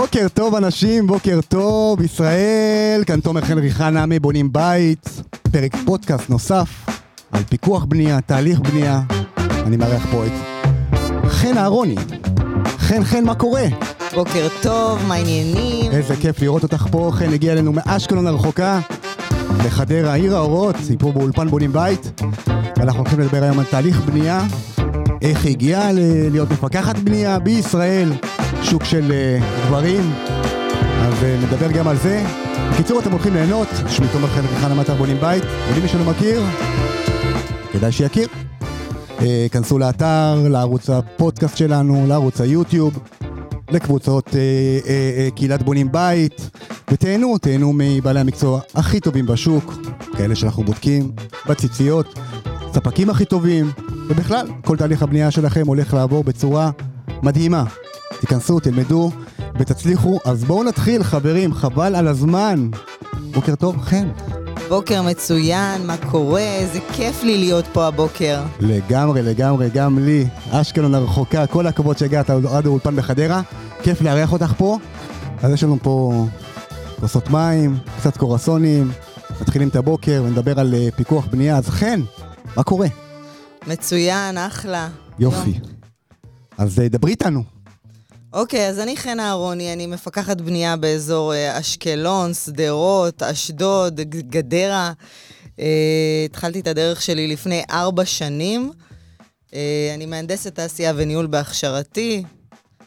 בוקר 0.00 0.26
טוב 0.34 0.54
אנשים, 0.54 1.06
בוקר 1.06 1.40
טוב 1.48 2.02
ישראל, 2.02 3.02
כאן 3.06 3.20
תומר 3.20 3.40
חנרי 3.40 3.70
חנה 3.70 4.06
מבונים 4.06 4.52
בית, 4.52 5.22
פרק 5.52 5.76
פודקאסט 5.84 6.30
נוסף 6.30 6.86
על 7.32 7.42
פיקוח 7.42 7.84
בנייה, 7.84 8.20
תהליך 8.20 8.60
בנייה. 8.60 9.00
אני 9.38 9.76
מארח 9.76 10.06
פה 10.10 10.24
את 10.26 10.32
חן 11.28 11.58
אהרוני. 11.58 11.94
חן, 12.78 13.04
חן, 13.04 13.24
מה 13.24 13.34
קורה? 13.34 13.64
בוקר 14.14 14.48
טוב, 14.62 14.98
מה 15.08 15.14
העניינים? 15.14 15.92
איזה 15.92 16.16
כיף 16.16 16.42
לראות 16.42 16.62
אותך 16.62 16.86
פה, 16.90 17.10
חן 17.14 17.32
הגיע 17.32 17.52
אלינו 17.52 17.72
מאשקלון 17.72 18.26
הרחוקה, 18.26 18.80
לחדרה, 19.66 20.14
עיר 20.14 20.36
האורות, 20.36 20.76
היא 20.88 20.96
פה 20.98 21.12
באולפן 21.12 21.48
בונים 21.48 21.72
בית, 21.72 22.20
ואנחנו 22.76 23.00
הולכים 23.00 23.20
לדבר 23.20 23.42
היום 23.42 23.58
על 23.58 23.64
תהליך 23.70 24.00
בנייה, 24.00 24.42
איך 25.22 25.44
היא 25.44 25.50
הגיעה 25.52 25.92
ל- 25.92 26.28
להיות 26.30 26.50
מפקחת 26.50 26.98
בנייה 26.98 27.38
בישראל, 27.38 28.12
שוק 28.62 28.84
של 28.84 29.12
uh, 29.12 29.66
גברים, 29.66 30.12
אז 31.00 31.14
uh, 31.14 31.46
נדבר 31.46 31.72
גם 31.72 31.88
על 31.88 31.96
זה. 31.96 32.24
בקיצור, 32.72 33.00
אתם 33.00 33.12
הולכים 33.12 33.34
ליהנות, 33.34 33.68
שמי 33.88 34.06
תומר 34.12 34.26
חן 34.26 34.44
וחנה 34.44 34.74
מטר 34.74 34.94
בונים 34.94 35.16
בית, 35.20 35.42
ומי 35.74 35.88
שלא 35.88 36.04
מכיר, 36.04 36.42
כדאי 37.72 37.92
שיכיר. 37.92 38.28
Uh, 39.18 39.22
כנסו 39.52 39.78
לאתר, 39.78 40.46
לערוץ 40.48 40.90
הפודקאסט 40.90 41.56
שלנו, 41.56 42.04
לערוץ 42.08 42.40
היוטיוב, 42.40 42.98
לקבוצות 43.70 44.26
uh, 44.26 44.30
uh, 44.30 44.34
uh, 44.34 45.34
קהילת 45.36 45.62
בונים 45.62 45.92
בית, 45.92 46.50
ותהנו, 46.90 47.38
תהנו 47.38 47.72
מבעלי 47.74 48.20
המקצוע 48.20 48.60
הכי 48.74 49.00
טובים 49.00 49.26
בשוק, 49.26 49.74
כאלה 50.16 50.34
שאנחנו 50.34 50.64
בודקים, 50.64 51.12
בציציות, 51.46 52.18
ספקים 52.74 53.10
הכי 53.10 53.24
טובים, 53.24 53.70
ובכלל, 54.08 54.46
כל 54.64 54.76
תהליך 54.76 55.02
הבנייה 55.02 55.30
שלכם 55.30 55.66
הולך 55.66 55.94
לעבור 55.94 56.24
בצורה 56.24 56.70
מדהימה. 57.22 57.64
תיכנסו, 58.20 58.60
תלמדו 58.60 59.10
ותצליחו. 59.58 60.18
אז 60.24 60.44
בואו 60.44 60.64
נתחיל, 60.64 61.02
חברים, 61.02 61.54
חבל 61.54 61.94
על 61.94 62.08
הזמן. 62.08 62.70
בוקר 63.34 63.54
טוב, 63.54 63.80
חן. 63.80 64.08
בוקר 64.68 65.02
מצוין, 65.02 65.86
מה 65.86 65.96
קורה? 66.10 66.40
איזה 66.40 66.78
כיף 66.92 67.22
לי 67.22 67.38
להיות 67.38 67.64
פה 67.72 67.86
הבוקר. 67.86 68.42
לגמרי, 68.60 69.22
לגמרי, 69.22 69.70
גם 69.70 69.98
לי, 69.98 70.26
אשקלון 70.50 70.94
הרחוקה, 70.94 71.46
כל 71.46 71.66
הכבוד 71.66 71.98
שהגעת 71.98 72.30
עד 72.30 72.66
האולפן 72.66 72.96
בחדרה, 72.96 73.42
כיף 73.82 74.00
לארח 74.02 74.32
אותך 74.32 74.52
פה. 74.56 74.78
אז 75.42 75.52
יש 75.52 75.62
לנו 75.62 75.78
פה 75.82 76.26
כוסות 77.00 77.30
מים, 77.30 77.78
קצת 77.98 78.16
קורסונים, 78.16 78.90
מתחילים 79.40 79.68
את 79.68 79.76
הבוקר 79.76 80.22
ונדבר 80.26 80.60
על 80.60 80.74
אה, 80.74 80.88
פיקוח 80.96 81.26
בנייה, 81.26 81.56
אז 81.56 81.68
חן, 81.68 82.00
מה 82.56 82.62
קורה? 82.62 82.86
מצוין, 83.66 84.38
אחלה. 84.38 84.88
יופי. 85.18 85.50
יום. 85.50 85.58
אז 86.58 86.80
אה, 86.80 86.88
דברי 86.88 87.10
איתנו. 87.10 87.57
אוקיי, 88.38 88.68
אז 88.68 88.78
אני 88.78 88.96
חן 88.96 89.20
אהרוני, 89.20 89.72
אני 89.72 89.86
מפקחת 89.86 90.40
בנייה 90.40 90.76
באזור 90.76 91.34
אה, 91.34 91.60
אשקלון, 91.60 92.34
שדרות, 92.34 93.22
אשדוד, 93.22 94.00
גדרה. 94.30 94.92
אה, 95.60 96.22
התחלתי 96.24 96.60
את 96.60 96.66
הדרך 96.66 97.02
שלי 97.02 97.26
לפני 97.26 97.62
ארבע 97.70 98.04
שנים. 98.04 98.72
אה, 99.54 99.92
אני 99.94 100.06
מהנדסת 100.06 100.54
תעשייה 100.54 100.92
וניהול 100.96 101.26
בהכשרתי. 101.26 102.22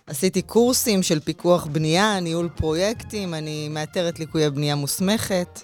עשיתי 0.08 0.42
קורסים 0.42 1.04
של 1.04 1.20
פיקוח 1.20 1.66
בנייה, 1.66 2.20
ניהול 2.20 2.50
פרויקטים, 2.56 3.34
אני 3.34 3.70
מאתרת 3.70 4.20
ליקויי 4.20 4.50
בנייה 4.50 4.76
מוסמכת. 4.76 5.62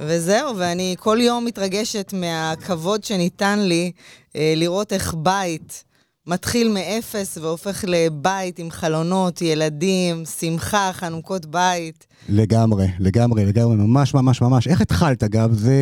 וזהו, 0.00 0.56
ואני 0.56 0.96
כל 0.98 1.18
יום 1.20 1.44
מתרגשת 1.44 2.12
מהכבוד 2.12 3.04
שניתן 3.04 3.58
לי 3.58 3.92
אה, 4.36 4.54
לראות 4.56 4.92
איך 4.92 5.14
בית 5.14 5.84
מתחיל 6.28 6.68
מאפס 6.68 7.38
והופך 7.38 7.84
לבית 7.88 8.58
עם 8.58 8.70
חלונות, 8.70 9.42
ילדים, 9.42 10.24
שמחה, 10.24 10.90
חנוכות 10.92 11.46
בית. 11.46 12.06
לגמרי, 12.28 12.86
לגמרי, 12.98 13.46
לגמרי, 13.46 13.76
ממש 13.76 14.14
ממש 14.14 14.42
ממש. 14.42 14.68
איך 14.68 14.80
התחלת 14.80 15.22
אגב? 15.22 15.52
זה... 15.52 15.76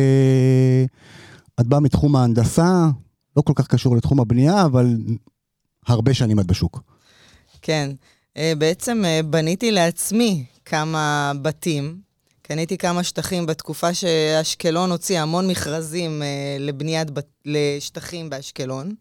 את 1.59 1.67
באה 1.67 1.79
מתחום 1.79 2.15
ההנדסה, 2.15 2.85
לא 3.37 3.41
כל 3.41 3.53
כך 3.55 3.67
קשור 3.67 3.95
לתחום 3.95 4.19
הבנייה, 4.19 4.65
אבל 4.65 4.95
הרבה 5.87 6.13
שנים 6.13 6.39
את 6.39 6.45
בשוק. 6.45 6.81
כן, 7.61 7.91
אה, 8.37 8.53
בעצם 8.57 9.05
אה, 9.05 9.19
בניתי 9.23 9.71
לעצמי 9.71 10.45
כמה 10.65 11.31
בתים. 11.41 11.97
קניתי 12.41 12.77
כמה 12.77 13.03
שטחים 13.03 13.45
בתקופה 13.45 13.93
שאשקלון 13.93 14.91
הוציאה 14.91 15.21
המון 15.21 15.47
מכרזים 15.47 16.21
אה, 16.21 16.57
לבניית 16.59 17.11
בת... 17.11 17.27
לשטחים 17.45 18.29
באשקלון. 18.29 18.93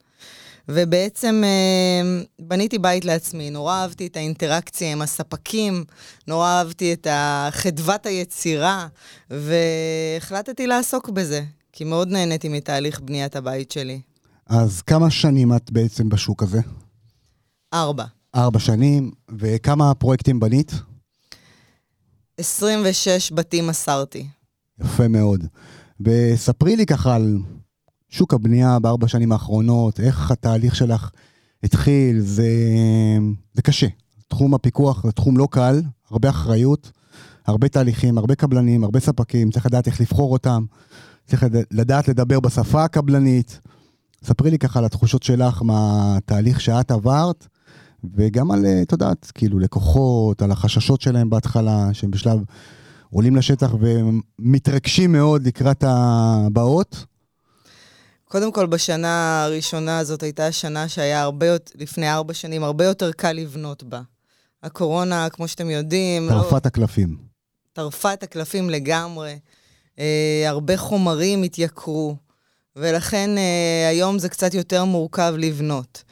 ובעצם 0.69 1.43
אה, 1.45 2.23
בניתי 2.39 2.79
בית 2.79 3.05
לעצמי, 3.05 3.51
נורא 3.51 3.75
אהבתי 3.75 4.07
את 4.07 4.17
האינטראקציה 4.17 4.93
עם 4.93 5.03
הספקים, 5.03 5.85
נורא 6.29 6.49
אהבתי 6.49 6.93
את 6.93 7.07
חדוות 7.51 8.07
היצירה, 8.07 8.87
והחלטתי 9.31 10.67
לעסוק 10.67 11.11
בזה, 11.11 11.45
כי 11.73 11.85
מאוד 11.85 12.09
נהניתי 12.09 12.49
מתהליך 12.49 13.01
בניית 13.01 13.37
הבית 13.37 13.71
שלי. 13.71 14.01
אז 14.47 14.83
כמה 14.83 15.11
שנים 15.11 15.57
את 15.57 15.71
בעצם 15.73 16.09
בשוק 16.09 16.43
הזה? 16.43 16.61
ארבע. 17.75 18.05
ארבע 18.35 18.59
שנים, 18.59 19.11
וכמה 19.39 19.95
פרויקטים 19.95 20.41
בנית? 20.41 20.73
26 22.39 23.33
בתים 23.33 23.67
מסרתי. 23.67 24.27
יפה 24.81 25.09
מאוד. 25.09 25.45
וספרי 26.01 26.77
לי 26.77 26.87
ככה 26.87 27.15
על 27.15 27.39
שוק 28.17 28.35
הבנייה 28.35 28.79
בארבע 28.79 29.09
שנים 29.09 29.33
האחרונות, 29.33 30.01
איך 30.01 30.31
התהליך 30.31 30.77
שלך 30.77 31.11
התחיל, 31.63 32.21
זה, 32.21 32.49
זה 33.55 33.63
קשה. 33.63 33.87
תחום 34.29 34.55
הפיקוח 34.55 35.03
זה 35.07 35.13
תחום 35.13 35.37
לא 35.37 35.49
קל, 35.51 35.83
הרבה 36.11 36.31
אחריות, 36.31 36.91
הרבה 37.47 37.69
תהליכים, 37.69 38.19
הרבה 38.19 38.35
קבלנים, 38.35 38.85
הרבה 38.85 39.01
ספקים, 39.01 39.51
צריך 39.51 39.67
לדעת 39.67 39.87
איך 39.87 40.01
לבחור 40.01 40.33
אותם, 40.33 40.65
צריך 41.27 41.43
לד- 41.43 41.65
לדעת 41.71 42.09
לדבר 42.09 42.41
בשפה 42.41 42.85
הקבלנית. 42.85 43.61
ספרי 44.25 44.51
לי 44.51 44.59
ככה 44.59 44.79
על 44.79 44.85
התחושות 44.85 45.23
שלך 45.23 45.63
מהתהליך 45.63 46.61
שאת 46.61 46.91
עברת, 46.91 47.47
וגם 48.15 48.51
על, 48.51 48.67
את 48.83 48.93
יודעת, 48.93 49.33
כאילו 49.35 49.59
לקוחות, 49.59 50.43
על 50.43 50.51
החששות 50.51 51.01
שלהם 51.01 51.31
בהתחלה, 51.31 51.89
שהם 51.93 52.11
בשלב 52.11 52.39
עולים 53.11 53.37
לשטח 53.37 53.75
ומתרגשים 53.81 55.13
מאוד 55.13 55.47
לקראת 55.47 55.85
הבאות. 55.87 57.05
קודם 58.37 58.53
כל, 58.53 58.67
בשנה 58.67 59.45
הראשונה 59.45 59.99
הזאת 59.99 60.23
הייתה 60.23 60.53
שנה 60.53 60.89
שהיה 60.89 61.23
הרבה 61.23 61.47
יותר, 61.47 61.73
לפני 61.79 62.13
ארבע 62.13 62.35
שנים, 62.35 62.65
הרבה 62.65 62.85
יותר 62.85 63.13
קל 63.13 63.33
לבנות 63.33 63.83
בה. 63.83 64.01
הקורונה, 64.63 65.29
כמו 65.31 65.49
שאתם 65.49 65.71
יודעים, 65.71 66.29
לא- 66.29 66.43
טרפת 66.43 66.67
הקלפים. 66.67 67.17
טרפה 67.73 68.13
את 68.13 68.23
הקלפים 68.23 68.71
לגמרי. 68.71 69.39
אה, 69.99 70.45
הרבה 70.47 70.77
חומרים 70.77 71.43
התייקרו, 71.43 72.17
ולכן 72.77 73.39
אה, 73.39 73.89
היום 73.89 74.19
זה 74.19 74.29
קצת 74.29 74.55
יותר 74.55 74.85
מורכב 74.85 75.35
לבנות. 75.39 76.03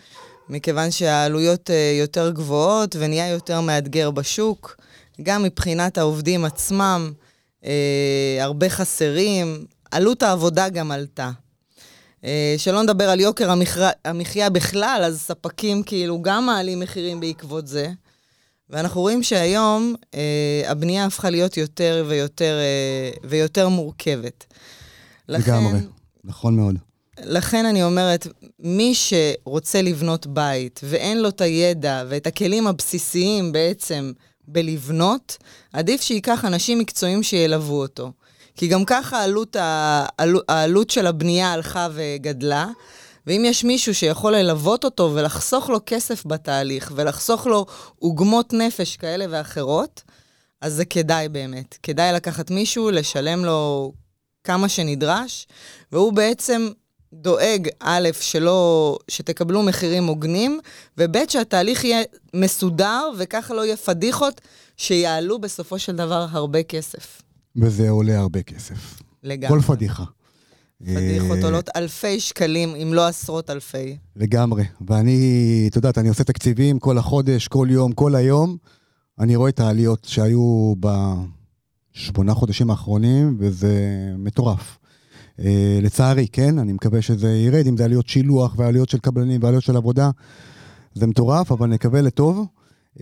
מכיוון 0.49 0.91
שהעלויות 0.91 1.71
אה, 1.71 1.97
יותר 2.01 2.31
גבוהות 2.31 2.97
ונהיה 2.99 3.29
יותר 3.29 3.61
מאתגר 3.61 4.11
בשוק, 4.11 4.77
גם 5.23 5.43
מבחינת 5.43 5.99
העובדים 5.99 6.45
עצמם, 6.45 7.13
אה, 7.65 8.39
הרבה 8.41 8.69
חסרים, 8.69 9.65
עלות 9.91 10.23
העבודה 10.23 10.69
גם 10.69 10.91
עלתה. 10.91 11.31
אה, 12.25 12.55
שלא 12.59 12.83
נדבר 12.83 13.11
על 13.11 13.21
יוקר. 13.21 13.51
המחיה 14.05 14.51
בכלל, 14.51 15.03
אז 15.07 15.21
ספקים 15.21 15.83
כאילו 15.83 16.23
גם 16.23 16.47
מעלים 16.47 16.81
מחירים 16.81 17.21
בעקבות 17.21 17.67
זה. 17.67 17.91
ואנחנו 18.71 19.01
רואים 19.01 19.23
שהיום 19.23 19.95
אה, 20.15 20.63
הבנייה 20.67 21.05
הפכה 21.05 21.31
להיות 21.31 21.57
יותר 21.57 22.05
ויותר, 22.09 22.59
אה, 22.59 23.11
ויותר 23.29 23.69
מורכבת. 23.69 24.47
לגמרי, 25.29 25.79
נכון 26.25 26.57
מאוד. 26.57 26.79
לכן 27.23 27.67
אני 27.67 27.83
אומרת, 27.83 28.27
מי 28.59 28.95
שרוצה 28.95 29.83
לבנות 29.83 30.27
בית 30.27 30.81
ואין 30.85 31.23
לו 31.23 31.29
את 31.29 31.41
הידע 31.41 32.05
ואת 32.09 32.27
הכלים 32.27 32.67
הבסיסיים 32.67 33.53
בעצם 33.53 34.13
בלבנות, 34.49 35.37
עדיף 35.73 36.03
שייקח 36.03 36.45
אנשים 36.45 36.79
מקצועיים 36.79 37.23
שילוו 37.23 37.81
אותו. 37.81 38.13
כי 38.57 38.67
גם 38.69 38.85
ככה 38.85 39.19
העלות, 39.19 39.57
העלות, 39.59 40.45
העלות 40.49 40.91
של 40.91 41.07
הבנייה 41.07 41.53
הלכה 41.53 41.89
וגדלה, 41.95 42.67
ואם 43.27 43.45
יש 43.47 43.65
מישהו 43.65 43.95
שיכול 43.95 44.37
ללוות 44.37 44.85
אותו 44.85 45.11
ולחסוך 45.15 45.71
לו 45.71 45.79
כסף 45.87 46.27
בתהליך, 46.27 46.93
ולחסוך 46.95 47.47
לו 47.47 47.67
עוגמות 47.99 48.53
נפש 48.53 48.97
כאלה 48.97 49.25
ואחרות, 49.31 50.03
אז 50.61 50.73
זה 50.75 50.85
כדאי 50.85 51.29
באמת. 51.29 51.79
כדאי 51.83 52.13
לקחת 52.13 52.51
מישהו, 52.51 52.91
לשלם 52.91 53.45
לו 53.45 53.93
כמה 54.45 54.69
שנדרש, 54.69 55.47
והוא 55.93 56.13
בעצם 56.13 56.69
דואג, 57.13 57.69
א', 57.81 58.09
שלא, 58.21 58.99
שתקבלו 59.09 59.63
מחירים 59.63 60.05
הוגנים, 60.05 60.61
וב', 60.99 61.17
שהתהליך 61.29 61.85
יהיה 61.85 62.03
מסודר, 62.35 63.11
וככה 63.17 63.55
לא 63.55 63.65
יהיה 63.65 63.77
פדיחות 63.77 64.41
שיעלו 64.77 65.39
בסופו 65.39 65.79
של 65.79 65.97
דבר 65.97 66.27
הרבה 66.31 66.63
כסף. 66.63 67.24
וזה 67.57 67.91
עולה 67.91 68.19
הרבה 68.19 68.43
כסף. 68.43 69.03
לגמרי. 69.23 69.49
כל 69.49 69.67
פדיחה. 69.67 70.05
פדיחות 70.83 71.39
אה, 71.39 71.45
עולות 71.45 71.69
אלפי 71.77 72.21
שקלים, 72.21 72.75
אם 72.75 72.95
לא 72.95 73.07
עשרות 73.07 73.51
אלפי. 73.51 73.97
לגמרי. 74.17 74.65
ואני, 74.89 75.67
את 75.71 75.77
יודעת, 75.77 75.99
אני 75.99 76.09
עושה 76.09 76.25
תקציבים 76.25 76.79
כל 76.79 76.99
החודש, 76.99 77.49
כל 77.49 77.69
יום, 77.71 77.93
כל 77.93 78.15
היום. 78.15 78.57
אני 79.19 79.37
רואה 79.37 79.49
את 79.49 79.61
העליות 79.61 80.05
שהיו 80.05 80.75
בשמונה 81.95 82.35
חודשים 82.35 82.71
האחרונים, 82.71 83.37
וזה 83.39 83.75
מטורף. 84.19 84.79
Uh, 85.41 85.45
לצערי, 85.83 86.29
כן, 86.29 86.59
אני 86.59 86.73
מקווה 86.73 87.03
שזה 87.03 87.33
ירד, 87.33 87.67
אם 87.67 87.77
זה 87.77 87.85
עליות 87.85 88.09
שילוח 88.09 88.55
ועליות 88.57 88.89
של 88.89 88.99
קבלנים 88.99 89.43
ועליות 89.43 89.63
של 89.63 89.77
עבודה, 89.77 90.11
זה 90.95 91.07
מטורף, 91.07 91.53
אבל 91.53 91.67
נקווה 91.67 92.01
לטוב. 92.01 92.47
Uh, 92.97 93.01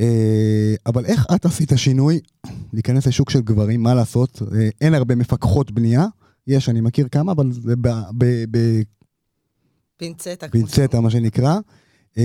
אבל 0.86 1.04
איך 1.04 1.26
את 1.34 1.44
עשית 1.44 1.72
שינוי 1.76 2.20
להיכנס 2.72 3.06
לשוק 3.06 3.30
של 3.30 3.40
גברים, 3.40 3.82
מה 3.82 3.94
לעשות? 3.94 4.42
Uh, 4.42 4.54
אין 4.80 4.94
הרבה 4.94 5.14
מפקחות 5.14 5.70
בנייה, 5.70 6.06
יש, 6.46 6.68
אני 6.68 6.80
מכיר 6.80 7.08
כמה, 7.08 7.32
אבל 7.32 7.52
זה 7.52 7.76
ב... 7.76 7.88
ב, 8.18 8.44
ב 8.50 8.58
פינצטה. 9.96 10.48
פינצטה, 10.48 11.00
מה 11.00 11.10
שנקרא. 11.10 11.58
Uh, 12.14 12.18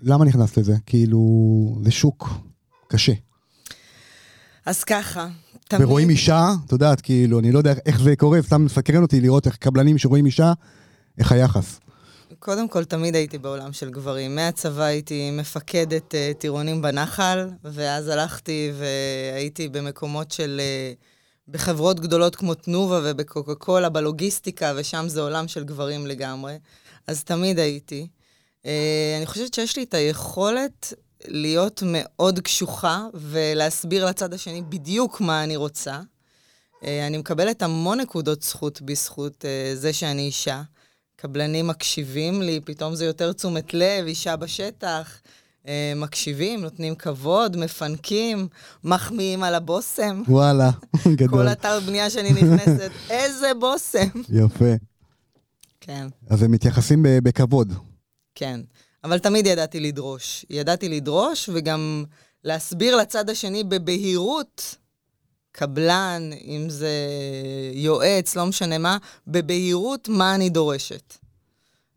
למה 0.00 0.24
נכנסת 0.24 0.58
לזה? 0.58 0.74
כאילו, 0.86 1.20
זה 1.84 1.90
שוק 1.90 2.28
קשה. 2.88 3.12
אז 4.66 4.84
ככה, 4.84 5.28
תמיד... 5.68 5.82
ורואים 5.82 6.10
אישה, 6.10 6.48
את 6.66 6.72
יודעת, 6.72 7.00
כאילו, 7.00 7.38
אני 7.38 7.52
לא 7.52 7.58
יודע 7.58 7.74
איך 7.86 8.00
זה 8.00 8.16
קורה, 8.16 8.42
סתם 8.42 8.64
מסקרן 8.64 9.02
אותי 9.02 9.20
לראות 9.20 9.46
איך 9.46 9.56
קבלנים 9.56 9.98
שרואים 9.98 10.26
אישה, 10.26 10.52
איך 11.18 11.32
היחס. 11.32 11.80
קודם 12.46 12.68
כל, 12.68 12.84
תמיד 12.84 13.14
הייתי 13.14 13.38
בעולם 13.38 13.72
של 13.72 13.90
גברים. 13.90 14.34
מהצבא 14.34 14.82
הייתי 14.82 15.30
מפקדת 15.30 16.14
uh, 16.14 16.38
טירונים 16.38 16.82
בנחל, 16.82 17.48
ואז 17.64 18.08
הלכתי 18.08 18.72
והייתי 18.78 19.68
במקומות 19.68 20.32
של... 20.32 20.60
Uh, 20.60 21.04
בחברות 21.48 22.00
גדולות 22.00 22.36
כמו 22.36 22.54
תנובה 22.54 23.00
ובקוקה 23.04 23.54
קולה, 23.54 23.88
בלוגיסטיקה, 23.88 24.72
ושם 24.76 25.04
זה 25.08 25.20
עולם 25.20 25.48
של 25.48 25.64
גברים 25.64 26.06
לגמרי. 26.06 26.58
אז 27.06 27.24
תמיד 27.24 27.58
הייתי. 27.58 28.06
Uh, 28.62 28.66
אני 29.18 29.26
חושבת 29.26 29.54
שיש 29.54 29.76
לי 29.76 29.82
את 29.82 29.94
היכולת 29.94 30.92
להיות 31.24 31.82
מאוד 31.86 32.38
קשוחה 32.38 33.06
ולהסביר 33.14 34.06
לצד 34.06 34.34
השני 34.34 34.62
בדיוק 34.62 35.20
מה 35.20 35.44
אני 35.44 35.56
רוצה. 35.56 36.00
Uh, 36.74 36.86
אני 37.06 37.18
מקבלת 37.18 37.62
המון 37.62 38.00
נקודות 38.00 38.42
זכות 38.42 38.82
בזכות 38.82 39.44
uh, 39.44 39.76
זה 39.76 39.92
שאני 39.92 40.22
אישה. 40.22 40.62
קבלנים 41.16 41.66
מקשיבים 41.66 42.42
לי, 42.42 42.60
פתאום 42.64 42.94
זה 42.94 43.04
יותר 43.04 43.32
תשומת 43.32 43.74
לב, 43.74 44.06
אישה 44.06 44.36
בשטח. 44.36 45.20
uh, 45.66 45.68
מקשיבים, 45.96 46.60
נותנים 46.60 46.94
כבוד, 46.94 47.56
מפנקים, 47.56 48.48
מחמיאים 48.84 49.42
על 49.42 49.54
הבושם. 49.54 50.22
וואלה, 50.28 50.70
גדול. 51.16 51.28
כל 51.28 51.48
אתר 51.48 51.80
בנייה 51.86 52.10
שאני 52.10 52.32
נכנסת, 52.32 52.90
איזה 53.10 53.52
בושם. 53.60 54.20
יפה. 54.28 54.74
כן. 55.80 56.06
אז 56.30 56.42
הם 56.42 56.50
מתייחסים 56.50 57.06
בכבוד. 57.22 57.72
כן. 58.34 58.60
אבל 59.04 59.18
תמיד 59.18 59.46
ידעתי 59.46 59.80
לדרוש. 59.80 60.46
ידעתי 60.50 60.88
לדרוש 60.88 61.50
וגם 61.54 62.04
להסביר 62.44 62.96
לצד 62.96 63.30
השני 63.30 63.64
בבהירות, 63.64 64.76
קבלן, 65.56 66.30
אם 66.44 66.66
זה 66.68 66.90
יועץ, 67.72 68.36
לא 68.36 68.46
משנה 68.46 68.78
מה, 68.78 68.96
בבהירות 69.26 70.08
מה 70.08 70.34
אני 70.34 70.50
דורשת. 70.50 71.14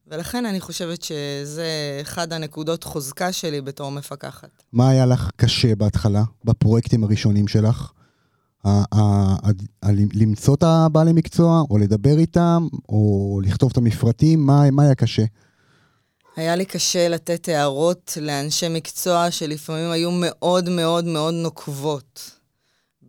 ולכן 0.08 0.46
אני 0.46 0.60
חושבת 0.60 1.04
שזה 1.04 1.68
אחד 2.02 2.34
הנקודות 2.34 2.84
חוזקה 2.84 3.32
שלי 3.32 3.62
בתור 3.62 3.92
מפקחת. 3.92 4.50
מה 4.74 4.90
היה 4.90 5.06
לך 5.06 5.30
קשה 5.36 5.76
בהתחלה, 5.76 6.24
בפרויקטים 6.44 7.04
הראשונים 7.04 7.48
שלך? 7.48 7.92
למצוא 10.14 10.56
את 10.56 10.64
הבעלי 10.64 11.14
מקצוע, 11.14 11.64
או 11.70 11.78
לדבר 11.78 12.18
איתם, 12.18 12.68
או 12.90 13.42
לכתוב 13.44 13.70
את 13.72 13.78
המפרטים, 13.78 14.46
מה, 14.46 14.72
מה 14.72 14.84
היה 14.84 14.96
קשה? 14.96 15.24
היה 16.36 16.56
לי 16.56 16.66
קשה 16.66 17.08
לתת 17.08 17.50
הערות 17.50 18.18
לאנשי 18.22 18.70
מקצוע 18.70 19.32
שלפעמים 19.32 19.92
היו 19.92 20.12
מאוד 20.12 20.70
מאוד 20.70 21.06
מאוד 21.06 21.34
נוקבות. 21.34 22.39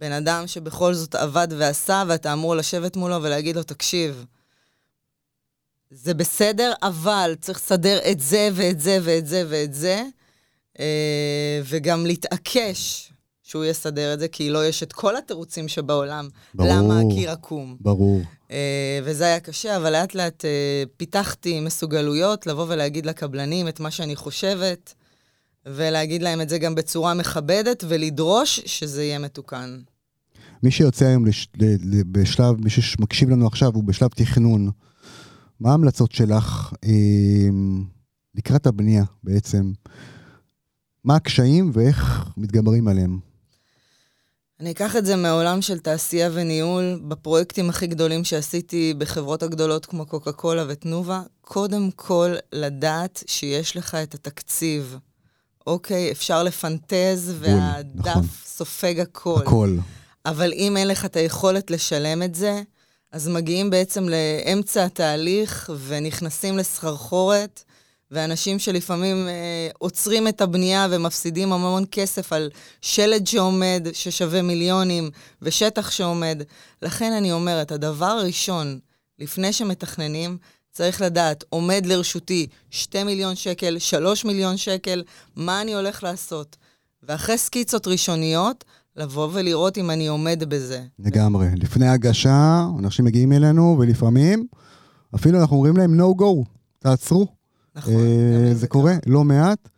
בן 0.00 0.12
אדם 0.12 0.47
שבכל 0.47 0.94
זאת 0.94 1.14
עבד 1.14 1.49
ועשה, 1.58 2.02
ואתה 2.08 2.32
אמור 2.32 2.56
לשבת 2.56 2.97
מולו 2.97 3.23
ולהגיד 3.23 3.56
לו, 3.56 3.62
תקשיב, 3.62 4.25
זה 5.91 6.14
בסדר, 6.14 6.73
אבל 6.82 7.35
צריך 7.41 7.58
לסדר 7.58 7.99
את 8.11 8.20
זה 8.20 8.49
ואת 8.55 8.81
זה 8.81 8.99
ואת 9.02 9.26
זה 9.26 9.44
ואת 9.49 9.75
זה, 9.75 10.02
אה, 10.81 11.61
וגם 11.64 12.06
להתעקש 12.06 13.12
שהוא 13.43 13.64
יסדר 13.64 14.14
את 14.14 14.20
זה, 14.20 14.29
כי 14.29 14.50
לא 14.50 14.67
יש 14.67 14.82
את 14.82 14.93
כל 14.93 15.17
התירוצים 15.17 15.69
שבעולם. 15.69 16.29
ברור. 16.55 16.70
למה 16.73 17.00
הקיר 17.00 17.31
עקום. 17.31 17.76
ברור. 17.81 18.20
Uh, 18.49 18.53
וזה 19.05 19.25
היה 19.25 19.41
קשה, 19.41 19.76
אבל 19.76 19.93
לאט 19.93 20.14
לאט 20.14 20.44
uh, 20.44 20.88
פיתחתי 20.96 21.61
מסוגלויות 21.61 22.46
לבוא 22.46 22.67
ולהגיד 22.69 23.06
לקבלנים 23.06 23.69
את 23.69 23.81
מה 23.81 23.91
שאני 23.91 24.17
חושבת, 24.17 24.94
ולהגיד 25.66 26.22
להם 26.22 26.40
את 26.40 26.48
זה 26.48 26.58
גם 26.58 26.74
בצורה 26.74 27.14
מכבדת, 27.14 27.84
ולדרוש 27.88 28.60
שזה 28.66 29.04
יהיה 29.04 29.18
מתוקן. 29.18 29.80
מי 30.62 30.70
שיוצא 30.70 31.04
היום 31.06 31.26
לש... 31.26 31.48
בשלב, 32.12 32.64
מי 32.64 32.70
שמקשיב 32.70 33.30
לנו 33.30 33.46
עכשיו, 33.46 33.74
הוא 33.74 33.84
בשלב 33.84 34.08
תכנון. 34.08 34.70
מה 35.60 35.70
ההמלצות 35.70 36.12
שלך 36.12 36.72
אה, 36.84 36.90
לקראת 38.34 38.66
הבנייה 38.66 39.04
בעצם? 39.24 39.72
מה 41.04 41.16
הקשיים 41.16 41.70
ואיך 41.74 42.24
מתגברים 42.36 42.88
עליהם? 42.88 43.18
אני 44.60 44.70
אקח 44.70 44.96
את 44.96 45.06
זה 45.06 45.16
מהעולם 45.16 45.62
של 45.62 45.78
תעשייה 45.78 46.30
וניהול. 46.32 47.00
בפרויקטים 47.08 47.70
הכי 47.70 47.86
גדולים 47.86 48.24
שעשיתי 48.24 48.94
בחברות 48.98 49.42
הגדולות 49.42 49.86
כמו 49.86 50.06
קוקה 50.06 50.32
קולה 50.32 50.64
ותנובה, 50.68 51.22
קודם 51.40 51.90
כל 51.96 52.34
לדעת 52.52 53.22
שיש 53.26 53.76
לך 53.76 53.94
את 53.94 54.14
התקציב. 54.14 54.96
אוקיי, 55.66 56.12
אפשר 56.12 56.42
לפנטז 56.42 57.34
והדף 57.38 58.06
נכון. 58.06 58.22
סופג 58.44 59.00
הכל. 59.00 59.42
הכל. 59.42 59.76
אבל 60.26 60.52
אם 60.52 60.76
אין 60.76 60.88
לך 60.88 61.04
את 61.04 61.16
היכולת 61.16 61.70
לשלם 61.70 62.22
את 62.22 62.34
זה, 62.34 62.62
אז 63.12 63.28
מגיעים 63.28 63.70
בעצם 63.70 64.08
לאמצע 64.08 64.84
התהליך 64.84 65.70
ונכנסים 65.86 66.58
לסחרחורת, 66.58 67.64
ואנשים 68.10 68.58
שלפעמים 68.58 69.28
אה, 69.28 69.68
עוצרים 69.78 70.28
את 70.28 70.40
הבנייה 70.40 70.86
ומפסידים 70.90 71.52
המון 71.52 71.84
כסף 71.90 72.32
על 72.32 72.50
שלד 72.80 73.26
שעומד, 73.26 73.86
ששווה 73.92 74.42
מיליונים, 74.42 75.10
ושטח 75.42 75.90
שעומד. 75.90 76.42
לכן 76.82 77.12
אני 77.12 77.32
אומרת, 77.32 77.72
הדבר 77.72 78.06
הראשון, 78.06 78.78
לפני 79.18 79.52
שמתכננים, 79.52 80.38
צריך 80.81 81.00
לדעת, 81.00 81.44
עומד 81.49 81.82
לרשותי 81.87 82.47
2 82.71 83.06
מיליון 83.06 83.35
שקל, 83.35 83.79
3 83.79 84.25
מיליון 84.25 84.56
שקל, 84.56 85.03
מה 85.37 85.61
אני 85.61 85.75
הולך 85.75 86.03
לעשות? 86.03 86.56
ואחרי 87.03 87.39
סקיצות 87.39 87.87
ראשוניות, 87.87 88.65
לבוא 88.96 89.29
ולראות 89.32 89.79
אם 89.79 89.91
אני 89.91 90.06
עומד 90.06 90.43
בזה. 90.49 90.82
לגמרי. 90.99 91.49
לפני 91.56 91.89
הגשה, 91.89 92.67
אנשים 92.79 93.05
מגיעים 93.05 93.32
אלינו, 93.32 93.77
ולפעמים 93.81 94.46
אפילו 95.15 95.41
אנחנו 95.41 95.56
אומרים 95.56 95.77
להם 95.77 96.01
no 96.01 96.20
go, 96.20 96.49
תעצרו. 96.79 97.27
נכון. 97.77 97.93
אה, 97.94 98.55
זה 98.55 98.67
קורה 98.67 98.94
לא 99.06 99.25
מעט, 99.25 99.69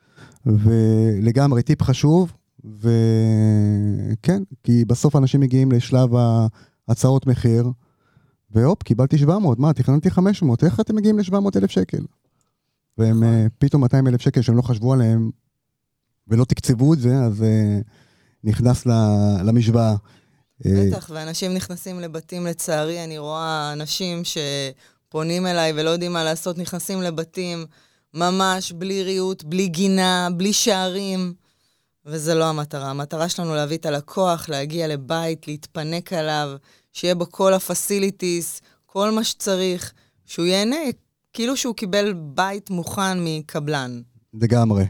ולגמרי 0.46 1.62
טיפ 1.62 1.82
חשוב, 1.82 2.32
וכן, 2.64 4.42
כי 4.62 4.84
בסוף 4.84 5.16
אנשים 5.16 5.40
מגיעים 5.40 5.72
לשלב 5.72 6.10
ההצעות 6.88 7.26
מחיר, 7.26 7.70
והופ, 8.52 8.82
קיבלתי 8.82 9.18
700, 9.18 9.58
מה, 9.58 9.72
תכננתי 9.72 10.10
500, 10.10 10.64
איך 10.64 10.80
אתם 10.80 10.96
מגיעים 10.96 11.18
ל-700 11.18 11.58
אלף 11.58 11.70
שקל? 11.70 12.04
והם 12.98 13.24
נכון. 13.24 13.34
אה, 13.34 13.46
פתאום 13.58 13.82
200 13.82 14.06
אלף 14.06 14.20
שקל 14.20 14.42
שהם 14.42 14.56
לא 14.56 14.62
חשבו 14.62 14.92
עליהם 14.92 15.30
ולא 16.28 16.44
תקצבו 16.44 16.94
את 16.94 16.98
זה, 16.98 17.14
אז... 17.14 17.40
Uh, 17.40 17.44
נכנס 18.44 18.86
למשוואה. 19.44 19.94
אה, 20.66 20.84
בטח, 20.86 21.10
ואנשים 21.14 21.54
נכנסים 21.54 22.00
לבתים, 22.00 22.46
לצערי, 22.46 23.04
אני 23.04 23.18
רואה 23.18 23.72
אנשים 23.72 24.22
שפונים 24.24 25.46
אליי 25.46 25.72
ולא 25.76 25.90
יודעים 25.90 26.12
מה 26.12 26.24
לעשות, 26.24 26.58
נכנסים 26.58 27.02
לבתים 27.02 27.66
ממש 28.14 28.72
בלי 28.72 29.02
ריהוט, 29.02 29.42
בלי 29.42 29.68
גינה, 29.68 30.28
בלי 30.36 30.52
שערים, 30.52 31.34
וזה 32.06 32.34
לא 32.34 32.44
המטרה. 32.44 32.90
המטרה 32.90 33.28
שלנו 33.28 33.54
להביא 33.54 33.76
את 33.76 33.86
הלקוח, 33.86 34.48
להגיע 34.48 34.88
לבית, 34.88 35.48
להתפנק 35.48 36.12
עליו, 36.12 36.56
שיהיה 36.92 37.14
בו 37.14 37.30
כל 37.30 37.54
הפסיליטיס, 37.54 38.60
כל 38.86 39.10
מה 39.10 39.24
שצריך, 39.24 39.92
שהוא 40.26 40.46
ייהנה 40.46 40.76
כאילו 41.32 41.56
שהוא 41.56 41.74
קיבל 41.74 42.14
בית 42.34 42.70
מוכן 42.70 43.18
מקבלן. 43.20 44.00
לגמרי. 44.34 44.84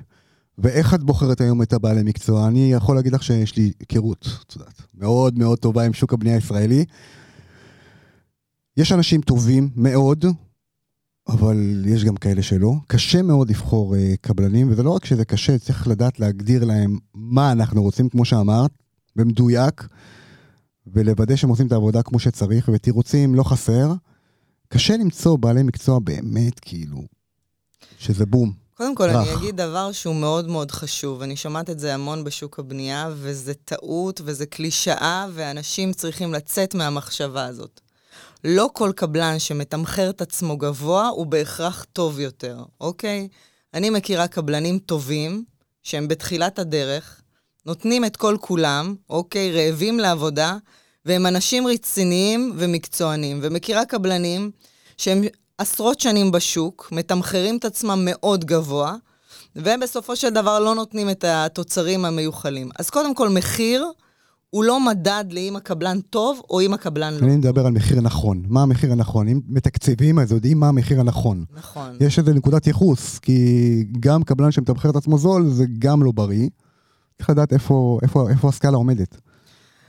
ואיך 0.59 0.95
את 0.95 1.03
בוחרת 1.03 1.41
היום 1.41 1.63
את 1.63 1.73
הבעלי 1.73 2.03
מקצוע? 2.03 2.49
אני 2.49 2.73
יכול 2.73 2.97
להגיד 2.97 3.13
לך 3.13 3.23
שיש 3.23 3.57
לי 3.57 3.73
היכרות, 3.81 4.29
את 4.47 4.57
יודעת, 4.57 4.83
מאוד 4.95 5.39
מאוד 5.39 5.59
טובה 5.59 5.85
עם 5.85 5.93
שוק 5.93 6.13
הבנייה 6.13 6.37
הישראלי. 6.37 6.85
יש 8.77 8.93
אנשים 8.93 9.21
טובים 9.21 9.71
מאוד, 9.77 10.25
אבל 11.29 11.85
יש 11.87 12.05
גם 12.05 12.17
כאלה 12.17 12.43
שלא. 12.43 12.73
קשה 12.87 13.23
מאוד 13.23 13.51
לבחור 13.51 13.95
uh, 13.95 13.99
קבלנים, 14.21 14.71
וזה 14.71 14.83
לא 14.83 14.91
רק 14.91 15.05
שזה 15.05 15.25
קשה, 15.25 15.59
צריך 15.59 15.89
לדעת 15.89 16.21
להגדיר 16.21 16.65
להם 16.65 16.99
מה 17.15 17.53
אנחנו 17.53 17.83
רוצים, 17.83 18.09
כמו 18.09 18.25
שאמרת, 18.25 18.71
במדויק, 19.17 19.87
ולוודא 20.87 21.37
שהם 21.37 21.51
עושים 21.51 21.67
את 21.67 21.73
העבודה 21.73 22.03
כמו 22.03 22.19
שצריך, 22.19 22.71
ותירוצים 22.73 23.35
לא 23.35 23.43
חסר. 23.43 23.93
קשה 24.69 24.97
למצוא 24.97 25.39
בעלי 25.39 25.63
מקצוע 25.63 25.99
באמת, 25.99 26.61
כאילו, 26.61 27.03
שזה 27.99 28.27
בום. 28.27 28.53
קודם 28.75 28.95
כל, 28.95 29.05
רך. 29.05 29.29
אני 29.29 29.35
אגיד 29.35 29.57
דבר 29.57 29.93
שהוא 29.93 30.15
מאוד 30.15 30.49
מאוד 30.49 30.71
חשוב. 30.71 31.23
אני 31.23 31.37
שומעת 31.37 31.71
את 31.71 31.79
זה 31.79 31.95
המון 31.95 32.25
בשוק 32.25 32.59
הבנייה, 32.59 33.11
וזה 33.15 33.55
טעות 33.55 34.21
וזה 34.25 34.47
קלישאה, 34.47 35.27
ואנשים 35.33 35.93
צריכים 35.93 36.35
לצאת 36.35 36.75
מהמחשבה 36.75 37.47
הזאת. 37.47 37.81
לא 38.45 38.71
כל 38.73 38.93
קבלן 38.97 39.39
שמתמחר 39.39 40.11
את 40.11 40.21
עצמו 40.21 40.57
גבוה 40.57 41.09
הוא 41.09 41.27
בהכרח 41.27 41.87
טוב 41.93 42.21
יותר, 42.21 42.65
אוקיי? 42.81 43.29
אני 43.75 43.91
מכירה 43.91 44.29
קבלנים 44.29 44.79
טובים, 44.79 45.45
שהם 45.83 46.09
בתחילת 46.09 46.59
הדרך, 46.59 47.22
נותנים 47.67 48.05
את 48.05 48.17
כל 48.17 48.37
כולם, 48.41 48.95
אוקיי? 49.11 49.53
רעבים 49.53 49.99
לעבודה, 49.99 50.57
והם 51.07 51.27
אנשים 51.27 51.67
רציניים 51.67 52.53
ומקצוענים. 52.57 53.39
ומכירה 53.43 53.85
קבלנים 53.85 54.51
שהם 54.97 55.23
עשרות 55.59 56.01
שנים 56.01 56.31
בשוק, 56.31 56.89
מתמחרים 56.93 57.57
את 57.57 57.65
עצמם 57.65 58.01
מאוד 58.05 58.45
גבוה, 58.45 58.95
ובסופו 59.57 60.17
של 60.17 60.31
דבר 60.31 60.61
לא 60.61 60.75
נותנים 60.75 61.11
את 61.11 61.25
התוצרים 61.25 62.05
המיוחלים. 62.05 62.71
אז 62.79 62.91
קודם 62.91 63.15
כל, 63.15 63.29
מחיר 63.29 63.87
הוא 64.51 64.65
לא 64.65 64.81
מדד 64.81 65.25
לאם 65.31 65.57
הקבלן 65.57 66.01
טוב 66.01 66.41
או 66.51 66.61
אם 66.61 66.75
הקבלן 66.75 67.15
לא. 67.15 67.27
אני 67.27 67.37
מדבר 67.37 67.67
על 67.67 67.73
מחיר 67.73 68.01
נכון. 68.01 68.43
מה 68.49 68.63
המחיר 68.63 68.93
הנכון? 68.93 69.29
אם 69.29 69.41
מתקצבים, 69.49 70.19
אז 70.19 70.33
יודעים 70.33 70.61
מה 70.61 70.69
המחיר 70.69 71.01
הנכון. 71.01 71.45
נכון. 71.57 71.97
יש 72.01 72.19
איזה 72.19 72.35
נקודת 72.35 72.67
ייחוס, 72.67 73.19
כי 73.19 73.85
גם 74.01 74.23
קבלן 74.23 74.53
שמתמחר 74.53 74.91
את 74.91 74.97
עצמו 74.97 75.19
זול, 75.19 75.49
זה 75.49 75.65
גם 75.79 76.03
לא 76.03 76.13
בריא. 76.13 76.49
צריך 77.19 77.31
לדעת 77.31 77.53
איפה, 77.53 77.99
איפה, 78.03 78.31
איפה 78.31 78.49
הסקאלה 78.49 78.77
עומדת. 78.77 79.17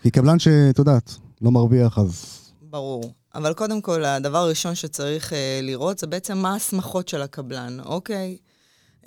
כי 0.02 0.12
קבלן 0.12 0.40
שאת 0.40 0.80
יודעת, 0.80 1.16
לא 1.42 1.52
מרוויח, 1.52 1.98
אז... 1.98 2.40
ברור. 2.62 3.14
אבל 3.36 3.54
קודם 3.54 3.82
כל, 3.82 4.06
הדבר 4.06 4.38
הראשון 4.38 4.76
שצריך 4.76 5.34
אה, 5.34 5.60
לראות 5.64 6.00
זה 6.00 6.08
בעצם 6.08 6.38
מה 6.38 6.54
ההסמכות 6.54 7.08
של 7.08 7.22
הקבלן, 7.22 7.78
אוקיי? 7.86 8.38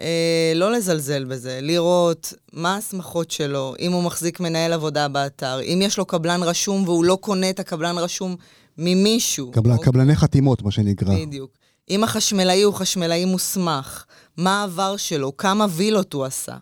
אה, 0.00 0.52
לא 0.54 0.73
לזלזל 0.73 1.25
בזה, 1.25 1.58
לראות 1.62 2.35
מה 2.52 2.75
ההסמכות 2.75 3.30
שלו, 3.30 3.75
אם 3.80 3.92
הוא 3.92 4.02
מחזיק 4.02 4.40
מנהל 4.40 4.73
עבודה 4.73 5.08
באתר, 5.08 5.61
אם 5.61 5.78
יש 5.82 5.99
לו 5.99 6.04
קבלן 6.04 6.42
רשום 6.42 6.82
והוא 6.85 7.04
לא 7.04 7.18
קונה 7.20 7.50
את 7.50 7.61
הקבלן 7.61 7.99
רשום 7.99 8.37
ממישהו. 8.78 9.50
קבלן, 9.50 9.73
אוקיי? 9.73 9.85
קבלני 9.85 10.16
חתימות, 10.16 10.62
מה 10.62 10.70
שנקרא. 10.70 11.14
בדיוק. 11.14 11.50
אם 11.90 12.04
החשמלאי 12.04 12.62
הוא 12.62 12.75
חשמלאי 12.75 13.25
מוסמך, 13.25 14.04
מה 14.37 14.61
העבר 14.61 14.96
שלו, 14.96 15.37
כמה 15.37 15.66
וילות 15.70 16.12
הוא 16.12 16.25
עשה. 16.25 16.56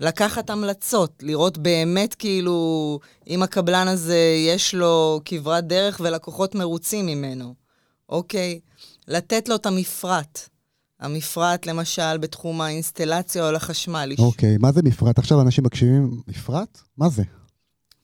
לקחת 0.00 0.50
המלצות, 0.50 1.22
לראות 1.22 1.58
באמת 1.58 2.14
כאילו 2.14 2.98
אם 3.28 3.42
הקבלן 3.42 3.88
הזה 3.88 4.34
יש 4.46 4.74
לו 4.74 5.20
כברת 5.24 5.66
דרך 5.66 6.00
ולקוחות 6.04 6.54
מרוצים 6.54 7.06
ממנו, 7.06 7.54
אוקיי? 8.08 8.60
לתת 9.08 9.48
לו 9.48 9.54
את 9.54 9.66
המפרט. 9.66 10.48
המפרט, 11.00 11.66
למשל, 11.66 12.18
בתחום 12.18 12.60
האינסטלציה 12.60 13.46
או 13.46 13.52
לחשמל. 13.52 14.12
אוקיי, 14.18 14.56
מה 14.60 14.72
זה 14.72 14.80
מפרט? 14.84 15.18
עכשיו 15.18 15.40
אנשים 15.40 15.64
מקשיבים, 15.64 16.20
מפרט? 16.28 16.78
מה 16.98 17.08
זה? 17.08 17.22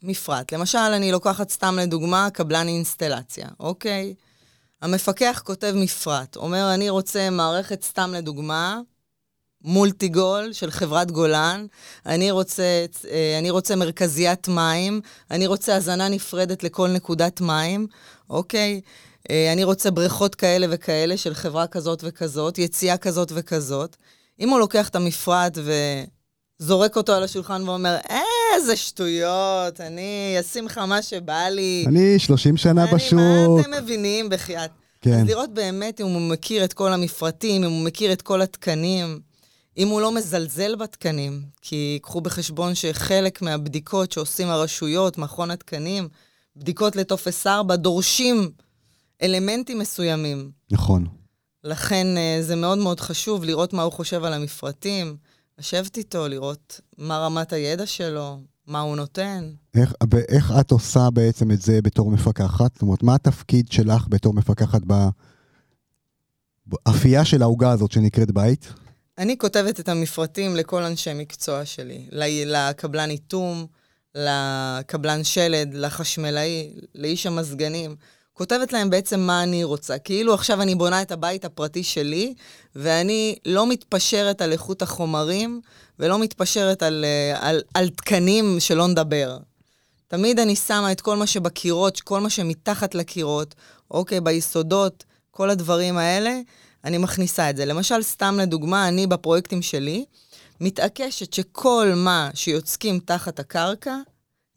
מפרט. 0.03 0.53
למשל, 0.53 0.79
אני 0.79 1.13
לוקחת 1.13 1.51
סתם 1.51 1.79
לדוגמה 1.79 2.29
קבלן 2.33 2.69
אינסטלציה, 2.69 3.49
אוקיי? 3.61 4.15
המפקח 4.83 5.43
כותב 5.45 5.73
מפרט, 5.77 6.37
אומר, 6.37 6.75
אני 6.75 6.91
רוצה 6.91 7.31
מערכת, 7.31 7.83
סתם 7.83 8.13
לדוגמה, 8.17 8.81
מולטיגול 9.65 10.53
של 10.53 10.71
חברת 10.71 11.11
גולן, 11.11 11.67
אני 12.07 12.31
רוצה, 12.31 12.63
אה, 13.11 13.37
אני 13.39 13.51
רוצה 13.51 13.77
מרכזיית 13.77 14.49
מים, 14.49 15.01
אני 15.31 15.47
רוצה 15.47 15.77
הזנה 15.77 16.09
נפרדת 16.09 16.63
לכל 16.65 16.89
נקודת 16.89 17.41
מים, 17.41 17.87
אוקיי? 18.31 18.81
אה, 19.31 19.53
אני 19.53 19.65
רוצה 19.65 19.91
בריכות 19.91 20.35
כאלה 20.35 20.67
וכאלה 20.71 21.17
של 21.17 21.35
חברה 21.35 21.67
כזאת 21.67 22.01
וכזאת, 22.07 22.59
יציאה 22.59 22.97
כזאת 22.97 23.33
וכזאת. 23.35 23.97
אם 24.41 24.49
הוא 24.49 24.59
לוקח 24.59 24.89
את 24.89 24.97
המפרט 24.97 25.59
וזורק 26.61 26.97
אותו 26.97 27.13
על 27.13 27.23
השולחן 27.23 27.69
ואומר, 27.69 27.97
איזה 28.57 28.77
שטויות, 28.77 29.81
אני 29.81 30.37
אשים 30.41 30.67
לך 30.67 30.79
מה 30.79 31.03
שבא 31.03 31.49
לי. 31.51 31.85
אני 31.89 32.19
30 32.19 32.57
שנה 32.57 32.83
אני- 32.85 32.93
בשוק. 32.95 33.19
מה 33.19 33.61
אתם 33.61 33.71
מבינים, 33.83 34.29
בחייאת? 34.29 34.71
כן. 35.01 35.21
אז 35.21 35.27
לראות 35.29 35.55
באמת 35.55 36.01
אם 36.01 36.07
הוא 36.07 36.21
מכיר 36.21 36.65
את 36.65 36.73
כל 36.73 36.93
המפרטים, 36.93 37.65
אם 37.65 37.71
הוא 37.71 37.85
מכיר 37.85 38.13
את 38.13 38.23
כל 38.23 38.43
התקנים, 38.43 39.21
אם 39.77 39.89
הוא 39.89 40.01
לא 40.01 40.15
מזלזל 40.15 40.77
בתקנים, 40.77 41.43
כי 41.61 41.99
קחו 42.03 42.21
בחשבון 42.21 42.75
שחלק 42.75 43.43
מהבדיקות 43.43 44.13
שעושים 44.13 44.49
הרשויות, 44.49 45.19
מכון 45.19 45.51
התקנים, 45.51 46.09
בדיקות 46.57 46.97
לטופס 46.97 47.47
4, 47.47 47.77
דורשים 47.77 48.51
אלמנטים 49.23 49.79
מסוימים. 49.79 50.51
נכון. 50.71 51.07
לכן 51.65 52.17
אה, 52.17 52.39
זה 52.43 52.57
מאוד 52.57 52.79
מאוד 52.79 53.01
חשוב 53.01 53.45
לראות 53.45 53.73
מה 53.73 53.83
הוא 53.83 53.93
חושב 53.93 54.25
על 54.25 54.33
המפרטים, 54.33 55.17
לשבת 55.59 55.97
איתו, 55.97 56.29
לראות 56.29 56.81
מה 56.99 57.19
רמת 57.19 57.53
הידע 57.53 57.87
שלו, 57.87 58.41
מה 58.67 58.81
הוא 58.81 58.97
נותן. 58.97 59.51
איך, 59.75 59.95
ואיך 60.11 60.53
את 60.61 60.71
עושה 60.71 61.11
בעצם 61.11 61.51
את 61.51 61.63
זה 61.63 61.83
בתור 61.83 62.11
מפקחת? 62.11 62.73
זאת 62.73 62.83
אומרת, 62.83 63.03
מה 63.03 63.15
התפקיד 63.15 63.73
שלך 63.73 64.07
בתור 64.09 64.35
מפקחת 64.35 64.83
באפייה 66.67 67.25
של 67.25 67.43
העוגה 67.43 67.71
הזאת 67.71 67.93
שנקראת 67.93 68.31
בית? 68.31 68.73
אני 69.19 69.39
כותבת 69.39 69.81
את 69.81 69.89
המפרטים 69.89 70.57
לכל 70.57 70.83
אנשי 70.83 71.15
מקצוע 71.15 71.65
שלי, 71.65 72.07
לקבלן 72.47 73.11
איתום, 73.11 73.67
לקבלן 74.15 75.25
שלד, 75.25 75.75
לחשמלאי, 75.75 76.73
לאיש 76.95 77.27
המזגנים. 77.27 77.97
כותבת 78.33 78.73
להם 78.73 78.91
בעצם 78.91 79.21
מה 79.21 79.43
אני 79.43 79.65
רוצה. 79.65 79.99
כאילו 79.99 80.35
עכשיו 80.35 80.63
אני 80.63 80.75
בונה 80.75 81.03
את 81.03 81.13
הבית 81.13 81.45
הפרטי 81.45 81.83
שלי, 81.83 82.35
ואני 82.77 83.37
לא 83.47 83.67
מתפשרת 83.67 84.43
על 84.43 84.53
איכות 84.53 84.83
החומרים, 84.83 85.61
ולא 85.99 86.19
מתפשרת 86.19 86.83
על, 86.83 87.05
אה, 87.05 87.49
על, 87.49 87.63
על 87.75 87.89
תקנים 87.89 88.61
שלא 88.61 88.87
נדבר. 88.87 89.39
תמיד 90.09 90.41
אני 90.41 90.57
שמה 90.57 90.93
את 90.93 91.01
כל 91.01 91.17
מה 91.17 91.27
שבקירות, 91.27 92.01
כל 92.01 92.21
מה 92.21 92.31
שמתחת 92.31 92.95
לקירות, 92.95 93.55
אוקיי, 93.91 94.21
ביסודות, 94.21 95.05
כל 95.31 95.51
הדברים 95.51 95.97
האלה, 95.97 96.41
אני 96.85 96.99
מכניסה 96.99 97.51
את 97.51 97.57
זה. 97.57 97.65
למשל, 97.65 98.03
סתם 98.03 98.39
לדוגמה, 98.41 98.89
אני 98.89 99.07
בפרויקטים 99.07 99.63
שלי, 99.63 100.05
מתעקשת 100.61 101.33
שכל 101.33 101.93
מה 101.97 102.31
שיוצקים 102.35 102.99
תחת 102.99 103.41
הקרקע, 103.41 103.97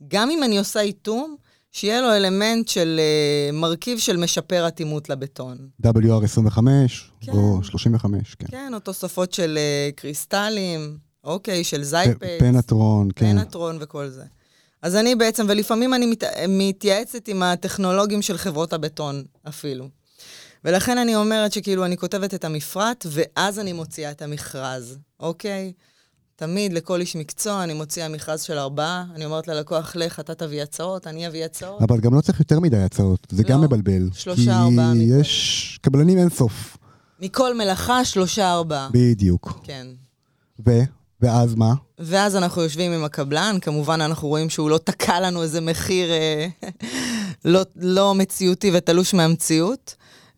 גם 0.08 0.30
אם 0.30 0.44
אני 0.44 0.58
עושה 0.58 0.82
איתום, 0.82 1.36
שיהיה 1.72 2.02
לו 2.02 2.14
אלמנט 2.14 2.68
של 2.68 3.00
uh, 3.00 3.56
מרכיב 3.56 4.00
של 4.00 4.18
משפר 4.18 4.68
אטימות 4.68 5.10
לבטון. 5.10 5.58
WR25 5.84 6.58
כן. 7.22 7.32
או 7.32 7.64
35, 7.64 8.36
כן. 8.36 8.46
כן, 8.52 8.74
או 8.74 8.80
תוספות 8.80 9.34
של 9.34 9.58
uh, 9.58 9.96
קריסטלים, 9.96 10.98
אוקיי, 11.24 11.64
של 11.64 11.84
זייפקס. 11.84 12.28
פנטרון, 12.40 13.10
כן. 13.16 13.36
פנטרון 13.38 13.78
וכל 13.80 14.10
זה. 14.10 14.24
אז 14.82 14.96
אני 14.96 15.16
בעצם, 15.16 15.46
ולפעמים 15.50 15.94
אני 15.94 16.06
מת, 16.06 16.24
מתייעצת 16.48 17.28
עם 17.28 17.44
הטכנולוגים 17.44 18.22
של 18.22 18.38
חברות 18.38 18.74
הבטון 18.74 19.24
אפילו. 19.48 19.90
ולכן 20.66 20.98
אני 20.98 21.16
אומרת 21.16 21.54
שכאילו 21.54 21.86
אני 21.86 21.98
כותבת 21.98 22.34
את 22.34 22.46
המפרט, 22.46 23.06
ואז 23.10 23.60
אני 23.60 23.74
מוציאה 23.74 24.12
את 24.12 24.22
המכרז, 24.22 24.98
אוקיי? 25.20 25.74
תמיד 26.36 26.74
לכל 26.74 27.02
איש 27.02 27.16
מקצוע 27.16 27.64
אני 27.64 27.74
מוציאה 27.74 28.08
מכרז 28.08 28.42
של 28.42 28.58
ארבעה, 28.58 29.06
אני 29.16 29.26
אומרת 29.26 29.48
ללקוח, 29.48 29.96
לך, 29.96 30.20
אתה 30.20 30.36
תביא 30.36 30.62
הצעות, 30.64 31.08
אני 31.08 31.28
אביא 31.28 31.46
הצעות. 31.46 31.82
אבל 31.82 32.00
גם 32.00 32.14
לא 32.14 32.22
צריך 32.22 32.40
יותר 32.40 32.60
מדי 32.60 32.78
הצעות, 32.78 33.28
זה 33.32 33.44
גם 33.44 33.62
לא, 33.62 33.68
מבלבל. 33.68 34.10
שלושה, 34.14 34.60
ארבעה 34.60 34.94
כי 34.94 35.06
מכל. 35.06 35.20
יש 35.20 35.80
קבלנים 35.82 36.18
אינסוף. 36.18 36.78
מכל 37.20 37.58
מלאכה, 37.58 38.06
שלושה, 38.06 38.52
ארבעה. 38.52 38.90
בדיוק. 38.92 39.60
כן. 39.64 39.88
ו? 40.68 40.72
ואז 41.22 41.56
מה? 41.56 41.74
ואז 42.00 42.36
אנחנו 42.36 42.62
יושבים 42.62 42.92
עם 42.92 43.04
הקבלן, 43.04 43.58
כמובן 43.62 44.02
אנחנו 44.02 44.28
רואים 44.28 44.50
שהוא 44.50 44.70
לא 44.70 44.78
תקע 44.78 45.20
לנו 45.20 45.44
איזה 45.44 45.62
מחיר 45.62 46.12
אה, 46.12 46.48
לא, 47.46 47.62
לא 47.76 48.16
מציאותי 48.16 48.72
ותלוש 48.74 49.14
מהמציאות. 49.14 49.96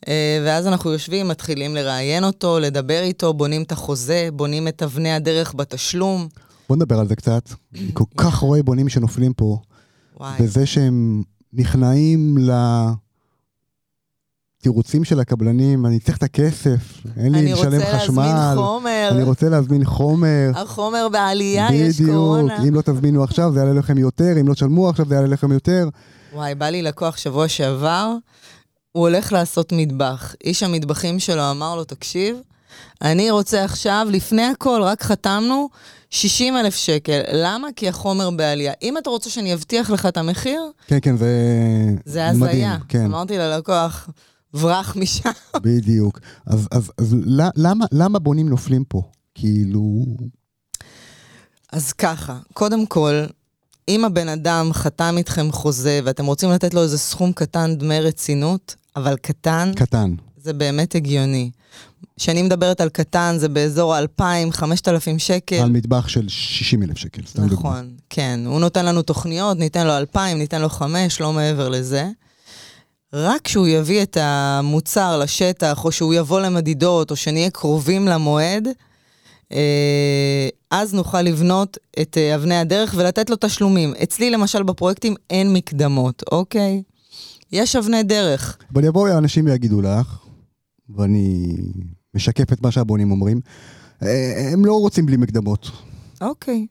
אה, 0.08 0.42
ואז 0.46 0.68
אנחנו 0.68 0.92
יושבים, 0.92 1.28
מתחילים 1.28 1.76
לראיין 1.76 2.24
אותו, 2.24 2.60
לדבר 2.60 3.02
איתו, 3.02 3.34
בונים 3.34 3.62
את 3.64 3.72
החוזה, 3.72 4.30
בונים 4.34 4.68
את 4.68 4.84
אבני 4.84 5.14
הדרך 5.14 5.54
בתשלום. 5.56 6.28
בוא 6.70 6.76
נדבר 6.76 7.00
על 7.00 7.08
זה 7.08 7.16
קצת. 7.16 7.50
אני 7.76 7.90
כל 7.94 8.04
כך 8.18 8.36
רואה 8.36 8.64
בונים 8.64 8.90
שנופלים 8.90 9.34
פה, 9.34 9.58
וואי, 10.20 10.42
בזה 10.42 10.66
שהם 10.66 11.24
נכנעים 11.54 12.38
לתירוצים 14.62 15.04
של 15.04 15.20
הקבלנים, 15.20 15.86
אני 15.86 16.00
צריך 16.00 16.18
את 16.18 16.24
הכסף, 16.24 17.02
אין 17.18 17.32
לי 17.32 17.40
אני 17.40 17.54
לשלם 17.54 17.66
רוצה 17.66 17.78
להזמין 17.78 18.00
חשמל, 18.00 18.54
חומר, 18.56 19.10
אני 19.12 19.24
רוצה 19.24 19.50
להזמין 19.50 19.86
חומר. 19.86 20.52
החומר 20.56 21.08
בעלייה, 21.12 21.68
יש 21.74 22.02
בדיוק, 22.02 22.16
קורונה. 22.18 22.64
אם 22.64 22.74
לא 22.74 22.82
תזמינו 22.82 23.24
עכשיו 23.24 23.52
זה 23.54 23.60
יעלה 23.60 23.74
לכם 23.74 23.98
יותר, 23.98 24.40
אם 24.42 24.48
לא 24.48 24.54
תשלמו 24.54 24.90
עכשיו 24.90 25.06
זה 25.06 25.16
יעלה 25.16 25.28
לכם 25.28 25.52
יותר. 25.52 25.90
וואי, 26.34 26.56
בא 26.56 26.66
לי 26.66 26.82
לקוח 26.82 27.18
שבוע 27.18 27.48
שעבר, 27.48 28.14
הוא 28.92 29.08
הולך 29.08 29.34
לעשות 29.34 29.74
מטבח. 29.76 30.36
איש 30.44 30.64
המטבחים 30.64 31.20
שלו 31.20 31.52
אמר 31.52 31.76
לו, 31.76 31.84
תקשיב, 31.84 32.38
אני 33.02 33.32
רוצה 33.32 33.64
עכשיו, 33.64 34.08
לפני 34.12 34.44
הכל, 34.44 34.82
רק 34.84 35.04
חתמנו 35.04 35.70
60 36.10 36.58
אלף 36.58 36.76
שקל. 36.76 37.22
למה? 37.34 37.68
כי 37.76 37.90
החומר 37.90 38.30
בעלייה. 38.30 38.74
אם 38.82 38.98
אתה 38.98 39.10
רוצה 39.10 39.30
שאני 39.30 39.54
אבטיח 39.54 39.90
לך 39.90 40.06
את 40.06 40.18
המחיר, 40.18 40.62
כן, 40.88 40.98
כן, 41.02 41.18
זה 41.18 41.30
זה. 42.06 42.28
הזיה. 42.28 42.78
כן, 42.88 43.06
אמרתי 43.06 43.38
ללקוח, 43.38 44.10
ברח 44.54 44.96
משם. 44.96 45.30
בדיוק. 45.62 46.20
אז, 46.46 46.68
אז, 46.72 46.92
אז 46.98 47.16
למה, 47.56 47.86
למה 47.92 48.20
בונים 48.20 48.50
נופלים 48.50 48.84
פה? 48.84 49.02
כאילו... 49.36 50.06
אז 51.72 51.94
ככה, 51.94 52.38
קודם 52.54 52.86
כל, 52.86 53.26
אם 53.90 54.06
הבן 54.06 54.30
אדם 54.30 54.70
חתם 54.74 55.16
איתכם 55.18 55.52
חוזה 55.52 56.00
ואתם 56.04 56.26
רוצים 56.26 56.52
לתת 56.52 56.74
לו 56.74 56.84
איזה 56.84 56.98
סכום 56.98 57.32
קטן 57.32 57.76
דמי 57.76 58.00
רצינות, 58.00 58.76
אבל 58.96 59.16
קטן, 59.18 59.72
קטן. 59.76 60.14
זה 60.38 60.54
באמת 60.54 60.96
הגיוני. 60.96 61.52
כשאני 62.20 62.42
מדברת 62.42 62.82
על 62.82 62.90
קטן, 62.90 63.36
זה 63.38 63.50
באזור 63.50 63.96
ה-2,000-5,000 63.96 65.18
שקל. 65.18 65.56
על 65.56 65.70
מטבח 65.70 66.08
של 66.08 66.30
60 66.30 66.84
אלף 66.84 66.98
שקל, 66.98 67.22
סתם 67.26 67.48
דוגמא. 67.48 67.70
נכון, 67.70 67.94
כן. 68.10 68.40
הוא 68.46 68.60
נותן 68.60 68.86
לנו 68.86 69.02
תוכניות, 69.02 69.58
ניתן 69.58 69.88
לו 69.88 69.98
2,000, 69.98 70.38
ניתן 70.38 70.62
לו 70.62 70.70
5, 70.70 71.22
לא 71.22 71.34
מעבר 71.34 71.70
לזה. 71.70 72.08
רק 73.14 73.42
כשהוא 73.42 73.68
יביא 73.68 74.04
את 74.04 74.18
המוצר 74.22 75.20
לשטח, 75.20 75.86
או 75.86 75.92
שהוא 75.92 76.14
יבוא 76.14 76.40
למדידות, 76.40 77.12
או 77.12 77.16
שנהיה 77.16 77.50
קרובים 77.50 78.08
למועד, 78.08 78.68
אז 80.72 80.94
נוכל 80.94 81.22
לבנות 81.22 81.78
את 82.02 82.18
אה, 82.18 82.36
אבני 82.36 82.56
הדרך 82.56 82.94
ולתת 82.98 83.30
לו 83.30 83.36
תשלומים. 83.40 83.94
אצלי, 84.04 84.30
למשל, 84.30 84.64
בפרויקטים 84.64 85.16
אין 85.30 85.54
מקדמות, 85.54 86.24
אוקיי? 86.32 86.84
יש 87.52 87.76
אבני 87.76 88.04
דרך. 88.04 88.58
אבל 88.74 88.84
יבואו 88.84 89.18
אנשים 89.18 89.46
ויגידו 89.46 89.82
לך, 89.82 90.18
ואני 90.90 91.56
משקף 92.14 92.54
את 92.54 92.62
מה 92.62 92.72
שהבונים 92.72 93.12
אומרים, 93.12 93.42
אה, 94.04 94.50
הם 94.54 94.66
לא 94.66 94.74
רוצים 94.74 95.06
בלי 95.06 95.18
מקדמות. 95.18 95.72
אוקיי. 96.22 96.68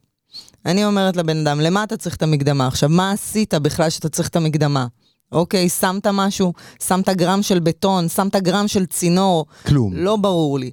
אני 0.67 0.85
אומרת 0.85 1.17
לבן 1.17 1.47
אדם, 1.47 1.61
למה 1.61 1.85
אתה 1.85 1.97
צריך 1.97 2.17
את 2.17 2.23
המקדמה? 2.23 2.67
עכשיו, 2.67 2.89
מה 2.89 3.13
עשית 3.13 3.55
בכלל 3.55 3.91
שאתה 3.91 4.09
צריך 4.09 4.29
את 4.29 4.37
המקדמה? 4.37 4.87
אוקיי, 5.33 5.69
שמת 5.69 6.07
משהו, 6.07 6.53
שמת 6.83 7.09
גרם 7.09 7.43
של 7.43 7.59
בטון, 7.59 8.09
שמת 8.09 8.37
גרם 8.37 8.69
של 8.69 8.87
צינור, 8.87 9.47
כלום. 9.67 9.93
לא 9.95 10.17
ברור 10.17 10.59
לי. 10.59 10.71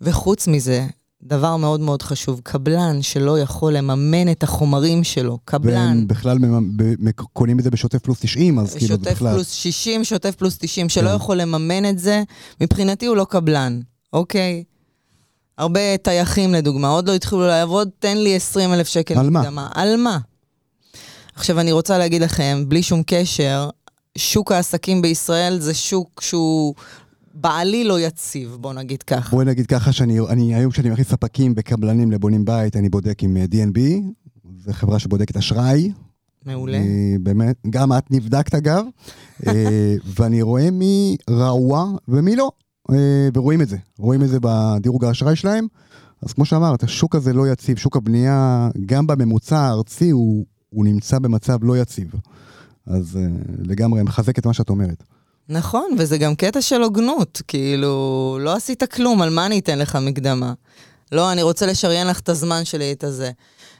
וחוץ 0.00 0.48
מזה, 0.48 0.86
דבר 1.26 1.56
מאוד 1.56 1.80
מאוד 1.80 2.02
חשוב, 2.02 2.40
קבלן 2.44 3.02
שלא 3.02 3.40
יכול 3.40 3.72
לממן 3.72 4.30
את 4.30 4.42
החומרים 4.42 5.04
שלו, 5.04 5.38
קבלן. 5.44 5.74
והם 5.74 6.08
בכלל 6.08 6.38
קונים 7.32 7.58
את 7.58 7.64
זה 7.64 7.70
בשוטף 7.70 7.98
פלוס 7.98 8.18
90, 8.20 8.58
אז 8.58 8.74
כאילו 8.74 8.86
זה 8.86 8.94
שוטף 8.94 9.10
בכלל... 9.10 9.34
פלוס 9.34 9.50
60, 9.50 10.04
שוטף 10.04 10.34
פלוס 10.34 10.58
90, 10.58 10.88
שלא 10.88 11.08
כן. 11.08 11.16
יכול 11.16 11.36
לממן 11.36 11.88
את 11.90 11.98
זה, 11.98 12.22
מבחינתי 12.60 13.06
הוא 13.06 13.16
לא 13.16 13.26
קבלן, 13.30 13.80
אוקיי? 14.12 14.64
הרבה 15.58 15.96
טייחים 15.96 16.54
לדוגמה, 16.54 16.88
עוד 16.88 17.08
לא 17.08 17.14
התחילו 17.14 17.46
לעבוד, 17.46 17.88
תן 17.98 18.16
לי 18.16 18.36
20 18.36 18.72
אלף 18.72 18.88
שקל 18.88 19.18
על 19.18 19.30
מה? 19.30 19.40
מקדמה. 19.40 19.68
על 19.74 19.96
מה? 19.96 20.18
עכשיו, 21.34 21.60
אני 21.60 21.72
רוצה 21.72 21.98
להגיד 21.98 22.22
לכם, 22.22 22.64
בלי 22.68 22.82
שום 22.82 23.02
קשר, 23.06 23.68
שוק 24.18 24.52
העסקים 24.52 25.02
בישראל 25.02 25.58
זה 25.60 25.74
שוק 25.74 26.20
שהוא 26.22 26.74
בעלי 27.40 27.84
לא 27.84 28.00
יציב, 28.00 28.56
בוא 28.60 28.72
נגיד 28.72 29.02
ככה. 29.02 29.30
בואי 29.30 29.46
נגיד 29.46 29.66
ככה 29.66 29.92
שאני 29.92 30.20
אני, 30.20 30.54
היום 30.54 30.70
כשאני 30.70 30.90
מכניס 30.90 31.08
ספקים 31.08 31.54
וקבלנים 31.56 32.12
לבונים 32.12 32.44
בית, 32.44 32.76
אני 32.76 32.88
בודק 32.88 33.22
עם 33.22 33.36
אה, 33.36 33.44
DNB, 33.44 33.78
זו 34.64 34.72
חברה 34.72 34.98
שבודקת 34.98 35.36
אשראי. 35.36 35.92
מעולה. 36.46 36.78
אני 36.78 37.18
באמת, 37.18 37.56
גם 37.70 37.92
את 37.92 38.10
נבדקת 38.10 38.54
אגב, 38.54 38.84
אה, 39.46 39.94
ואני 40.16 40.42
רואה 40.42 40.70
מי 40.70 41.16
רעוע 41.30 41.92
ומי 42.08 42.36
לא, 42.36 42.50
אה, 42.90 43.28
ורואים 43.34 43.62
את 43.62 43.68
זה, 43.68 43.76
רואים 43.98 44.22
את 44.22 44.28
זה 44.28 44.38
בדירוג 44.40 45.04
האשראי 45.04 45.36
שלהם. 45.36 45.66
אז 46.22 46.32
כמו 46.32 46.44
שאמרת, 46.44 46.82
השוק 46.82 47.14
הזה 47.14 47.32
לא 47.32 47.48
יציב, 47.48 47.78
שוק 47.78 47.96
הבנייה, 47.96 48.68
גם 48.86 49.06
בממוצע 49.06 49.58
הארצי, 49.58 50.10
הוא, 50.10 50.46
הוא 50.68 50.84
נמצא 50.84 51.18
במצב 51.18 51.64
לא 51.64 51.78
יציב. 51.78 52.14
אז 52.86 53.18
לגמרי 53.58 54.02
מחזק 54.02 54.38
את 54.38 54.46
מה 54.46 54.52
שאת 54.52 54.70
אומרת. 54.70 55.04
נכון, 55.48 55.90
וזה 55.98 56.18
גם 56.18 56.34
קטע 56.34 56.60
של 56.60 56.82
הוגנות, 56.82 57.42
כאילו, 57.48 58.38
לא 58.40 58.54
עשית 58.54 58.84
כלום, 58.84 59.22
על 59.22 59.30
מה 59.30 59.46
אני 59.46 59.58
אתן 59.58 59.78
לך 59.78 59.96
מקדמה? 59.96 60.52
לא, 61.12 61.32
אני 61.32 61.42
רוצה 61.42 61.66
לשריין 61.66 62.06
לך 62.06 62.20
את 62.20 62.28
הזמן 62.28 62.64
שלי, 62.64 62.92
את 62.92 63.04
הזה. 63.04 63.30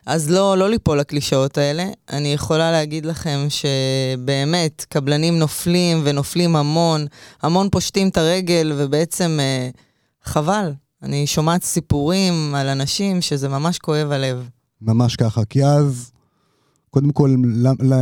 אז 0.07 0.31
לא, 0.31 0.59
לא 0.59 0.71
ליפול 0.71 1.01
לקלישאות 1.01 1.59
האלה. 1.59 1.85
אני 2.11 2.33
יכולה 2.33 2.73
להגיד 2.73 3.07
לכם 3.07 3.47
שבאמת, 3.49 4.85
קבלנים 4.89 5.39
נופלים 5.39 6.01
ונופלים 6.05 6.57
המון, 6.57 7.07
המון 7.43 7.71
פושטים 7.71 8.09
את 8.09 8.17
הרגל, 8.17 8.73
ובעצם 8.77 9.39
אה, 9.41 9.69
חבל. 10.25 10.73
אני 11.03 11.27
שומעת 11.27 11.63
סיפורים 11.63 12.55
על 12.55 12.69
אנשים 12.69 13.23
שזה 13.23 13.49
ממש 13.49 13.79
כואב 13.79 14.13
הלב. 14.13 14.49
ממש 14.83 15.17
ככה, 15.17 15.45
כי 15.45 15.65
אז, 15.65 16.11
קודם 16.97 17.11
כל, 17.11 17.35
לא, 17.45 17.71
לא, 17.81 17.97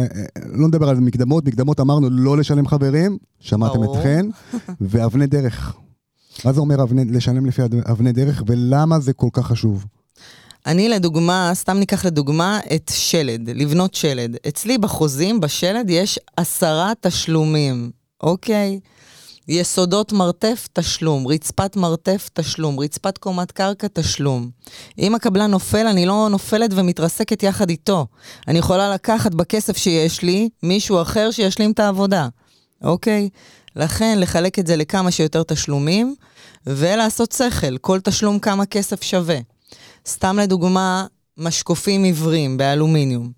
לא 0.46 0.68
נדבר 0.68 0.88
על 0.88 1.00
מקדמות, 1.00 1.46
מקדמות 1.46 1.80
אמרנו 1.80 2.10
לא 2.10 2.36
לשלם 2.36 2.66
חברים, 2.66 3.18
שמעתם 3.40 3.80
ברור. 3.80 3.98
אתכן, 3.98 4.26
ואבני 4.90 5.26
דרך. 5.26 5.76
מה 6.44 6.52
זה 6.52 6.60
אומר 6.60 6.82
אבני, 6.82 7.04
לשלם 7.04 7.46
לפי 7.46 7.62
אבני 7.90 8.12
דרך, 8.12 8.42
ולמה 8.46 9.00
זה 9.00 9.12
כל 9.12 9.28
כך 9.32 9.46
חשוב? 9.46 9.84
אני 10.66 10.88
לדוגמה, 10.88 11.50
סתם 11.54 11.76
ניקח 11.76 12.04
לדוגמה 12.04 12.60
את 12.74 12.90
שלד, 12.94 13.50
לבנות 13.50 13.94
שלד. 13.94 14.36
אצלי 14.48 14.78
בחוזים, 14.78 15.40
בשלד, 15.40 15.90
יש 15.90 16.18
עשרה 16.36 16.92
תשלומים, 17.00 17.90
אוקיי? 18.22 18.80
יסודות 19.48 20.12
מרתף, 20.12 20.68
תשלום, 20.72 21.26
רצפת 21.26 21.76
מרתף, 21.76 22.28
תשלום, 22.32 22.80
רצפת 22.80 23.18
קומת 23.18 23.52
קרקע, 23.52 23.86
תשלום. 23.92 24.50
אם 24.98 25.14
הקבלן 25.14 25.50
נופל, 25.50 25.86
אני 25.86 26.06
לא 26.06 26.28
נופלת 26.30 26.70
ומתרסקת 26.74 27.42
יחד 27.42 27.70
איתו. 27.70 28.06
אני 28.48 28.58
יכולה 28.58 28.94
לקחת 28.94 29.34
בכסף 29.34 29.76
שיש 29.76 30.22
לי 30.22 30.48
מישהו 30.62 31.02
אחר 31.02 31.30
שישלים 31.30 31.70
את 31.70 31.80
העבודה, 31.80 32.28
אוקיי? 32.84 33.28
לכן, 33.76 34.18
לחלק 34.20 34.58
את 34.58 34.66
זה 34.66 34.76
לכמה 34.76 35.10
שיותר 35.10 35.42
תשלומים, 35.42 36.14
ולעשות 36.66 37.32
שכל, 37.32 37.78
כל 37.78 38.00
תשלום 38.00 38.38
כמה 38.38 38.66
כסף 38.66 39.02
שווה. 39.02 39.38
סתם 40.06 40.38
לדוגמה, 40.38 41.06
משקופים 41.38 42.04
עיוורים 42.04 42.56
באלומיניום. 42.56 43.30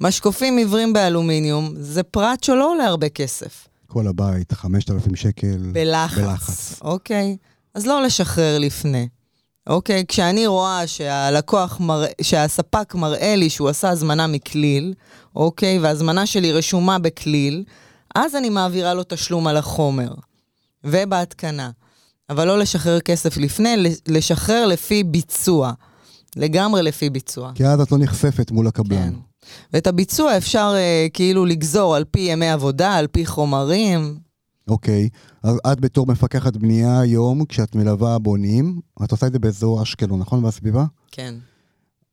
משקופים 0.00 0.56
עיוורים 0.56 0.92
באלומיניום 0.92 1.74
זה 1.76 2.02
פרט 2.02 2.44
שלא 2.44 2.72
עולה 2.72 2.84
הרבה 2.84 3.08
כסף. 3.08 3.71
כל 3.92 4.06
הבית, 4.06 4.52
5,000 4.52 5.16
שקל. 5.16 5.70
בלחץ. 5.72 6.18
בלחץ. 6.18 6.80
אוקיי? 6.82 7.36
אז 7.74 7.86
לא 7.86 8.02
לשחרר 8.02 8.58
לפני. 8.58 9.08
אוקיי? 9.66 10.04
כשאני 10.08 10.46
רואה 10.46 10.86
שהלקוח, 10.86 11.80
מרא... 11.80 12.06
שהספק 12.22 12.94
מראה 12.94 13.36
לי 13.36 13.50
שהוא 13.50 13.68
עשה 13.68 13.88
הזמנה 13.90 14.26
מכליל, 14.26 14.94
אוקיי? 15.36 15.78
וההזמנה 15.78 16.26
שלי 16.26 16.52
רשומה 16.52 16.98
בכליל, 16.98 17.64
אז 18.14 18.36
אני 18.36 18.48
מעבירה 18.48 18.94
לו 18.94 19.02
תשלום 19.08 19.46
על 19.46 19.56
החומר. 19.56 20.14
ובהתקנה. 20.84 21.70
אבל 22.30 22.46
לא 22.46 22.58
לשחרר 22.58 23.00
כסף 23.00 23.36
לפני, 23.36 23.76
לשחרר 24.08 24.66
לפי 24.66 25.04
ביצוע. 25.04 25.72
לגמרי 26.36 26.82
לפי 26.82 27.10
ביצוע. 27.10 27.52
כי 27.54 27.66
אז 27.66 27.80
את 27.80 27.92
לא 27.92 27.98
נחשפת 27.98 28.50
מול 28.50 28.66
הקבלן. 28.66 29.12
כן. 29.12 29.31
ואת 29.72 29.86
הביצוע 29.86 30.36
אפשר 30.36 30.72
אה, 30.76 31.06
כאילו 31.12 31.46
לגזור 31.46 31.96
על 31.96 32.04
פי 32.04 32.20
ימי 32.20 32.50
עבודה, 32.50 32.94
על 32.94 33.06
פי 33.06 33.26
חומרים. 33.26 34.18
אוקיי, 34.68 35.08
אז 35.42 35.60
את 35.72 35.80
בתור 35.80 36.06
מפקחת 36.06 36.56
בנייה 36.56 37.00
היום, 37.00 37.44
כשאת 37.44 37.74
מלווה 37.74 38.18
בונים, 38.18 38.80
את 39.04 39.10
עושה 39.10 39.26
את 39.26 39.32
זה 39.32 39.38
באזור 39.38 39.82
אשקלון, 39.82 40.20
נכון? 40.20 40.44
והסביבה? 40.44 40.84
כן. 41.10 41.34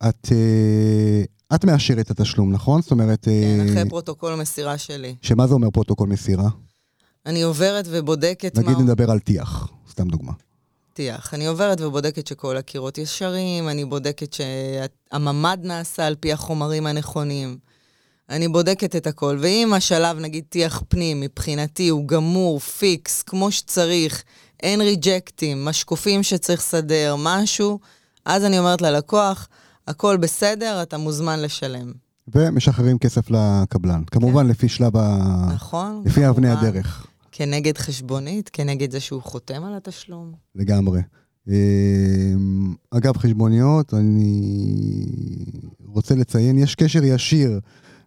את, 0.08 0.28
אה, 0.32 1.54
את 1.54 1.64
מאשרת 1.64 2.10
את 2.10 2.20
התשלום, 2.20 2.52
נכון? 2.52 2.82
זאת 2.82 2.90
אומרת, 2.90 3.24
כן, 3.24 3.60
אה, 3.60 3.72
אחרי 3.72 3.88
פרוטוקול 3.88 4.34
מסירה 4.34 4.78
שלי. 4.78 5.14
שמה 5.22 5.46
זה 5.46 5.54
אומר 5.54 5.70
פרוטוקול 5.70 6.08
מסירה? 6.08 6.48
אני 7.26 7.42
עוברת 7.42 7.84
ובודקת 7.90 8.58
נגיד 8.58 8.76
מה... 8.76 8.82
נדבר 8.82 9.10
על 9.10 9.18
טיח, 9.18 9.68
סתם 9.90 10.08
דוגמה. 10.08 10.32
טיח. 10.92 11.34
אני 11.34 11.46
עוברת 11.46 11.80
ובודקת 11.80 12.26
שכל 12.26 12.56
הקירות 12.56 12.98
ישרים, 12.98 13.68
אני 13.68 13.84
בודקת 13.84 14.32
שהממ"ד 14.32 15.58
נעשה 15.62 16.06
על 16.06 16.14
פי 16.20 16.32
החומרים 16.32 16.86
הנכונים. 16.86 17.58
אני 18.30 18.48
בודקת 18.48 18.96
את 18.96 19.06
הכל, 19.06 19.38
ואם 19.40 19.72
השלב, 19.74 20.18
נגיד 20.18 20.44
טיח 20.48 20.82
פנים, 20.88 21.20
מבחינתי 21.20 21.88
הוא 21.88 22.08
גמור, 22.08 22.60
פיקס, 22.60 23.22
כמו 23.22 23.50
שצריך, 23.50 24.22
אין 24.62 24.80
ריג'קטים, 24.80 25.64
משקופים 25.64 26.22
שצריך 26.22 26.60
לסדר, 26.60 27.16
משהו, 27.18 27.78
אז 28.24 28.44
אני 28.44 28.58
אומרת 28.58 28.82
ללקוח, 28.82 29.48
הכל 29.88 30.16
בסדר, 30.16 30.82
אתה 30.82 30.98
מוזמן 30.98 31.40
לשלם. 31.40 31.92
ומשחררים 32.34 32.98
כסף 32.98 33.30
לקבלן. 33.30 34.02
כמובן, 34.10 34.46
לפי 34.46 34.68
שלב 34.68 34.96
ה... 34.96 35.18
נכון? 35.54 36.02
לפי 36.06 36.28
אבני. 36.28 36.50
הדרך, 36.50 37.06
כנגד 37.32 37.78
חשבונית, 37.78 38.50
כנגד 38.52 38.90
זה 38.90 39.00
שהוא 39.00 39.22
חותם 39.22 39.64
על 39.64 39.74
התשלום. 39.74 40.32
לגמרי. 40.54 41.00
אה, 41.48 41.54
אגב, 42.90 43.16
חשבוניות, 43.16 43.94
אני 43.94 45.06
רוצה 45.86 46.14
לציין, 46.14 46.58
יש 46.58 46.74
קשר 46.74 47.04
ישיר 47.04 47.60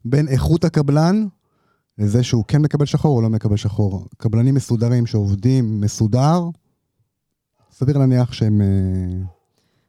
בין 0.06 0.28
איכות 0.28 0.66
הקבלן 0.66 1.28
לזה 1.98 2.24
שהוא 2.24 2.44
כן 2.48 2.62
מקבל 2.62 2.86
שחור 2.86 3.18
או 3.18 3.22
לא 3.22 3.30
מקבל 3.30 3.58
שחור. 3.58 4.08
קבלנים 4.18 4.56
מסודרים 4.56 5.06
שעובדים 5.06 5.82
מסודר, 5.82 6.42
סביר 7.72 7.98
להניח 7.98 8.34
שהם... 8.34 8.62
אה, 8.62 9.26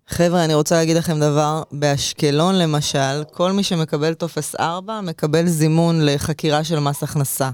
חבר'ה, 0.09 0.45
אני 0.45 0.55
רוצה 0.55 0.75
להגיד 0.75 0.97
לכם 0.97 1.21
דבר. 1.21 1.63
באשקלון, 1.73 2.55
למשל, 2.55 3.25
כל 3.33 3.53
מי 3.53 3.63
שמקבל 3.63 4.15
טופס 4.15 4.55
4 4.55 5.01
מקבל 5.01 5.47
זימון 5.47 6.07
לחקירה 6.07 6.65
של 6.65 6.79
מס 6.79 7.03
הכנסה. 7.03 7.51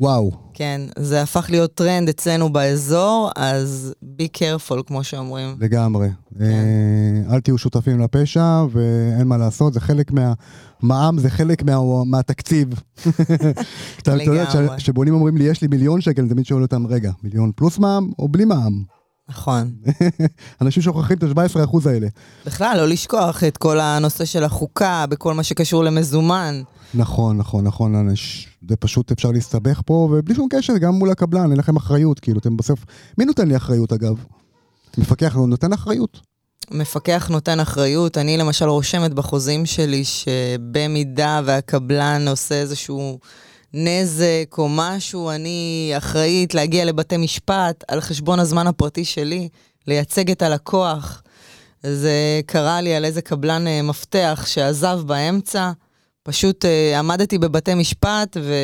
וואו. 0.00 0.30
כן, 0.54 0.80
זה 0.98 1.22
הפך 1.22 1.46
להיות 1.50 1.74
טרנד 1.74 2.08
אצלנו 2.08 2.52
באזור, 2.52 3.30
אז 3.36 3.94
be 4.18 4.38
careful, 4.38 4.82
כמו 4.86 5.04
שאומרים. 5.04 5.56
לגמרי. 5.60 6.08
כן. 6.38 6.44
אה, 6.44 7.34
אל 7.34 7.40
תהיו 7.40 7.58
שותפים 7.58 8.00
לפשע, 8.00 8.64
ואין 8.70 9.26
מה 9.26 9.36
לעשות, 9.36 9.72
זה 9.72 9.80
חלק 9.80 10.12
מה... 10.12 10.32
מע"מ 10.82 11.18
זה 11.18 11.30
חלק 11.30 11.62
מה... 11.62 12.04
מהתקציב. 12.06 12.68
אתה 14.02 14.22
יודע. 14.22 14.44
כשבונים 14.76 15.14
אומרים 15.14 15.36
לי, 15.36 15.44
יש 15.44 15.62
לי 15.62 15.68
מיליון 15.68 16.00
שקל, 16.00 16.22
אני 16.22 16.30
תמיד 16.30 16.46
שואל 16.46 16.62
אותם, 16.62 16.86
רגע, 16.86 17.12
מיליון 17.22 17.52
פלוס 17.56 17.78
מע"מ 17.78 18.10
או 18.18 18.28
בלי 18.28 18.44
מע"מ? 18.44 18.82
נכון. 19.28 19.72
אנשים 20.60 20.82
שוכחים 20.82 21.16
את 21.16 21.22
ה-17% 21.22 21.88
האלה. 21.88 22.08
בכלל, 22.46 22.76
לא 22.76 22.88
לשכוח 22.88 23.44
את 23.44 23.56
כל 23.56 23.80
הנושא 23.80 24.24
של 24.24 24.44
החוקה, 24.44 25.04
בכל 25.08 25.34
מה 25.34 25.42
שקשור 25.42 25.84
למזומן. 25.84 26.62
נכון, 26.94 27.36
נכון, 27.36 27.64
נכון, 27.64 27.94
אנש... 27.94 28.48
זה 28.68 28.76
פשוט 28.76 29.12
אפשר 29.12 29.30
להסתבך 29.30 29.80
פה, 29.86 30.08
ובלי 30.12 30.34
שום 30.34 30.48
קשר, 30.50 30.78
גם 30.78 30.94
מול 30.94 31.10
הקבלן, 31.10 31.50
אין 31.50 31.58
לכם 31.58 31.76
אחריות, 31.76 32.20
כאילו, 32.20 32.38
אתם 32.38 32.56
בסוף... 32.56 32.84
מי 33.18 33.24
נותן 33.24 33.48
לי 33.48 33.56
אחריות, 33.56 33.92
אגב? 33.92 34.24
מפקח 34.98 35.36
לא 35.36 35.46
נותן 35.46 35.72
אחריות. 35.72 36.20
מפקח 36.70 37.28
נותן 37.30 37.60
אחריות. 37.60 38.18
אני 38.18 38.36
למשל 38.36 38.64
רושמת 38.64 39.14
בחוזים 39.14 39.66
שלי 39.66 40.02
שבמידה 40.04 41.40
והקבלן 41.44 42.28
עושה 42.28 42.54
איזשהו 42.54 43.18
נזק 43.76 44.58
או 44.58 44.68
משהו, 44.68 45.30
אני 45.30 45.92
אחראית 45.96 46.54
להגיע 46.54 46.84
לבתי 46.84 47.16
משפט 47.16 47.84
על 47.88 48.00
חשבון 48.00 48.40
הזמן 48.40 48.66
הפרטי 48.66 49.04
שלי, 49.04 49.48
לייצג 49.86 50.30
את 50.30 50.42
הלקוח. 50.42 51.22
זה 51.82 52.40
קרה 52.46 52.80
לי 52.80 52.94
על 52.94 53.04
איזה 53.04 53.22
קבלן 53.22 53.66
אה, 53.66 53.82
מפתח 53.82 54.44
שעזב 54.46 55.00
באמצע. 55.06 55.72
פשוט 56.22 56.64
אה, 56.64 56.98
עמדתי 56.98 57.38
בבתי 57.38 57.74
משפט 57.74 58.36
ו... 58.40 58.54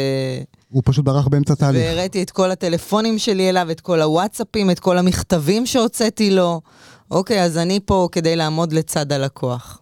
הוא 0.68 0.82
פשוט 0.84 1.04
ברח 1.04 1.28
באמצע 1.28 1.54
תהליך. 1.54 1.82
והראיתי 1.84 2.22
את 2.22 2.30
כל 2.30 2.50
הטלפונים 2.50 3.18
שלי 3.18 3.48
אליו, 3.48 3.70
את 3.70 3.80
כל 3.80 4.02
הוואטסאפים, 4.02 4.70
את 4.70 4.80
כל 4.80 4.98
המכתבים 4.98 5.66
שהוצאתי 5.66 6.30
לו. 6.30 6.60
אוקיי, 7.10 7.42
אז 7.44 7.58
אני 7.58 7.80
פה 7.84 8.08
כדי 8.12 8.36
לעמוד 8.36 8.72
לצד 8.72 9.12
הלקוח. 9.12 9.80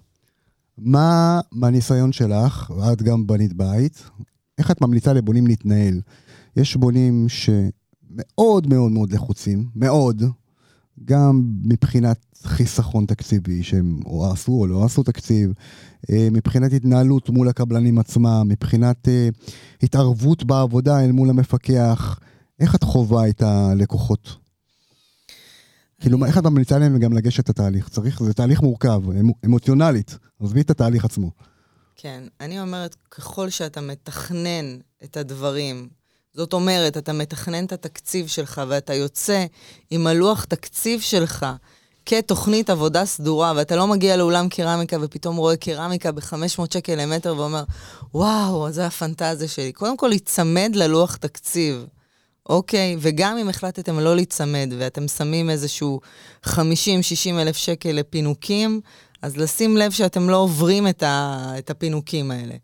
מה 0.79 1.41
מהניסיון 1.53 2.13
שלך, 2.13 2.71
ואת 2.71 3.03
גם 3.03 3.27
בנית 3.27 3.53
בית, 3.53 4.03
איך 4.59 4.71
את 4.71 4.81
ממליצה 4.81 5.13
לבונים 5.13 5.47
להתנהל? 5.47 6.01
יש 6.57 6.77
בונים 6.77 7.27
שמאוד 7.29 8.67
מאוד 8.67 8.93
מאוד 8.93 9.13
לחוצים, 9.13 9.69
מאוד, 9.75 10.23
גם 11.05 11.43
מבחינת 11.65 12.27
חיסכון 12.43 13.07
תקציבי, 13.07 13.63
שהם 13.63 14.01
או 14.07 14.33
עשו 14.33 14.53
או 14.53 14.67
לא 14.67 14.85
עשו 14.85 15.03
תקציב, 15.03 15.53
אה, 16.11 16.29
מבחינת 16.33 16.73
התנהלות 16.73 17.31
מול 17.31 17.49
הקבלנים 17.49 17.99
עצמם, 17.99 18.47
מבחינת 18.49 19.09
אה, 19.09 19.29
התערבות 19.83 20.45
בעבודה 20.45 21.05
אל 21.05 21.13
מול 21.13 21.31
המפקח, 21.31 22.21
איך 22.61 22.75
את 22.75 22.83
חווה 22.85 23.29
את 23.29 23.43
הלקוחות? 23.43 24.37
כאילו, 26.01 26.25
איך 26.25 26.39
את 26.39 26.45
ממליצה 26.45 26.79
להם 26.79 26.99
גם 26.99 27.13
לגשת 27.13 27.41
את 27.45 27.49
התהליך? 27.51 27.89
צריך, 27.89 28.23
זה 28.23 28.35
תהליך 28.35 28.63
מורכב, 28.63 29.03
אמו- 29.21 29.35
אמוציונלית. 29.45 30.19
עזבי 30.43 30.61
את 30.61 30.71
התהליך 30.71 31.05
עצמו. 31.05 31.31
כן, 32.01 32.25
אני 32.41 32.61
אומרת, 32.61 32.97
ככל 33.11 33.51
שאתה 33.51 33.81
מתכנן 33.81 34.79
את 35.05 35.17
הדברים, 35.17 35.89
זאת 36.35 36.53
אומרת, 36.53 36.97
אתה 36.97 37.13
מתכנן 37.13 37.65
את 37.65 37.73
התקציב 37.73 38.27
שלך 38.27 38.63
ואתה 38.69 38.95
יוצא 38.95 39.47
עם 39.91 40.07
הלוח 40.07 40.45
תקציב 40.45 41.01
שלך 41.01 41.47
כתוכנית 42.07 42.71
עבודה 42.71 43.05
סדורה, 43.05 43.53
ואתה 43.57 43.77
לא 43.77 43.87
מגיע 43.87 44.17
לאולם 44.17 44.49
קרמיקה 44.49 44.97
ופתאום 45.01 45.37
רואה 45.37 45.57
קרמיקה 45.57 46.13
ב-500 46.13 46.73
שקל 46.73 46.95
למטר 46.95 47.35
ואומר, 47.37 47.65
וואו, 48.15 48.71
זה 48.71 48.87
הפנטזיה 48.87 49.49
שלי. 49.49 49.73
קודם 49.73 49.97
כל, 49.97 50.09
להיצמד 50.09 50.73
ללוח 50.75 51.17
תקציב. 51.17 51.87
אוקיי? 52.49 52.97
וגם 52.99 53.39
אם 53.39 53.49
החלטתם 53.49 53.99
לא 53.99 54.17
להיצמד 54.17 54.73
ואתם 54.79 55.09
שמים 55.09 55.51
איזשהו 55.51 56.01
50-60 56.47 56.51
אלף 57.39 57.57
שקל 57.57 57.93
לפינוקים, 57.93 58.81
אז 59.23 59.37
לשים 59.37 59.77
לב 59.77 59.91
שאתם 59.91 60.31
לא 60.31 60.37
עוברים 60.37 60.89
את, 60.89 61.03
ה, 61.03 61.53
את 61.59 61.71
הפינוקים 61.71 62.31
האלה. 62.31 62.55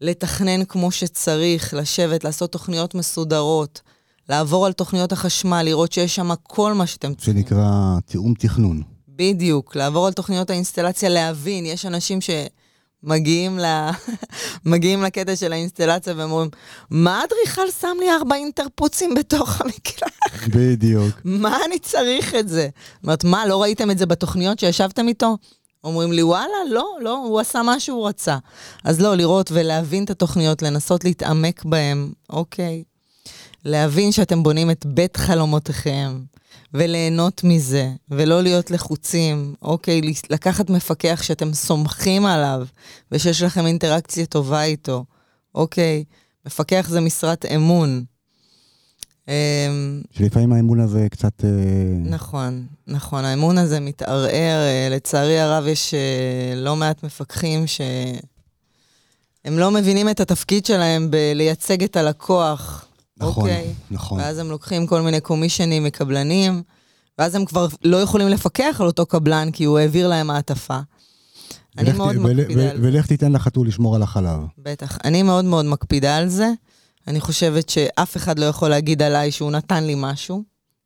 לתכנן 0.00 0.64
כמו 0.64 0.90
שצריך, 0.90 1.74
לשבת, 1.74 2.24
לעשות 2.24 2.52
תוכניות 2.52 2.94
מסודרות, 2.94 3.80
לעבור 4.28 4.66
על 4.66 4.72
תוכניות 4.72 5.12
החשמל, 5.12 5.62
לראות 5.62 5.92
שיש 5.92 6.14
שם 6.14 6.30
כל 6.42 6.72
מה 6.72 6.86
שאתם 6.86 7.14
צריכים. 7.14 7.34
שנקרא 7.34 7.98
תיאום 8.06 8.34
תכנון. 8.38 8.82
בדיוק, 9.08 9.76
לעבור 9.76 10.06
על 10.06 10.12
תוכניות 10.12 10.50
האינסטלציה, 10.50 11.08
להבין, 11.08 11.66
יש 11.66 11.86
אנשים 11.86 12.18
שמגיעים 12.20 13.58
ל... 13.58 13.64
מגיעים 14.66 15.02
לקטע 15.02 15.36
של 15.36 15.52
האינסטלציה 15.52 16.14
ואומרים, 16.16 16.50
מה 16.90 17.20
האדריכל 17.20 17.70
שם 17.80 17.96
לי 18.00 18.10
ארבע 18.10 18.36
אינטרפוצים 18.36 19.14
בתוך 19.14 19.60
המקלט? 19.60 20.12
בדיוק. 20.54 21.14
מה 21.24 21.58
אני 21.66 21.78
צריך 21.78 22.34
את 22.34 22.48
זה? 22.48 22.68
אומרת, 23.02 23.24
מה, 23.24 23.46
לא 23.46 23.62
ראיתם 23.62 23.90
את 23.90 23.98
זה 23.98 24.06
בתוכניות 24.06 24.58
שישבתם 24.58 25.08
איתו? 25.08 25.36
אומרים 25.84 26.12
לי, 26.12 26.22
וואלה, 26.22 26.56
לא, 26.70 26.96
לא, 27.00 27.16
הוא 27.16 27.40
עשה 27.40 27.62
מה 27.62 27.80
שהוא 27.80 28.08
רצה. 28.08 28.38
אז 28.84 29.00
לא, 29.00 29.14
לראות 29.14 29.50
ולהבין 29.54 30.04
את 30.04 30.10
התוכניות, 30.10 30.62
לנסות 30.62 31.04
להתעמק 31.04 31.64
בהן, 31.64 32.12
אוקיי. 32.30 32.84
להבין 33.64 34.12
שאתם 34.12 34.42
בונים 34.42 34.70
את 34.70 34.86
בית 34.86 35.16
חלומותיכם, 35.16 36.20
וליהנות 36.74 37.44
מזה, 37.44 37.90
ולא 38.10 38.42
להיות 38.42 38.70
לחוצים, 38.70 39.54
אוקיי, 39.62 40.00
לקחת 40.30 40.70
מפקח 40.70 41.22
שאתם 41.22 41.54
סומכים 41.54 42.26
עליו, 42.26 42.66
ושיש 43.12 43.42
לכם 43.42 43.66
אינטראקציה 43.66 44.26
טובה 44.26 44.64
איתו, 44.64 45.04
אוקיי. 45.54 46.04
מפקח 46.46 46.86
זה 46.88 47.00
משרת 47.00 47.44
אמון. 47.54 48.04
אמ, 49.28 50.02
שלפעמים 50.10 50.52
האמון 50.52 50.80
הזה 50.80 51.06
קצת... 51.10 51.44
אה, 51.44 51.50
נכון, 52.10 52.66
נכון. 52.86 53.24
האמון 53.24 53.58
הזה 53.58 53.80
מתערער. 53.80 54.30
אה, 54.32 54.88
לצערי 54.90 55.40
הרב, 55.40 55.66
יש 55.66 55.94
אה, 55.94 56.00
לא 56.56 56.76
מעט 56.76 57.02
מפקחים 57.04 57.64
שהם 57.66 58.18
לא 59.58 59.70
מבינים 59.70 60.08
את 60.08 60.20
התפקיד 60.20 60.66
שלהם 60.66 61.10
בלייצג 61.10 61.82
את 61.82 61.96
הלקוח. 61.96 62.86
נכון, 63.16 63.42
אוקיי? 63.44 63.72
נכון. 63.90 64.18
ואז 64.20 64.38
הם 64.38 64.50
לוקחים 64.50 64.86
כל 64.86 65.02
מיני 65.02 65.20
קומישנים 65.20 65.84
מקבלנים, 65.84 66.62
ואז 67.18 67.34
הם 67.34 67.44
כבר 67.44 67.66
לא 67.84 67.96
יכולים 67.96 68.28
לפקח 68.28 68.76
על 68.80 68.86
אותו 68.86 69.06
קבלן, 69.06 69.50
כי 69.52 69.64
הוא 69.64 69.78
העביר 69.78 70.08
להם 70.08 70.26
מעטפה. 70.26 70.78
אני 71.78 71.92
ת- 71.92 71.94
מאוד 71.96 72.16
ול- 72.16 72.22
מקפידה 72.40 72.70
על 72.70 72.76
זה. 72.76 72.82
ולך 72.88 73.06
תיתן 73.06 73.32
לחתול 73.32 73.68
לשמור 73.68 73.96
על 73.96 74.02
החלב. 74.02 74.40
בטח. 74.58 74.98
אני 75.04 75.22
מאוד 75.22 75.44
מאוד 75.44 75.64
מקפידה 75.64 76.16
על 76.16 76.28
זה. 76.28 76.50
אני 77.08 77.20
חושבת 77.20 77.68
שאף 77.68 78.16
אחד 78.16 78.38
לא 78.38 78.44
יכול 78.44 78.68
להגיד 78.68 79.02
עליי 79.02 79.30
שהוא 79.30 79.50
נתן 79.50 79.84
לי 79.84 79.94
משהו, 79.96 80.42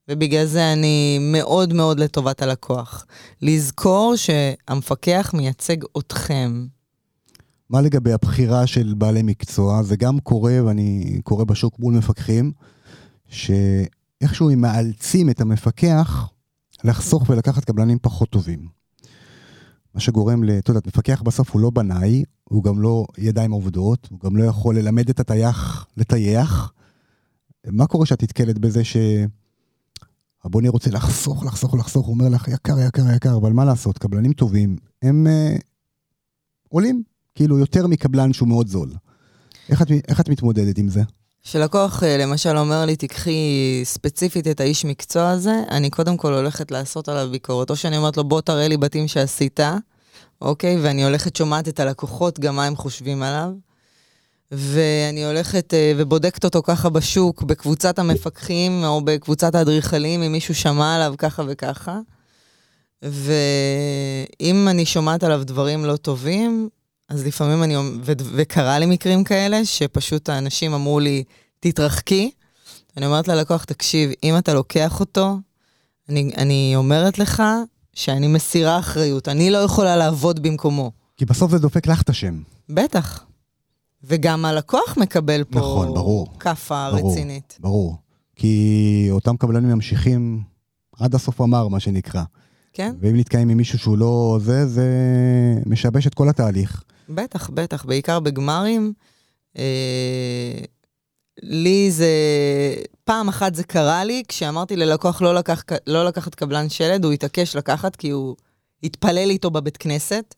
ובגלל 0.09 0.47
זה 0.47 0.73
אני 0.73 1.19
מאוד 1.21 1.73
מאוד 1.73 2.01
לטובת 2.01 2.43
הלקוח. 2.43 3.07
לזכור 3.43 4.15
שהמפקח 4.17 5.31
מייצג 5.35 5.77
אתכם. 5.99 6.67
מה 7.71 7.81
לגבי 7.81 8.13
הבחירה 8.13 8.67
של 8.67 8.95
בעלי 8.97 9.23
מקצוע? 9.23 9.83
זה 9.83 9.97
גם 9.97 10.21
קורה, 10.21 10.59
ואני 10.65 11.21
קורא 11.25 11.45
בשוק 11.45 11.79
מול 11.79 11.95
מפקחים, 11.95 12.53
שאיכשהו 13.29 14.51
הם 14.51 14.61
מאלצים 14.61 15.31
את 15.31 15.41
המפקח 15.41 16.29
לחסוך 16.85 17.31
ולקחת 17.31 17.65
קבלנים 17.65 17.99
פחות 18.03 18.31
טובים. 18.31 18.78
מה 19.99 20.03
שגורם 20.03 20.45
ל... 20.45 20.51
אתה 20.51 20.71
יודע, 20.71 20.81
מפקח 20.87 21.23
בסוף 21.23 21.51
הוא 21.51 21.61
לא 21.61 21.71
בנאי, 21.71 22.25
הוא 22.45 22.65
גם 22.65 22.83
לא 22.83 23.07
ידיים 23.19 23.51
עובדות, 23.51 24.09
הוא 24.11 24.21
גם 24.21 24.37
לא 24.37 24.45
יכול 24.45 24.79
ללמד 24.79 25.09
את 25.09 25.21
הטייח 25.21 25.87
לטייח. 25.97 26.73
מה 27.67 27.87
קורה 27.87 28.07
שאת 28.07 28.23
נתקלת 28.23 28.59
בזה 28.59 28.83
שהבונה 28.85 30.69
רוצה 30.69 30.91
לחסוך, 30.91 31.45
לחסוך, 31.45 31.75
לחסוך, 31.75 32.07
הוא 32.07 32.15
אומר 32.15 32.29
לך, 32.29 32.49
יקר, 32.49 32.79
יקר, 32.79 33.03
יקר, 33.17 33.37
אבל 33.37 33.53
מה 33.53 33.65
לעשות, 33.65 33.99
קבלנים 33.99 34.33
טובים, 34.33 34.77
הם 35.03 35.27
אה, 35.27 35.57
עולים, 36.69 37.03
כאילו 37.35 37.59
יותר 37.59 37.87
מקבלן 37.87 38.33
שהוא 38.33 38.49
מאוד 38.49 38.69
זול. 38.69 38.91
איך 39.69 39.83
את, 39.83 39.91
איך 40.09 40.21
את 40.21 40.29
מתמודדת 40.29 40.79
עם 40.79 40.89
זה? 40.89 41.03
כשלקוח 41.51 42.03
אה, 42.03 42.17
למשל 42.17 42.57
אומר 42.57 42.85
לי, 42.85 42.97
תיקחי 42.97 43.41
ספציפית 43.85 44.47
את 44.47 44.61
האיש 44.61 44.85
מקצוע 44.85 45.31
הזה, 45.31 45.63
אני 45.71 45.91
קודם 45.91 46.17
כל 46.17 46.33
הולכת 46.35 46.71
לעשות 46.71 47.09
עליו 47.09 47.29
ביקורת. 47.31 47.71
או 47.71 47.77
שאני 47.77 47.97
אומרת 47.97 48.17
לו, 48.17 48.25
בוא 48.25 48.41
תראה 48.41 48.69
לי 48.69 48.77
בתים 48.77 49.09
שעשית, 49.09 49.61
אוקיי? 50.43 50.77
ואני 50.83 51.05
הולכת 51.05 51.37
שומעת 51.37 51.69
את 51.69 51.81
הלקוחות, 51.81 52.41
גם 52.41 52.57
מה 52.57 52.65
הם 52.65 52.77
חושבים 52.77 53.23
עליו. 53.23 53.51
ואני 54.51 55.27
הולכת 55.27 55.75
אה, 55.75 55.93
ובודקת 55.97 56.45
אותו 56.45 56.63
ככה 56.63 56.89
בשוק, 56.89 57.43
בקבוצת 57.43 57.99
המפקחים 57.99 58.85
או 58.85 59.01
בקבוצת 59.05 59.55
האדריכלים, 59.55 60.23
אם 60.23 60.33
מישהו 60.33 60.55
שמע 60.55 60.95
עליו 60.95 61.15
ככה 61.19 61.43
וככה. 61.47 61.99
ואם 63.03 64.69
אני 64.69 64.87
שומעת 64.87 65.25
עליו 65.25 65.45
דברים 65.45 65.85
לא 65.85 65.97
טובים, 65.97 66.69
אז 67.09 67.27
לפעמים 67.27 67.63
אני, 67.63 67.77
ו- 67.77 68.13
וקרה 68.37 68.79
לי 68.79 68.87
מקרים 68.87 69.25
כאלה, 69.25 69.65
שפשוט 69.65 70.29
האנשים 70.29 70.75
אמרו 70.75 71.01
לי, 71.01 71.25
תתרחקי. 71.61 72.31
אני 72.97 73.07
אומרת 73.07 73.29
ללקוח, 73.29 73.65
תקשיב, 73.65 74.11
אם 74.25 74.39
אתה 74.39 74.55
לוקח 74.55 75.01
אותו, 75.01 75.39
אני, 76.09 76.31
אני 76.37 76.73
אומרת 76.77 77.19
לך 77.19 77.43
שאני 77.95 78.27
מסירה 78.27 78.79
אחריות, 78.79 79.29
אני 79.29 79.51
לא 79.51 79.59
יכולה 79.59 79.97
לעבוד 79.97 80.41
במקומו. 80.43 80.93
כי 81.17 81.25
בסוף 81.25 81.51
זה 81.51 81.59
דופק 81.59 81.87
לך 81.87 82.03
את 82.03 82.09
השם. 82.09 82.41
בטח. 82.69 83.25
וגם 84.05 84.45
הלקוח 84.45 84.97
מקבל 84.97 85.45
פה 85.45 85.59
נכון, 85.59 85.95
ברור. 85.95 86.39
כאפה 86.41 86.91
ברור. 86.91 87.13
רצינית. 87.13 87.59
ברור. 87.61 87.97
כי 88.37 89.09
אותם 89.11 89.37
קבלנים 89.37 89.71
ממשיכים 89.71 90.43
עד 90.99 91.15
הסוף 91.15 91.41
אמר, 91.41 91.69
מה 91.69 91.81
שנקרא. 91.81 92.23
כן? 92.73 92.95
ואם 93.01 93.17
נתקעים 93.17 93.49
עם 93.49 93.57
מישהו 93.57 93.79
שהוא 93.79 93.99
לא 93.99 94.39
זה, 94.41 94.67
זה 94.67 94.87
משבש 95.67 96.07
את 96.07 96.15
כל 96.15 96.29
התהליך. 96.29 96.83
בטח, 97.09 97.51
בטח, 97.51 97.85
בעיקר 97.85 98.21
בגמרים. 98.21 98.93
אה, 99.59 100.59
לי 101.43 101.91
זה... 101.91 102.13
פעם 103.05 103.29
אחת 103.29 103.55
זה 103.55 103.65
קרה 103.65 104.05
לי, 104.05 104.23
כשאמרתי 104.29 104.77
ללקוח 104.77 105.23
לא, 105.23 105.35
לקח, 105.35 105.65
לא 105.87 106.05
לקחת 106.05 106.35
קבלן 106.35 106.69
שלד, 106.69 107.05
הוא 107.05 107.13
התעקש 107.13 107.57
לקחת 107.57 107.97
כי 107.97 108.11
הוא 108.11 108.37
התפלל 108.83 109.31
איתו 109.31 109.51
בבית 109.51 109.77
כנסת, 109.77 110.35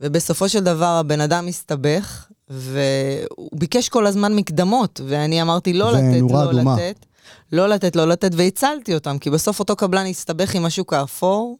ובסופו 0.00 0.48
של 0.48 0.64
דבר 0.64 0.86
הבן 0.86 1.20
אדם 1.20 1.48
הסתבך, 1.48 2.26
והוא 2.48 3.50
ביקש 3.54 3.88
כל 3.88 4.06
הזמן 4.06 4.34
מקדמות, 4.34 5.00
ואני 5.06 5.42
אמרתי 5.42 5.72
לא 5.72 5.92
לתת, 5.92 6.30
לא 6.30 6.50
אדומה. 6.50 6.76
לתת, 6.76 7.06
לא 7.52 7.68
לתת, 7.68 7.96
לא 7.96 8.08
לתת, 8.08 8.30
והצלתי 8.34 8.94
אותם, 8.94 9.18
כי 9.18 9.30
בסוף 9.30 9.60
אותו 9.60 9.76
קבלן 9.76 10.06
הסתבך 10.06 10.54
עם 10.54 10.64
השוק 10.64 10.92
האפור, 10.92 11.58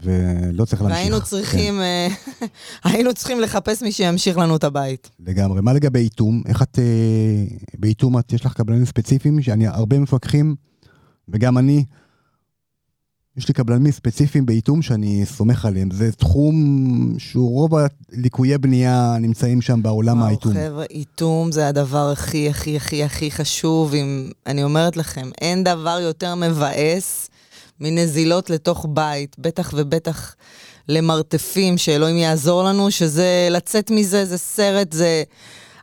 ולא 0.00 0.64
צריך 0.64 0.82
להמשיך. 0.82 0.98
והיינו 0.98 1.20
צריכים, 1.20 1.80
אה, 1.80 2.08
היינו 2.84 3.14
צריכים 3.14 3.40
לחפש 3.40 3.82
מי 3.82 3.92
שימשיך 3.92 4.38
לנו 4.38 4.56
את 4.56 4.64
הבית. 4.64 5.10
כן, 5.18 5.24
לגמרי. 5.30 5.60
מה 5.62 5.72
לגבי 5.72 5.98
איתום? 5.98 6.42
איך 6.46 6.62
את... 6.62 6.78
אה, 6.78 7.56
באיתום 7.78 8.18
את, 8.18 8.32
יש 8.32 8.44
לך 8.44 8.52
קבלנים 8.52 8.84
ספציפיים, 8.84 9.42
שאני 9.42 9.66
הרבה 9.66 9.98
מפקחים, 9.98 10.54
וגם 11.28 11.58
אני, 11.58 11.84
יש 13.36 13.48
לי 13.48 13.54
קבלנים 13.54 13.92
ספציפיים 13.92 14.46
באיתום 14.46 14.82
שאני 14.82 15.26
סומך 15.26 15.64
עליהם. 15.64 15.90
זה 15.90 16.12
תחום 16.12 16.54
שהוא 17.18 17.50
רוב 17.50 17.72
הליקויי 18.12 18.58
בנייה 18.58 19.16
נמצאים 19.20 19.60
שם 19.60 19.82
בעולם 19.82 20.16
וואו, 20.16 20.28
האיתום. 20.28 20.52
חבר'ה, 20.52 20.84
איתום 20.90 21.52
זה 21.52 21.68
הדבר 21.68 22.10
הכי, 22.10 22.48
הכי, 22.48 22.76
הכי, 22.76 23.04
הכי 23.04 23.30
חשוב. 23.30 23.94
אם, 23.94 24.30
אני 24.46 24.64
אומרת 24.64 24.96
לכם, 24.96 25.30
אין 25.40 25.64
דבר 25.64 25.98
יותר 26.02 26.34
מבאס 26.34 27.28
מנזילות 27.82 28.50
לתוך 28.50 28.86
בית, 28.88 29.36
בטח 29.38 29.74
ובטח 29.76 30.34
למרתפים, 30.88 31.78
שאלוהים 31.78 32.16
יעזור 32.16 32.64
לנו, 32.64 32.90
שזה, 32.90 33.48
לצאת 33.50 33.90
מזה 33.90 34.24
זה 34.24 34.38
סרט, 34.38 34.92
זה 34.92 35.22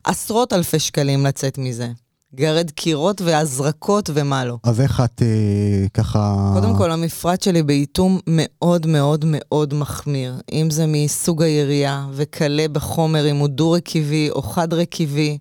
עשרות 0.03 0.53
אלפי 0.53 0.79
שקלים 0.79 1.25
לצאת 1.25 1.57
מזה. 1.57 1.87
גרד 2.35 2.71
קירות 2.71 3.21
והזרקות 3.21 4.09
ומה 4.13 4.45
לא. 4.45 4.57
אז 4.63 4.81
איך 4.81 5.01
את 5.05 5.21
אה, 5.21 5.87
ככה... 5.93 6.51
קודם 6.53 6.77
כל, 6.77 6.91
המפרט 6.91 7.41
שלי 7.41 7.63
באיתום 7.63 8.19
מאוד 8.27 8.85
מאוד 8.87 9.25
מאוד 9.27 9.73
מחמיר. 9.73 10.35
אם 10.51 10.69
זה 10.69 10.85
מסוג 10.87 11.43
הירייה 11.43 12.07
וקלה 12.13 12.67
בחומר, 12.67 13.31
אם 13.31 13.35
הוא 13.35 13.47
דו-רכיבי 13.47 14.29
או 14.29 14.41
חד-רכיבי, 14.41 15.37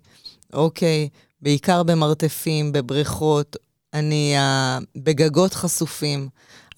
אוקיי, 0.53 1.09
בעיקר 1.41 1.83
במרתפים, 1.83 2.71
בבריכות, 2.71 3.55
אני 3.93 4.35
uh, 4.37 4.83
בגגות 4.95 5.53
חשופים. 5.53 6.29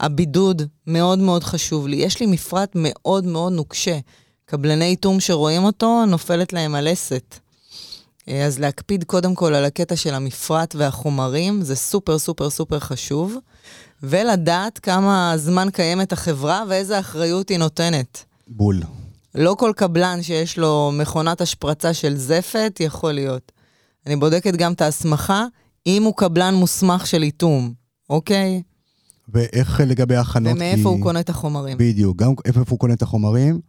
הבידוד 0.02 0.62
מאוד 0.88 1.20
מאוד 1.20 1.44
חשוב 1.44 1.88
לי. 1.88 1.96
יש 1.96 2.20
לי 2.20 2.26
מפרט 2.26 2.72
מאוד 2.76 3.26
מאוד 3.26 3.54
נוקשה. 3.54 4.00
קבלני 4.46 4.86
איתום 4.86 5.20
שרואים 5.20 5.64
אותו, 5.64 6.06
נופלת 6.06 6.54
להם 6.54 6.76
הלסת. 6.76 7.36
אה, 8.30 8.46
אז 8.46 8.60
להקפיד 8.60 9.04
קודם 9.04 9.36
כל 9.36 9.54
על 9.54 9.66
הקטע 9.66 9.96
של 9.96 10.14
המפרט 10.14 10.76
והחומרים, 10.76 11.62
זה 11.62 11.76
סופר 11.76 12.20
סופר 12.20 12.50
סופר 12.50 12.80
חשוב, 12.80 13.36
ולדעת 14.04 14.80
כמה 14.80 15.34
זמן 15.38 15.68
קיימת 15.74 16.12
החברה 16.12 16.64
ואיזה 16.70 17.00
אחריות 17.00 17.50
היא 17.50 17.58
נותנת. 17.58 18.26
בול. 18.48 18.82
לא 19.36 19.56
כל 19.60 19.72
קבלן 19.76 20.24
שיש 20.24 20.58
לו 20.58 20.92
מכונת 20.94 21.42
השפרצה 21.42 21.94
של 21.94 22.16
זפת 22.16 22.78
יכול 22.80 23.12
להיות. 23.12 23.52
אני 24.08 24.16
בודקת 24.16 24.56
גם 24.56 24.74
את 24.74 24.82
ההסמכה, 24.82 25.46
אם 25.88 26.04
הוא 26.04 26.14
קבלן 26.18 26.54
מוסמך 26.54 27.08
של 27.08 27.24
איתום, 27.24 27.74
אוקיי? 28.10 28.62
ואיך 29.34 29.82
לגבי 29.88 30.16
הכנות? 30.16 30.54
ומאיפה 30.56 30.90
הוא 30.90 31.02
קונה 31.02 31.20
את 31.20 31.30
החומרים. 31.30 31.78
בדיוק, 31.78 32.18
גם 32.18 32.34
איפה 32.46 32.64
הוא 32.70 32.80
קונה 32.80 32.94
את 32.94 33.02
החומרים, 33.02 33.60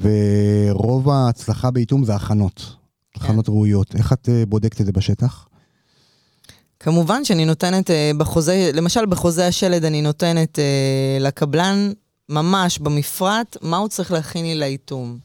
ורוב 0.00 1.10
ההצלחה 1.10 1.70
באיתום 1.70 2.04
זה 2.04 2.14
הכנות. 2.14 2.78
כן. 3.18 3.24
הכנות 3.24 3.48
ראויות. 3.48 3.94
איך 3.94 4.12
את 4.12 4.28
אה, 4.28 4.46
בודקת 4.46 4.80
את 4.80 4.86
זה 4.86 4.92
בשטח? 4.92 5.48
כמובן 6.80 7.24
שאני 7.24 7.44
נותנת 7.44 7.90
אה, 7.90 8.10
בחוזה, 8.18 8.70
למשל 8.74 9.06
בחוזה 9.06 9.46
השלד 9.46 9.84
אני 9.84 10.02
נותנת 10.02 10.58
אה, 10.58 11.18
לקבלן 11.20 11.92
ממש 12.28 12.78
במפרט 12.78 13.56
מה 13.62 13.76
הוא 13.76 13.88
צריך 13.88 14.12
להכין 14.12 14.44
לי 14.44 14.54
לאיתום, 14.54 15.18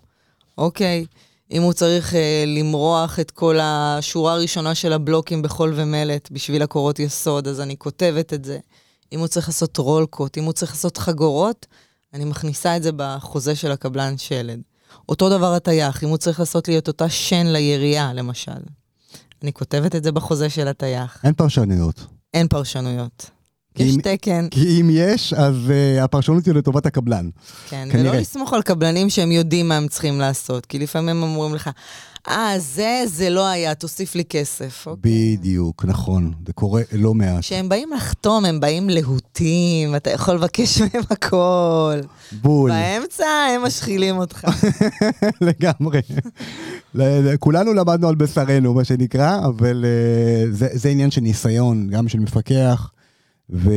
אוקיי? 0.58 1.06
אם 1.52 1.62
הוא 1.62 1.74
צריך 1.74 2.16
למרוח 2.48 3.20
את 3.20 3.32
כל 3.32 3.58
השורה 3.62 4.34
הראשונה 4.34 4.76
של 4.76 4.94
הבלוקים 4.94 5.42
בחול 5.42 5.74
ומלט 5.76 6.32
בשביל 6.32 6.62
הקורות 6.62 7.00
יסוד, 7.00 7.48
אז 7.48 7.62
אני 7.62 7.78
כותבת 7.78 8.34
את 8.34 8.46
זה. 8.46 8.60
אם 9.14 9.20
הוא 9.20 9.28
צריך 9.28 9.48
לעשות 9.48 9.78
רולקות, 9.78 10.38
אם 10.38 10.44
הוא 10.44 10.54
צריך 10.54 10.72
לעשות 10.72 10.98
חגורות, 10.98 11.66
אני 12.14 12.26
מכניסה 12.26 12.78
את 12.78 12.84
זה 12.84 12.90
בחוזה 12.96 13.56
של 13.56 13.72
הקבלן 13.72 14.18
שלד. 14.18 14.62
אותו 15.10 15.30
דבר 15.30 15.54
הטייח, 15.54 16.04
אם 16.04 16.10
הוא 16.10 16.18
צריך 16.18 16.40
לעשות 16.40 16.68
לי 16.68 16.78
את 16.78 16.88
אותה 16.88 17.10
שן 17.10 17.48
לירייה, 17.48 18.14
למשל. 18.14 18.52
אני 19.44 19.54
כותבת 19.54 19.96
את 19.96 20.04
זה 20.04 20.12
בחוזה 20.12 20.50
של 20.50 20.68
הטייח. 20.68 21.22
אין 21.24 21.34
פרשנויות. 21.34 22.06
אין 22.34 22.48
פרשנויות. 22.48 23.30
כי 23.76 23.84
יש 23.84 23.96
אם- 23.96 24.02
תקן, 24.02 24.48
כי 24.52 24.82
אם 24.82 24.90
יש, 24.92 25.34
אז 25.34 25.56
uh, 25.68 26.04
הפרשנות 26.04 26.46
היא 26.46 26.54
לטובת 26.54 26.86
הקבלן. 26.86 27.30
כן, 27.70 27.88
כנראה. 27.92 28.12
ולא 28.12 28.20
לסמוך 28.22 28.54
על 28.54 28.62
קבלנים 28.62 29.10
שהם 29.10 29.32
יודעים 29.32 29.68
מה 29.68 29.78
הם 29.78 29.88
צריכים 29.88 30.20
לעשות, 30.20 30.66
כי 30.66 30.80
לפעמים 30.80 31.10
הם 31.10 31.24
אומרים 31.24 31.56
לך, 31.56 31.70
אה, 32.30 32.54
זה, 32.60 33.02
זה 33.06 33.30
לא 33.30 33.48
היה, 33.48 33.76
תוסיף 33.76 34.16
לי 34.16 34.24
כסף. 34.26 34.84
אוקיי. 34.88 35.12
בדיוק, 35.38 35.86
נכון. 35.86 36.32
זה 36.48 36.54
קורה 36.54 36.82
לא 36.92 37.14
מעט. 37.14 37.40
כשהם 37.40 37.70
באים 37.70 37.90
לחתום, 37.96 38.46
הם 38.46 38.60
באים 38.60 38.90
להוטים, 38.90 39.96
אתה 39.96 40.10
יכול 40.10 40.36
לבקש 40.36 40.82
מהם 40.82 41.04
הכל. 41.10 42.00
בול. 42.32 42.72
באמצע 42.72 43.26
הם 43.56 43.64
משחילים 43.64 44.18
אותך. 44.18 44.46
לגמרי. 45.42 46.00
ל- 46.96 47.02
ל- 47.34 47.38
כולנו 47.38 47.74
למדנו 47.74 48.08
על 48.08 48.16
בשרנו, 48.16 48.74
מה 48.74 48.84
שנקרא, 48.84 49.38
אבל 49.46 49.86
אה, 49.86 50.52
זה, 50.52 50.68
זה 50.74 50.90
עניין 50.90 51.12
של 51.12 51.22
ניסיון, 51.22 51.88
גם 51.90 52.08
של 52.08 52.20
מפקח, 52.20 52.90
ו, 53.50 53.72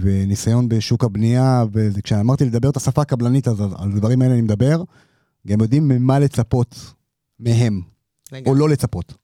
וניסיון 0.00 0.68
בשוק 0.68 1.04
הבנייה, 1.04 1.64
וכשאמרתי 1.72 2.44
לדבר 2.44 2.70
את 2.70 2.76
השפה 2.76 3.02
הקבלנית, 3.02 3.48
אז 3.48 3.60
על 3.60 3.92
הדברים 3.92 4.22
האלה 4.22 4.34
אני 4.34 4.42
מדבר, 4.42 4.82
גם 5.46 5.60
יודעים 5.60 5.88
ממה 5.88 6.18
לצפות 6.18 6.76
מהם, 7.40 7.80
או 8.32 8.36
לגמרי, 8.36 8.58
לא 8.58 8.68
לצפות. 8.68 9.14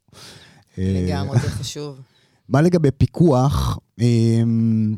אה, 0.79 1.05
לגמרי, 1.07 1.39
זה 1.39 1.49
חשוב. 1.61 2.01
מה 2.49 2.63
לגבי 2.63 2.91
פיקוח? 2.91 3.79
אמ, 4.01 4.97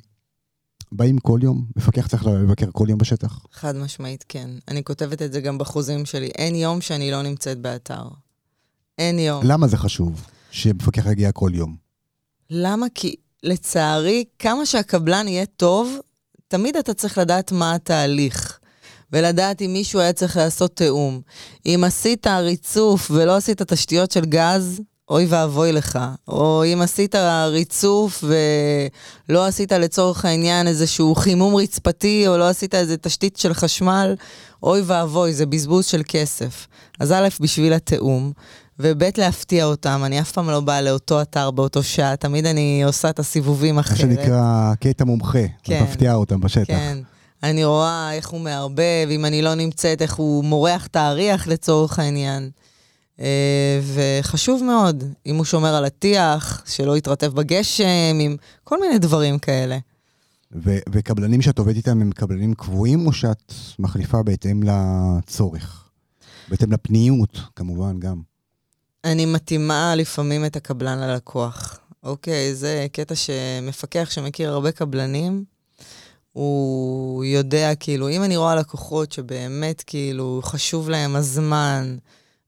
באים 0.92 1.18
כל 1.18 1.40
יום? 1.42 1.66
מפקח 1.76 2.06
צריך 2.06 2.26
לבקר 2.26 2.66
כל 2.72 2.86
יום 2.88 2.98
בשטח? 2.98 3.46
חד 3.52 3.76
משמעית, 3.76 4.24
כן. 4.28 4.50
אני 4.68 4.84
כותבת 4.84 5.22
את 5.22 5.32
זה 5.32 5.40
גם 5.40 5.58
בחוזים 5.58 6.04
שלי. 6.04 6.26
אין 6.26 6.54
יום 6.54 6.80
שאני 6.80 7.10
לא 7.10 7.22
נמצאת 7.22 7.58
באתר. 7.58 8.02
אין 8.98 9.18
יום. 9.18 9.44
למה 9.46 9.68
זה 9.68 9.76
חשוב 9.76 10.26
שמפקח 10.50 11.06
יגיע 11.06 11.32
כל 11.32 11.50
יום? 11.54 11.76
למה? 12.50 12.86
כי 12.94 13.16
לצערי, 13.42 14.24
כמה 14.38 14.66
שהקבלן 14.66 15.28
יהיה 15.28 15.46
טוב, 15.46 15.98
תמיד 16.48 16.76
אתה 16.76 16.94
צריך 16.94 17.18
לדעת 17.18 17.52
מה 17.52 17.74
התהליך. 17.74 18.58
ולדעת 19.12 19.62
אם 19.62 19.72
מישהו 19.72 20.00
היה 20.00 20.12
צריך 20.12 20.36
לעשות 20.36 20.76
תיאום. 20.76 21.20
אם 21.66 21.82
עשית 21.86 22.26
ריצוף 22.26 23.10
ולא 23.10 23.36
עשית 23.36 23.62
תשתיות 23.62 24.10
של 24.10 24.24
גז, 24.24 24.80
אוי 25.10 25.26
ואבוי 25.28 25.72
לך. 25.72 25.98
או 26.28 26.64
אם 26.64 26.82
עשית 26.82 27.14
ריצוף 27.48 28.24
ולא 29.28 29.46
עשית 29.46 29.72
לצורך 29.72 30.24
העניין 30.24 30.68
איזשהו 30.68 31.14
חימום 31.14 31.56
רצפתי, 31.56 32.28
או 32.28 32.36
לא 32.38 32.48
עשית 32.48 32.74
איזה 32.74 32.96
תשתית 32.96 33.36
של 33.36 33.54
חשמל, 33.54 34.14
אוי 34.62 34.82
ואבוי, 34.86 35.34
זה 35.34 35.46
בזבוז 35.46 35.86
של 35.86 36.02
כסף. 36.08 36.66
אז 37.00 37.12
א', 37.12 37.28
בשביל 37.40 37.72
התיאום, 37.72 38.32
וב', 38.82 39.02
להפתיע 39.18 39.64
אותם. 39.64 40.02
אני 40.04 40.20
אף 40.20 40.32
פעם 40.32 40.50
לא 40.50 40.60
באה 40.60 40.80
לאותו 40.80 41.22
אתר 41.22 41.50
באותו 41.50 41.82
שעה, 41.82 42.16
תמיד 42.16 42.46
אני 42.46 42.82
עושה 42.84 43.10
את 43.10 43.18
הסיבובים 43.18 43.74
מה 43.74 43.80
אחרת. 43.80 43.98
שנקרא 43.98 44.74
קטע 44.80 45.04
מומחה, 45.04 45.38
כן. 45.62 45.82
מפתיעה 45.82 46.14
אותם 46.14 46.40
בשטח. 46.40 46.66
כן. 46.66 46.98
אני 47.42 47.64
רואה 47.64 48.12
איך 48.12 48.28
הוא 48.28 48.40
מערבב, 48.40 49.08
אם 49.10 49.24
אני 49.24 49.42
לא 49.42 49.54
נמצאת, 49.54 50.02
איך 50.02 50.14
הוא 50.14 50.44
מורח 50.44 50.86
את 50.86 50.96
האריח 50.96 51.46
לצורך 51.46 51.98
העניין. 51.98 52.50
אה, 53.20 53.80
וחשוב 53.94 54.62
מאוד, 54.64 55.04
אם 55.26 55.36
הוא 55.36 55.44
שומר 55.44 55.74
על 55.74 55.84
הטיח, 55.84 56.62
שלא 56.66 56.96
יתרטב 56.96 57.32
בגשם, 57.34 58.18
עם 58.20 58.36
כל 58.64 58.80
מיני 58.80 58.98
דברים 58.98 59.38
כאלה. 59.38 59.78
ו- 60.64 60.78
וקבלנים 60.92 61.42
שאת 61.42 61.58
עובדת 61.58 61.76
איתם 61.76 62.00
הם 62.00 62.10
קבלנים 62.10 62.54
קבועים, 62.54 63.06
או 63.06 63.12
שאת 63.12 63.52
מחליפה 63.78 64.22
בהתאם 64.22 64.62
לצורך? 64.62 65.88
בהתאם 66.48 66.72
לפניות, 66.72 67.40
כמובן, 67.56 67.98
גם. 67.98 68.31
אני 69.04 69.26
מתאימה 69.26 69.94
לפעמים 69.94 70.44
את 70.44 70.56
הקבלן 70.56 70.98
ללקוח. 70.98 71.78
אוקיי, 72.02 72.54
זה 72.54 72.86
קטע 72.92 73.14
שמפקח 73.14 74.08
שמכיר 74.10 74.50
הרבה 74.50 74.72
קבלנים, 74.72 75.44
הוא 76.32 77.24
יודע, 77.24 77.74
כאילו, 77.74 78.08
אם 78.08 78.22
אני 78.24 78.36
רואה 78.36 78.54
לקוחות 78.54 79.12
שבאמת, 79.12 79.82
כאילו, 79.86 80.40
חשוב 80.44 80.90
להם 80.90 81.16
הזמן, 81.16 81.96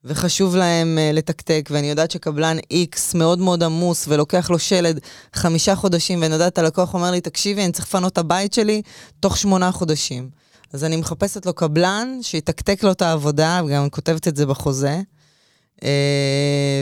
וחשוב 0.04 0.56
להם 0.56 0.98
uh, 0.98 1.16
לתקתק, 1.16 1.68
ואני 1.72 1.90
יודעת 1.90 2.10
שקבלן 2.10 2.56
X 2.58 2.98
מאוד 3.14 3.38
מאוד 3.38 3.62
עמוס 3.62 4.08
ולוקח 4.08 4.50
לו 4.50 4.58
שלד 4.58 5.00
חמישה 5.32 5.76
חודשים, 5.76 6.22
ואני 6.22 6.34
יודעת, 6.34 6.58
הלקוח 6.58 6.94
אומר 6.94 7.10
לי, 7.10 7.20
תקשיבי, 7.20 7.64
אני 7.64 7.72
צריך 7.72 7.86
לפנות 7.86 8.12
את 8.12 8.18
הבית 8.18 8.52
שלי 8.52 8.82
תוך 9.20 9.38
שמונה 9.38 9.72
חודשים. 9.72 10.30
אז 10.72 10.84
אני 10.84 10.96
מחפשת 10.96 11.46
לו 11.46 11.52
קבלן 11.52 12.18
שיתקתק 12.22 12.82
לו 12.82 12.92
את 12.92 13.02
העבודה, 13.02 13.60
וגם 13.66 13.90
כותבת 13.90 14.28
את 14.28 14.36
זה 14.36 14.46
בחוזה. 14.46 15.00
Uh, 15.80 15.86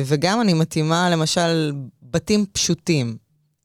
וגם 0.06 0.40
אני 0.40 0.54
מתאימה, 0.54 1.10
למשל, 1.10 1.72
בתים 2.02 2.44
פשוטים. 2.52 3.16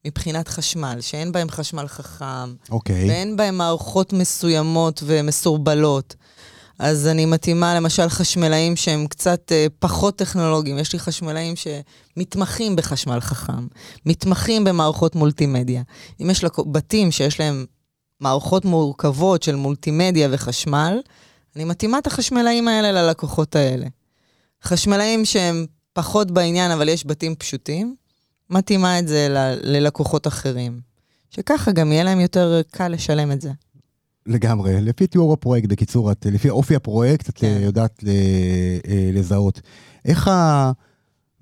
מבחינת 0.07 0.47
חשמל, 0.47 0.97
שאין 1.01 1.31
בהם 1.31 1.49
חשמל 1.49 1.87
חכם, 1.87 2.53
אוקיי. 2.69 3.09
ואין 3.09 3.35
בהם 3.35 3.57
מערכות 3.57 4.13
מסוימות 4.13 5.03
ומסורבלות. 5.05 6.15
אז 6.79 7.07
אני 7.07 7.25
מתאימה 7.25 7.75
למשל 7.75 8.09
חשמלאים 8.09 8.75
שהם 8.75 9.07
קצת 9.07 9.51
אה, 9.51 9.67
פחות 9.79 10.15
טכנולוגיים. 10.15 10.77
יש 10.77 10.93
לי 10.93 10.99
חשמלאים 10.99 11.53
שמתמחים 11.55 12.75
בחשמל 12.75 13.19
חכם, 13.19 13.67
מתמחים 14.05 14.63
במערכות 14.63 15.15
מולטימדיה. 15.15 15.81
אם 16.21 16.29
יש 16.29 16.43
לק... 16.43 16.59
בתים 16.59 17.11
שיש 17.11 17.39
להם 17.39 17.65
מערכות 18.19 18.65
מורכבות 18.65 19.43
של 19.43 19.55
מולטימדיה 19.55 20.27
וחשמל, 20.31 20.99
אני 21.55 21.63
מתאימה 21.63 21.97
את 21.97 22.07
החשמלאים 22.07 22.67
האלה 22.67 22.91
ללקוחות 22.91 23.55
האלה. 23.55 23.85
חשמלאים 24.67 25.25
שהם 25.25 25.65
פחות 25.93 26.31
בעניין, 26.31 26.71
אבל 26.71 26.89
יש 26.89 27.05
בתים 27.05 27.35
פשוטים, 27.35 27.95
מתאימה 28.49 28.99
את 28.99 29.07
זה 29.07 29.27
ל... 29.29 29.37
ללקוחות 29.61 30.27
אחרים. 30.27 30.79
שככה 31.29 31.71
גם 31.71 31.91
יהיה 31.91 32.03
להם 32.03 32.19
יותר 32.19 32.61
קל 32.71 32.87
לשלם 32.87 33.31
את 33.31 33.41
זה. 33.41 33.51
לגמרי. 34.25 34.81
לפי 34.81 35.07
תיאור 35.07 35.33
הפרויקט, 35.33 35.69
בקיצור, 35.69 36.11
את, 36.11 36.25
לפי 36.31 36.49
אופי 36.49 36.75
הפרויקט, 36.75 37.29
את 37.29 37.37
כן. 37.37 37.57
יודעת 37.61 38.03
אה, 38.07 39.09
לזהות. 39.13 39.61
איך 40.05 40.27
ה... 40.27 40.71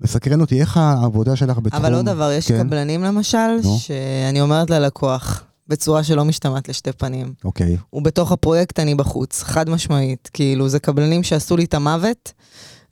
מסקרן 0.00 0.40
אותי, 0.40 0.60
איך 0.60 0.76
העבודה 0.76 1.36
שלך 1.36 1.58
בתחום... 1.58 1.84
אבל 1.84 1.94
עוד 1.94 2.06
דבר, 2.06 2.32
יש 2.32 2.48
כן? 2.48 2.62
קבלנים 2.62 3.02
למשל, 3.02 3.56
נו. 3.62 3.78
שאני 3.78 4.40
אומרת 4.40 4.70
ללקוח, 4.70 5.44
בצורה 5.68 6.04
שלא 6.04 6.24
משתמעת 6.24 6.68
לשתי 6.68 6.92
פנים, 6.92 7.34
אוקיי. 7.44 7.76
הוא 7.90 8.02
בתוך 8.02 8.32
הפרויקט, 8.32 8.78
אני 8.80 8.94
בחוץ, 8.94 9.42
חד 9.42 9.70
משמעית. 9.70 10.30
כאילו, 10.32 10.68
זה 10.68 10.78
קבלנים 10.78 11.22
שעשו 11.22 11.56
לי 11.56 11.64
את 11.64 11.74
המוות, 11.74 12.32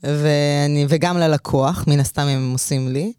ואני, 0.04 0.86
וגם 0.88 1.18
ללקוח, 1.18 1.84
מן 1.86 2.00
הסתם 2.00 2.26
הם 2.26 2.52
עושים 2.52 2.88
לי. 2.88 3.12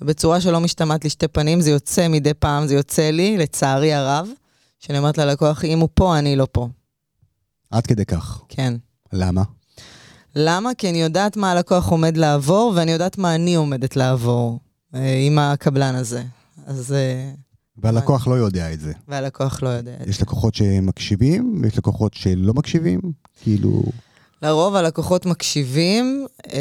ובצורה 0.00 0.40
שלא 0.40 0.60
משתמעת 0.60 1.04
לשתי 1.04 1.28
פנים, 1.28 1.60
זה 1.60 1.70
יוצא 1.70 2.08
מדי 2.08 2.34
פעם, 2.34 2.66
זה 2.66 2.74
יוצא 2.74 3.10
לי, 3.10 3.38
לצערי 3.38 3.94
הרב, 3.94 4.28
שאני 4.78 4.98
אומרת 4.98 5.18
ללקוח, 5.18 5.64
אם 5.64 5.80
הוא 5.80 5.88
פה, 5.94 6.18
אני 6.18 6.36
לא 6.36 6.46
פה. 6.52 6.68
עד 7.70 7.86
כדי 7.86 8.04
כך. 8.04 8.42
כן. 8.48 8.74
למה? 9.12 9.42
למה? 10.36 10.70
כי 10.78 10.90
אני 10.90 11.02
יודעת 11.02 11.36
מה 11.36 11.50
הלקוח 11.50 11.88
עומד 11.88 12.16
לעבור, 12.16 12.72
ואני 12.76 12.92
יודעת 12.92 13.18
מה 13.18 13.34
אני 13.34 13.54
עומדת 13.54 13.96
לעבור 13.96 14.60
אה, 14.94 15.18
עם 15.26 15.38
הקבלן 15.38 15.94
הזה. 15.94 16.22
אז... 16.66 16.92
אה, 16.92 17.30
והלקוח 17.82 18.26
לא 18.26 18.34
יודע 18.34 18.72
את 18.72 18.80
זה. 18.80 18.92
והלקוח 19.08 19.62
לא 19.62 19.68
יודע 19.68 19.94
את 19.94 20.04
זה. 20.04 20.10
יש 20.10 20.22
לקוחות 20.22 20.54
שמקשיבים, 20.54 21.60
ויש 21.62 21.78
לקוחות 21.78 22.14
שלא 22.14 22.54
מקשיבים, 22.54 23.00
כאילו... 23.42 23.82
לרוב 24.42 24.74
הלקוחות 24.74 25.26
מקשיבים, 25.26 26.26
אה, 26.52 26.58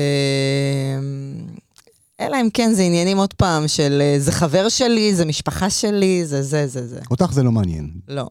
אלא 2.20 2.38
אם 2.42 2.50
כן 2.54 2.74
זה 2.74 2.84
עניינים 2.84 3.18
עוד 3.18 3.34
פעם 3.34 3.68
של 3.68 4.02
אה, 4.02 4.20
זה 4.20 4.32
חבר 4.32 4.70
שלי, 4.70 5.16
זה 5.16 5.26
משפחה 5.26 5.70
שלי, 5.70 6.26
זה 6.26 6.44
זה 6.44 6.68
זה 6.68 6.88
זה. 6.88 7.00
אותך 7.12 7.32
זה 7.34 7.44
לא 7.44 7.52
מעניין. 7.52 7.90
לא. 8.08 8.28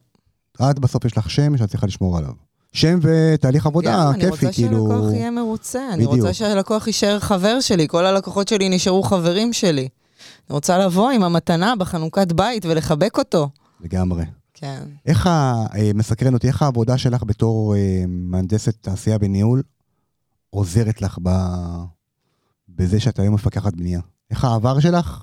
את 0.71 0.79
בסוף 0.79 1.05
יש 1.05 1.19
לך 1.19 1.31
שם 1.31 1.57
שאת 1.57 1.69
צריכה 1.71 1.87
לשמור 1.87 2.19
עליו. 2.19 2.33
שם 2.73 2.99
ותהליך 3.03 3.67
עבודה, 3.67 4.11
אני 4.11 4.15
כיפי, 4.21 4.31
רוצה 4.31 4.53
כאילו... 4.53 4.89
שהלקוח 4.89 5.13
יהיה 5.13 5.31
מרוצה, 5.31 5.89
אני 5.93 6.07
בדיוק. 6.07 6.21
רוצה 6.21 6.35
שהלקוח 6.35 6.87
יישאר 6.87 7.19
חבר 7.19 7.61
שלי, 7.61 7.89
כל 7.89 8.07
הלקוחות 8.07 8.49
שלי 8.49 8.69
נשארו 8.69 9.03
חברים 9.03 9.53
שלי. 9.53 9.89
אני 10.51 10.55
רוצה 10.55 10.79
לבוא 10.79 11.11
עם 11.11 11.23
המתנה 11.23 11.77
בחנוכת 11.77 12.33
בית 12.33 12.67
ולחבק 12.67 13.19
אותו. 13.19 13.49
לגמרי. 13.81 14.25
כן. 14.61 14.83
איך 15.07 15.27
ה... 15.27 15.67
אה, 15.75 15.91
מסקרן 15.95 16.35
אותי, 16.35 16.49
איך 16.49 16.63
העבודה 16.63 16.99
שלך 16.99 17.23
בתור 17.23 17.77
אה, 17.77 18.05
מהנדסת 18.09 18.75
תעשייה 18.81 19.19
בניהול 19.19 19.63
עוזרת 20.51 21.03
לך 21.03 21.19
ב... 21.23 21.31
בזה 22.69 23.01
שאת 23.01 23.19
היום 23.19 23.35
מפקחת 23.35 23.75
בנייה? 23.75 24.01
איך 24.31 24.45
העבר 24.45 24.81
שלך 24.81 25.23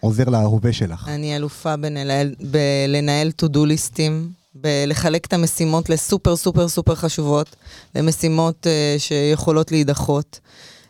עוזר 0.00 0.28
להווה 0.28 0.72
שלך? 0.72 1.08
אני 1.08 1.36
אלופה 1.36 1.76
בלנהל, 1.76 2.34
בלנהל 2.50 3.30
to-do 3.42 3.66
ליסטים, 3.66 4.32
בלחלק 4.54 5.26
את 5.26 5.32
המשימות 5.32 5.90
לסופר 5.90 6.36
סופר 6.36 6.68
סופר 6.68 6.94
חשובות, 6.94 7.56
למשימות 7.94 8.66
uh, 8.66 9.00
שיכולות 9.00 9.72
להידחות. 9.72 10.40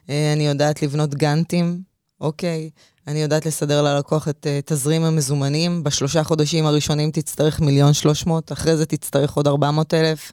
Uh, 0.07 0.11
אני 0.35 0.47
יודעת 0.47 0.83
לבנות 0.83 1.15
גאנטים, 1.15 1.83
אוקיי? 2.21 2.71
אני 3.07 3.23
יודעת 3.23 3.47
לסדר 3.47 3.83
ללקוח 3.83 4.29
את 4.29 4.47
uh, 4.47 4.63
תזרים 4.67 5.05
המזומנים. 5.05 5.85
בשלושה 5.85 6.25
חודשים 6.25 6.67
הראשונים 6.67 7.11
תצטרך 7.11 7.61
מיליון 7.61 7.93
שלוש 7.93 8.27
מאות, 8.27 8.53
אחרי 8.53 8.77
זה 8.77 8.87
תצטרך 8.87 9.33
עוד 9.33 9.47
ארבע 9.47 9.71
מאות 9.71 9.95
אלף. 9.95 10.33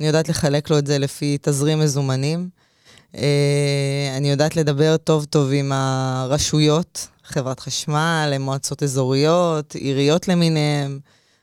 אני 0.00 0.06
יודעת 0.06 0.28
לחלק 0.28 0.70
לו 0.70 0.78
את 0.78 0.86
זה 0.86 0.98
לפי 0.98 1.38
תזרים 1.42 1.80
מזומנים. 1.80 2.48
Uh, 3.12 3.18
אני 4.16 4.30
יודעת 4.30 4.56
לדבר 4.56 4.96
טוב 4.96 5.24
טוב 5.24 5.50
עם 5.52 5.72
הרשויות, 5.72 7.08
חברת 7.24 7.60
חשמל, 7.60 8.36
מועצות 8.40 8.82
אזוריות, 8.82 9.74
עיריות 9.74 10.28
למיניהם. 10.28 10.98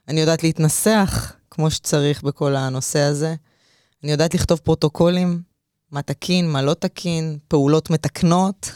אני 0.08 0.21
יודעת 0.21 0.43
להתנסח 0.43 1.34
כמו 1.52 1.71
שצריך 1.71 2.23
בכל 2.23 2.56
הנושא 2.56 2.99
הזה. 2.99 3.36
אני 4.04 4.12
יודעת 4.12 4.34
לכתוב 4.34 4.60
פרוטוקולים, 4.60 5.41
מה 5.91 6.02
תקין, 6.02 6.52
מה 6.52 6.62
לא 6.62 6.73
תקין, 6.73 7.38
פעולות 7.47 7.89
מתקנות, 7.89 8.71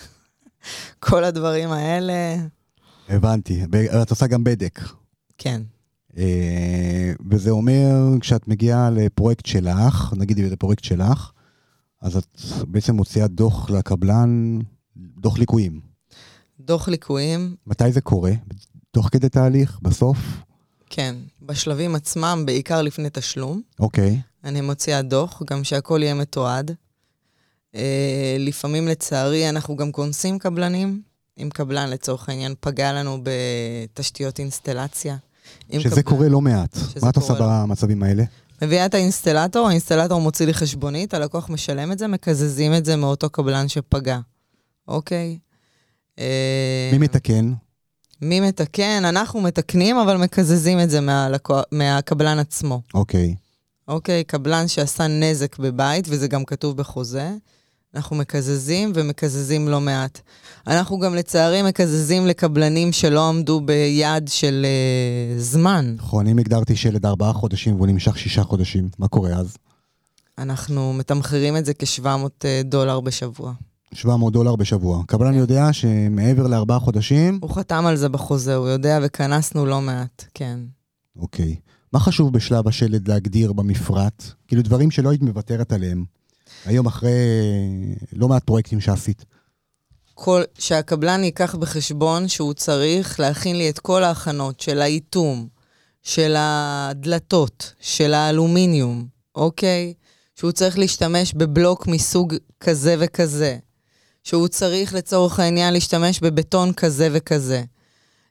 כל 0.99 1.23
הדברים 1.23 1.71
האלה. 1.71 2.35
הבנתי. 3.09 3.61
ואת 3.71 4.09
עושה 4.09 4.27
גם 4.27 4.43
בדק. 4.43 4.79
כן. 5.37 5.61
אה, 6.17 7.11
וזה 7.31 7.49
אומר, 7.49 8.19
כשאת 8.19 8.47
מגיעה 8.47 8.89
לפרויקט 8.89 9.45
שלך, 9.45 10.13
נגיד 10.17 10.39
לפרויקט 10.39 10.83
שלך, 10.83 11.31
אז 12.01 12.17
את 12.17 12.41
בעצם 12.67 12.95
מוציאה 12.95 13.27
דוח 13.27 13.69
לקבלן, 13.69 14.59
דוח 14.97 15.37
ליקויים. 15.37 15.79
דוח 16.59 16.87
ליקויים, 16.87 17.55
מתי 17.67 17.91
זה 17.91 18.01
קורה? 18.01 18.31
תוך 18.91 19.09
כדי 19.11 19.29
תהליך? 19.29 19.79
בסוף? 19.81 20.17
כן. 20.89 21.15
בשלבים 21.41 21.95
עצמם, 21.95 22.43
בעיקר 22.45 22.81
לפני 22.81 23.09
תשלום, 23.13 23.61
אוקיי. 23.79 24.21
אני 24.43 24.61
מוציאה 24.61 25.01
דוח, 25.01 25.41
גם 25.49 25.63
שהכל 25.63 25.99
יהיה 26.03 26.13
מתועד. 26.13 26.71
אה, 27.75 27.81
לפעמים, 28.39 28.87
לצערי, 28.87 29.49
אנחנו 29.49 29.75
גם 29.75 29.91
כונסים 29.91 30.39
קבלנים. 30.39 31.01
אם 31.41 31.49
קבלן, 31.53 31.89
לצורך 31.89 32.29
העניין, 32.29 32.53
פגע 32.59 32.93
לנו 32.93 33.17
בתשתיות 33.23 34.39
אינסטלציה. 34.39 35.15
שזה 35.71 35.89
קבלן- 35.89 36.01
קורה 36.01 36.29
לא 36.29 36.41
מעט. 36.41 36.77
מה 37.01 37.09
את 37.09 37.15
עושה 37.15 37.33
לא. 37.33 37.39
במצבים 37.39 38.03
האלה? 38.03 38.23
מביאה 38.61 38.85
את 38.85 38.93
האינסטלטור, 38.93 39.67
האינסטלטור 39.67 40.21
מוציא 40.21 40.45
לי 40.45 40.53
חשבונית, 40.53 41.13
הלקוח 41.13 41.49
משלם 41.49 41.91
את 41.91 41.99
זה, 41.99 42.07
מקזזים 42.07 42.73
את 42.73 42.85
זה 42.85 42.95
מאותו 42.95 43.29
קבלן 43.29 43.67
שפגע, 43.67 44.19
אוקיי? 44.87 45.37
אה, 46.19 46.89
מי 46.91 46.97
מתקן? 46.97 47.53
מי 48.21 48.39
מתקן? 48.39 49.05
אנחנו 49.05 49.41
מתקנים, 49.41 49.97
אבל 49.97 50.17
מקזזים 50.17 50.79
את 50.79 50.89
זה 50.89 51.01
מהלקוח, 51.01 51.63
מהקבלן 51.71 52.39
עצמו. 52.39 52.81
אוקיי. 52.93 53.35
אוקיי? 53.87 54.23
קבלן 54.23 54.67
שעשה 54.67 55.07
נזק 55.07 55.59
בבית, 55.59 56.05
וזה 56.09 56.27
גם 56.27 56.45
כתוב 56.45 56.77
בחוזה, 56.77 57.31
אנחנו 57.97 58.15
מקזזים 58.15 58.91
ומקזזים 58.95 59.67
לא 59.67 59.81
מעט. 59.81 60.21
אנחנו 60.67 60.99
גם 60.99 61.15
לצערי 61.15 61.61
מקזזים 61.63 62.27
לקבלנים 62.27 62.91
שלא 62.91 63.29
עמדו 63.29 63.61
ביעד 63.61 64.27
של 64.27 64.65
אה, 64.65 65.39
זמן. 65.39 65.95
נכון, 65.97 66.27
אם 66.27 66.39
הגדרתי 66.39 66.75
שלד 66.75 67.05
ארבעה 67.05 67.33
חודשים 67.33 67.75
והוא 67.75 67.87
נמשך 67.87 68.17
שישה 68.17 68.43
חודשים, 68.43 68.89
מה 68.99 69.07
קורה 69.07 69.29
אז? 69.29 69.57
אנחנו 70.37 70.93
מתמחרים 70.93 71.57
את 71.57 71.65
זה 71.65 71.73
כ-700 71.73 72.45
דולר 72.63 72.99
בשבוע. 72.99 73.53
700 73.93 74.33
דולר 74.33 74.55
בשבוע. 74.55 75.03
קבלן 75.07 75.33
יודע 75.33 75.73
שמעבר 75.73 76.47
לארבעה 76.47 76.79
חודשים, 76.79 77.39
הוא 77.41 77.49
חתם 77.49 77.85
על 77.85 77.95
זה 77.95 78.09
בחוזה, 78.09 78.55
הוא 78.55 78.67
יודע, 78.67 78.99
וכנסנו 79.03 79.65
לא 79.65 79.81
מעט, 79.81 80.25
כן. 80.33 80.59
אוקיי. 81.19 81.55
מה 81.93 81.99
חשוב 81.99 82.33
בשלב 82.33 82.67
השלד 82.67 83.07
להגדיר 83.07 83.53
במפרט? 83.53 84.23
כאילו 84.47 84.61
דברים 84.61 84.91
שלא 84.91 85.09
היית 85.09 85.21
מוותרת 85.21 85.71
עליהם. 85.71 86.16
היום 86.67 86.85
אחרי 86.85 87.11
לא 88.13 88.27
מעט 88.27 88.43
פרויקטים 88.43 88.79
שעשית. 88.79 89.25
כל, 90.13 90.41
שהקבלן 90.59 91.23
ייקח 91.23 91.55
בחשבון 91.55 92.27
שהוא 92.27 92.53
צריך 92.53 93.19
להכין 93.19 93.55
לי 93.57 93.69
את 93.69 93.79
כל 93.79 94.03
ההכנות 94.03 94.59
של 94.59 94.81
האיטום, 94.81 95.47
של 96.03 96.35
הדלתות, 96.37 97.73
של 97.79 98.13
האלומיניום, 98.13 99.07
אוקיי? 99.35 99.93
שהוא 100.35 100.51
צריך 100.51 100.77
להשתמש 100.77 101.33
בבלוק 101.33 101.87
מסוג 101.87 102.35
כזה 102.59 102.95
וכזה. 102.99 103.57
שהוא 104.23 104.47
צריך 104.47 104.93
לצורך 104.93 105.39
העניין 105.39 105.73
להשתמש 105.73 106.19
בבטון 106.19 106.73
כזה 106.73 107.09
וכזה. 107.11 107.63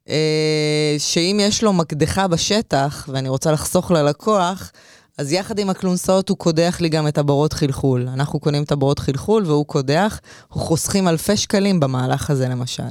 אה, 0.09 0.95
שאם 0.99 1.41
יש 1.43 1.63
לו 1.63 1.73
מקדחה 1.73 2.29
בשטח, 2.29 3.09
ואני 3.13 3.29
רוצה 3.29 3.53
לחסוך 3.53 3.91
ללקוח, 3.91 4.73
אז 5.19 5.33
יחד 5.33 5.59
עם 5.59 5.71
הכלונסאות 5.71 6.29
הוא 6.29 6.37
קודח 6.39 6.79
לי 6.81 6.89
גם 6.89 7.09
את 7.09 7.19
הבורות 7.19 7.53
חלחול. 7.53 8.09
אנחנו 8.09 8.41
קונים 8.41 8.63
את 8.63 8.73
הבורות 8.73 8.99
חלחול 8.99 9.45
והוא 9.47 9.67
קודח, 9.67 10.21
אנחנו 10.43 10.61
חוסכים 10.61 11.09
אלפי 11.09 11.37
שקלים 11.37 11.81
במהלך 11.81 12.31
הזה 12.31 12.49
למשל. 12.49 12.83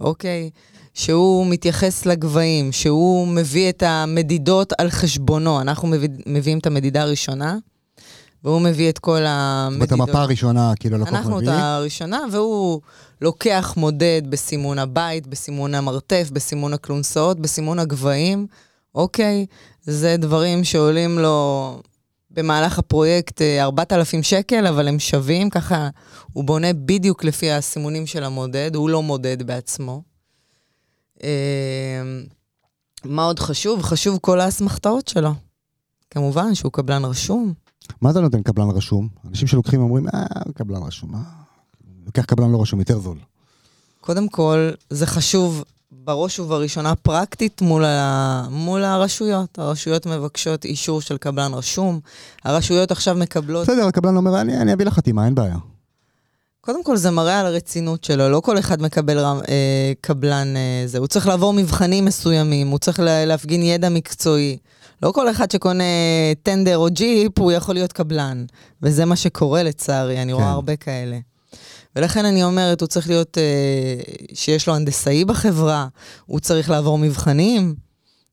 אוקיי? 0.00 0.50
שהוא 0.94 1.46
מתייחס 1.46 2.06
לגבהים, 2.06 2.72
שהוא 2.72 3.28
מביא 3.28 3.68
את 3.68 3.82
המדידות 3.82 4.72
על 4.78 4.90
חשבונו. 4.90 5.60
אנחנו 5.60 5.88
מביא, 5.88 6.08
מביאים 6.26 6.58
את 6.58 6.66
המדידה 6.66 7.02
הראשונה, 7.02 7.56
והוא 8.44 8.60
מביא 8.60 8.88
את 8.88 8.98
כל 8.98 9.22
המדידות. 9.26 9.88
זאת 9.88 10.00
המפה 10.00 10.22
הראשונה, 10.22 10.72
כאילו 10.80 10.98
לקוח 10.98 11.08
מביא. 11.08 11.18
אנחנו 11.18 11.40
את 11.40 11.48
הראשונה, 11.48 12.20
והוא 12.32 12.80
לוקח 13.20 13.74
מודד 13.76 14.22
בסימון 14.28 14.78
הבית, 14.78 15.26
בסימון 15.26 15.74
המרתף, 15.74 16.28
בסימון 16.32 16.72
הכלונסאות, 16.72 17.40
בסימון 17.40 17.78
הגבהים, 17.78 18.46
אוקיי? 18.94 19.46
זה 19.82 20.16
דברים 20.18 20.64
שעולים 20.64 21.18
לו 21.18 21.80
במהלך 22.30 22.78
הפרויקט 22.78 23.42
4,000 23.42 24.18
אה, 24.18 24.24
שקל, 24.24 24.66
אבל 24.66 24.88
הם 24.88 24.98
שווים, 24.98 25.50
ככה 25.50 25.88
הוא 26.32 26.44
בונה 26.44 26.72
בדיוק 26.72 27.24
לפי 27.24 27.50
הסימונים 27.50 28.06
של 28.06 28.24
המודד, 28.24 28.70
הוא 28.74 28.90
לא 28.90 29.02
מודד 29.02 29.42
בעצמו. 29.42 30.02
אה, 31.22 32.02
מה 33.04 33.24
עוד 33.24 33.38
חשוב? 33.38 33.82
חשוב 33.82 34.18
כל 34.20 34.40
האסמכתאות 34.40 35.08
שלו. 35.08 35.30
כמובן 36.10 36.54
שהוא 36.54 36.72
קבלן 36.72 37.04
רשום. 37.04 37.52
מה 38.00 38.12
זה 38.12 38.20
נותן 38.20 38.42
קבלן 38.42 38.70
רשום? 38.70 39.08
אנשים 39.28 39.48
שלוקחים 39.48 39.80
אומרים, 39.80 40.08
אה, 40.08 40.24
קבלן 40.54 40.82
רשום, 40.82 41.14
אה, 41.14 41.20
לוקח 42.06 42.24
קבלן 42.24 42.52
לא 42.52 42.62
רשום, 42.62 42.78
יותר 42.78 42.98
זול. 42.98 43.18
קודם 44.00 44.28
כל, 44.28 44.70
זה 44.90 45.06
חשוב 45.06 45.64
בראש 46.04 46.38
ובראשונה 46.38 46.94
פרקטית 46.94 47.62
מול, 47.62 47.84
ה... 47.84 48.46
מול 48.50 48.84
הרשויות. 48.84 49.58
הרשויות 49.58 50.06
מבקשות 50.06 50.64
אישור 50.64 51.00
של 51.00 51.16
קבלן 51.16 51.54
רשום, 51.54 52.00
הרשויות 52.44 52.90
עכשיו 52.90 53.14
מקבלות... 53.14 53.68
בסדר, 53.68 53.86
הקבלן 53.86 54.16
אומר, 54.16 54.40
אני, 54.40 54.56
אני 54.56 54.72
אביא 54.72 54.86
לך 54.86 54.94
חתימה, 54.94 55.24
אין 55.26 55.34
בעיה. 55.34 55.56
קודם 56.60 56.84
כל, 56.84 56.96
זה 56.96 57.10
מראה 57.10 57.40
על 57.40 57.46
הרצינות 57.46 58.04
שלו, 58.04 58.28
לא 58.28 58.40
כל 58.40 58.58
אחד 58.58 58.82
מקבל 58.82 59.18
רם, 59.18 59.38
אה, 59.48 59.92
קבלן 60.00 60.56
אה, 60.56 60.82
זה. 60.86 60.98
הוא 60.98 61.06
צריך 61.06 61.26
לעבור 61.26 61.52
מבחנים 61.52 62.04
מסוימים, 62.04 62.68
הוא 62.68 62.78
צריך 62.78 63.00
לה, 63.00 63.24
להפגין 63.24 63.62
ידע 63.62 63.88
מקצועי. 63.88 64.56
לא 65.02 65.12
כל 65.12 65.30
אחד 65.30 65.50
שקונה 65.50 65.84
טנדר 66.42 66.78
או 66.78 66.86
ג'יפ, 66.90 67.38
הוא 67.38 67.52
יכול 67.52 67.74
להיות 67.74 67.92
קבלן. 67.92 68.44
וזה 68.82 69.04
מה 69.04 69.16
שקורה 69.16 69.62
לצערי, 69.62 70.22
אני 70.22 70.32
כן. 70.32 70.38
רואה 70.38 70.50
הרבה 70.50 70.76
כאלה. 70.76 71.18
ולכן 71.96 72.24
אני 72.24 72.44
אומרת, 72.44 72.80
הוא 72.80 72.86
צריך 72.86 73.08
להיות, 73.08 73.38
אה, 73.38 74.02
שיש 74.34 74.68
לו 74.68 74.74
הנדסאי 74.74 75.24
בחברה, 75.24 75.88
הוא 76.26 76.40
צריך 76.40 76.70
לעבור 76.70 76.98
מבחנים, 76.98 77.74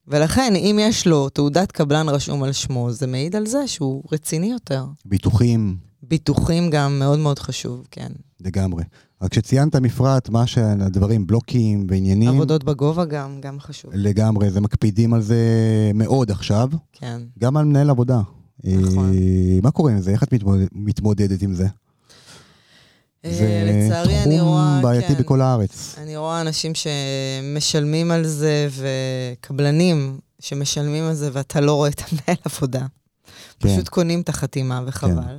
ולכן 0.08 0.54
אם 0.56 0.80
יש 0.82 1.08
לו 1.08 1.30
תעודת 1.30 1.72
קבלן 1.72 2.10
רשום 2.10 2.44
על 2.44 2.52
שמו, 2.52 2.92
זה 2.92 3.08
מעיד 3.08 3.36
על 3.36 3.46
זה 3.46 3.68
שהוא 3.68 4.04
רציני 4.12 4.52
יותר. 4.52 4.86
ביטוחים. 5.06 5.78
ביטוחים 6.04 6.70
גם 6.70 7.00
מאוד 7.00 7.20
מאוד 7.20 7.40
חשוב, 7.40 7.88
כן. 7.92 8.12
לגמרי. 8.40 8.84
רק 9.22 9.32
כשציינת 9.32 9.76
מפרט, 9.76 10.30
מה 10.30 10.48
שהדברים, 10.48 11.28
בלוקים 11.28 11.88
ועניינים... 11.90 12.30
עבודות 12.30 12.64
בגובה 12.64 13.06
גם, 13.06 13.42
גם 13.42 13.60
חשוב. 13.60 13.92
לגמרי, 13.94 14.52
זה 14.52 14.62
מקפידים 14.62 15.14
על 15.14 15.22
זה 15.22 15.38
מאוד 15.94 16.32
עכשיו. 16.32 16.70
כן. 16.94 17.22
גם 17.40 17.58
על 17.58 17.66
מנהל 17.66 17.90
עבודה. 17.90 18.22
נכון. 18.64 19.14
אה, 19.14 19.60
מה 19.64 19.72
קורה 19.72 19.92
עם 19.92 20.02
זה? 20.02 20.12
איך 20.12 20.24
את 20.24 20.34
מתמודד, 20.34 20.68
מתמודדת 20.72 21.42
עם 21.42 21.54
זה? 21.54 21.68
אה, 23.26 23.32
זה 23.34 23.64
לצערי, 23.66 24.24
אני 24.24 24.42
רואה, 24.42 24.68
תחום 24.72 24.82
בעייתי 24.82 25.16
כן, 25.16 25.22
בכל 25.22 25.42
הארץ. 25.42 25.96
אני 25.98 26.18
רואה 26.18 26.42
אנשים 26.42 26.72
שמשלמים 26.76 28.12
על 28.12 28.28
זה, 28.28 28.68
וקבלנים 28.72 30.20
שמשלמים 30.40 31.04
על 31.04 31.14
זה, 31.14 31.30
ואתה 31.34 31.62
לא 31.62 31.74
רואה 31.74 31.90
את 31.90 32.02
המנהל 32.02 32.42
עבודה. 32.56 32.86
כן. 33.60 33.70
פשוט 33.70 33.90
קונים 33.90 34.22
את 34.22 34.30
החתימה 34.30 34.82
וחבל. 34.86 35.24
כן. 35.24 35.38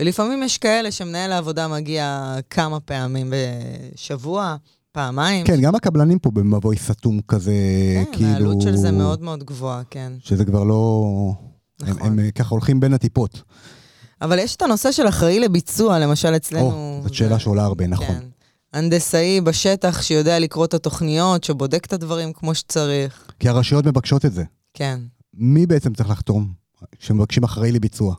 ולפעמים 0.00 0.42
יש 0.42 0.58
כאלה 0.58 0.90
שמנהל 0.90 1.32
העבודה 1.32 1.68
מגיע 1.68 2.36
כמה 2.50 2.80
פעמים 2.80 3.32
בשבוע, 3.32 4.56
פעמיים. 4.92 5.46
כן, 5.46 5.60
גם 5.60 5.74
הקבלנים 5.74 6.18
פה 6.18 6.30
במבוי 6.30 6.76
סתום 6.76 7.20
כזה, 7.28 7.52
כן, 7.94 8.12
כאילו... 8.12 8.28
כן, 8.28 8.34
העלות 8.34 8.60
של 8.60 8.76
זה 8.76 8.92
מאוד 8.92 9.22
מאוד 9.22 9.44
גבוהה, 9.44 9.82
כן. 9.90 10.12
שזה 10.18 10.44
כבר 10.44 10.64
לא... 10.64 11.04
נכון. 11.82 12.06
הם, 12.06 12.18
הם 12.18 12.30
ככה 12.30 12.48
הולכים 12.48 12.80
בין 12.80 12.94
הטיפות. 12.94 13.42
אבל 14.24 14.38
יש 14.38 14.56
את 14.56 14.62
הנושא 14.62 14.92
של 14.92 15.08
אחראי 15.08 15.40
לביצוע, 15.40 15.98
למשל 15.98 16.36
אצלנו. 16.36 16.64
או, 16.64 17.00
זאת 17.02 17.14
שאלה 17.14 17.38
שעולה 17.38 17.64
הרבה, 17.64 17.86
נכון. 17.86 18.06
כן. 18.06 18.24
הנדסאי 18.72 19.40
בשטח 19.40 20.02
שיודע 20.02 20.38
לקרוא 20.38 20.64
את 20.64 20.74
התוכניות, 20.74 21.44
שבודק 21.44 21.84
את 21.86 21.92
הדברים 21.92 22.32
כמו 22.32 22.54
שצריך. 22.54 23.30
כי 23.38 23.48
הרשויות 23.48 23.86
מבקשות 23.86 24.24
את 24.24 24.32
זה. 24.32 24.44
כן. 24.74 25.00
מי 25.34 25.66
בעצם 25.66 25.94
צריך 25.94 26.10
לחתום 26.10 26.52
כשמבקשים 26.98 27.44
אחראי 27.44 27.72
לביצוע? 27.72 28.14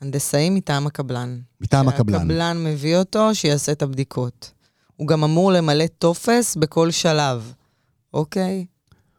הנדסאי 0.00 0.50
מטעם 0.50 0.86
הקבלן. 0.86 1.38
מטעם 1.60 1.88
הקבלן. 1.88 2.18
שהקבלן 2.18 2.64
מביא 2.64 2.96
אותו, 2.96 3.34
שיעשה 3.34 3.72
את 3.72 3.82
הבדיקות. 3.82 4.50
הוא 4.96 5.08
גם 5.08 5.24
אמור 5.24 5.52
למלא 5.52 5.86
טופס 5.86 6.56
בכל 6.56 6.90
שלב, 6.90 7.52
אוקיי? 8.14 8.64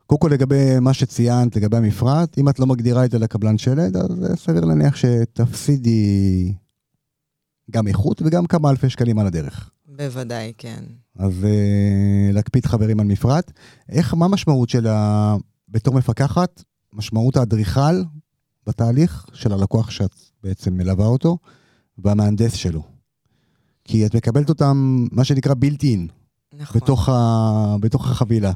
קודם 0.05 0.19
כל 0.19 0.29
לגבי 0.31 0.79
מה 0.79 0.93
שציינת, 0.93 1.55
לגבי 1.55 1.77
המפרט, 1.77 2.37
אם 2.37 2.49
את 2.49 2.59
לא 2.59 2.65
מגדירה 2.65 3.05
את 3.05 3.11
זה 3.11 3.19
לקבלן 3.19 3.57
שלד, 3.57 3.97
אז 3.97 4.39
סביר 4.39 4.65
להניח 4.65 4.95
שתפסידי 4.95 6.53
גם 7.71 7.87
איכות 7.87 8.21
וגם 8.21 8.45
כמה 8.45 8.69
אלפי 8.69 8.89
שקלים 8.89 9.19
על 9.19 9.27
הדרך. 9.27 9.69
בוודאי, 9.87 10.53
כן. 10.57 10.83
אז 11.15 11.33
uh, 11.43 12.33
להקפיד 12.33 12.65
חברים 12.65 12.99
על 12.99 13.05
מפרט. 13.05 13.51
איך, 13.89 14.13
מה 14.13 14.25
המשמעות 14.25 14.69
של 14.69 14.87
ה... 14.87 15.35
בתור 15.69 15.93
מפקחת, 15.93 16.63
משמעות 16.93 17.37
האדריכל 17.37 18.03
בתהליך 18.67 19.25
של 19.33 19.53
הלקוח 19.53 19.89
שאת 19.89 20.15
בעצם 20.43 20.73
מלווה 20.73 21.05
אותו, 21.05 21.37
והמהנדס 21.97 22.53
שלו? 22.53 22.83
כי 23.83 24.05
את 24.05 24.15
מקבלת 24.15 24.49
אותם, 24.49 25.05
מה 25.11 25.23
שנקרא 25.23 25.53
בילט 25.53 25.83
אין. 25.83 26.07
נכון. 26.53 26.81
בתוך, 26.81 27.09
ה... 27.09 27.75
בתוך 27.79 28.11
החבילה. 28.11 28.51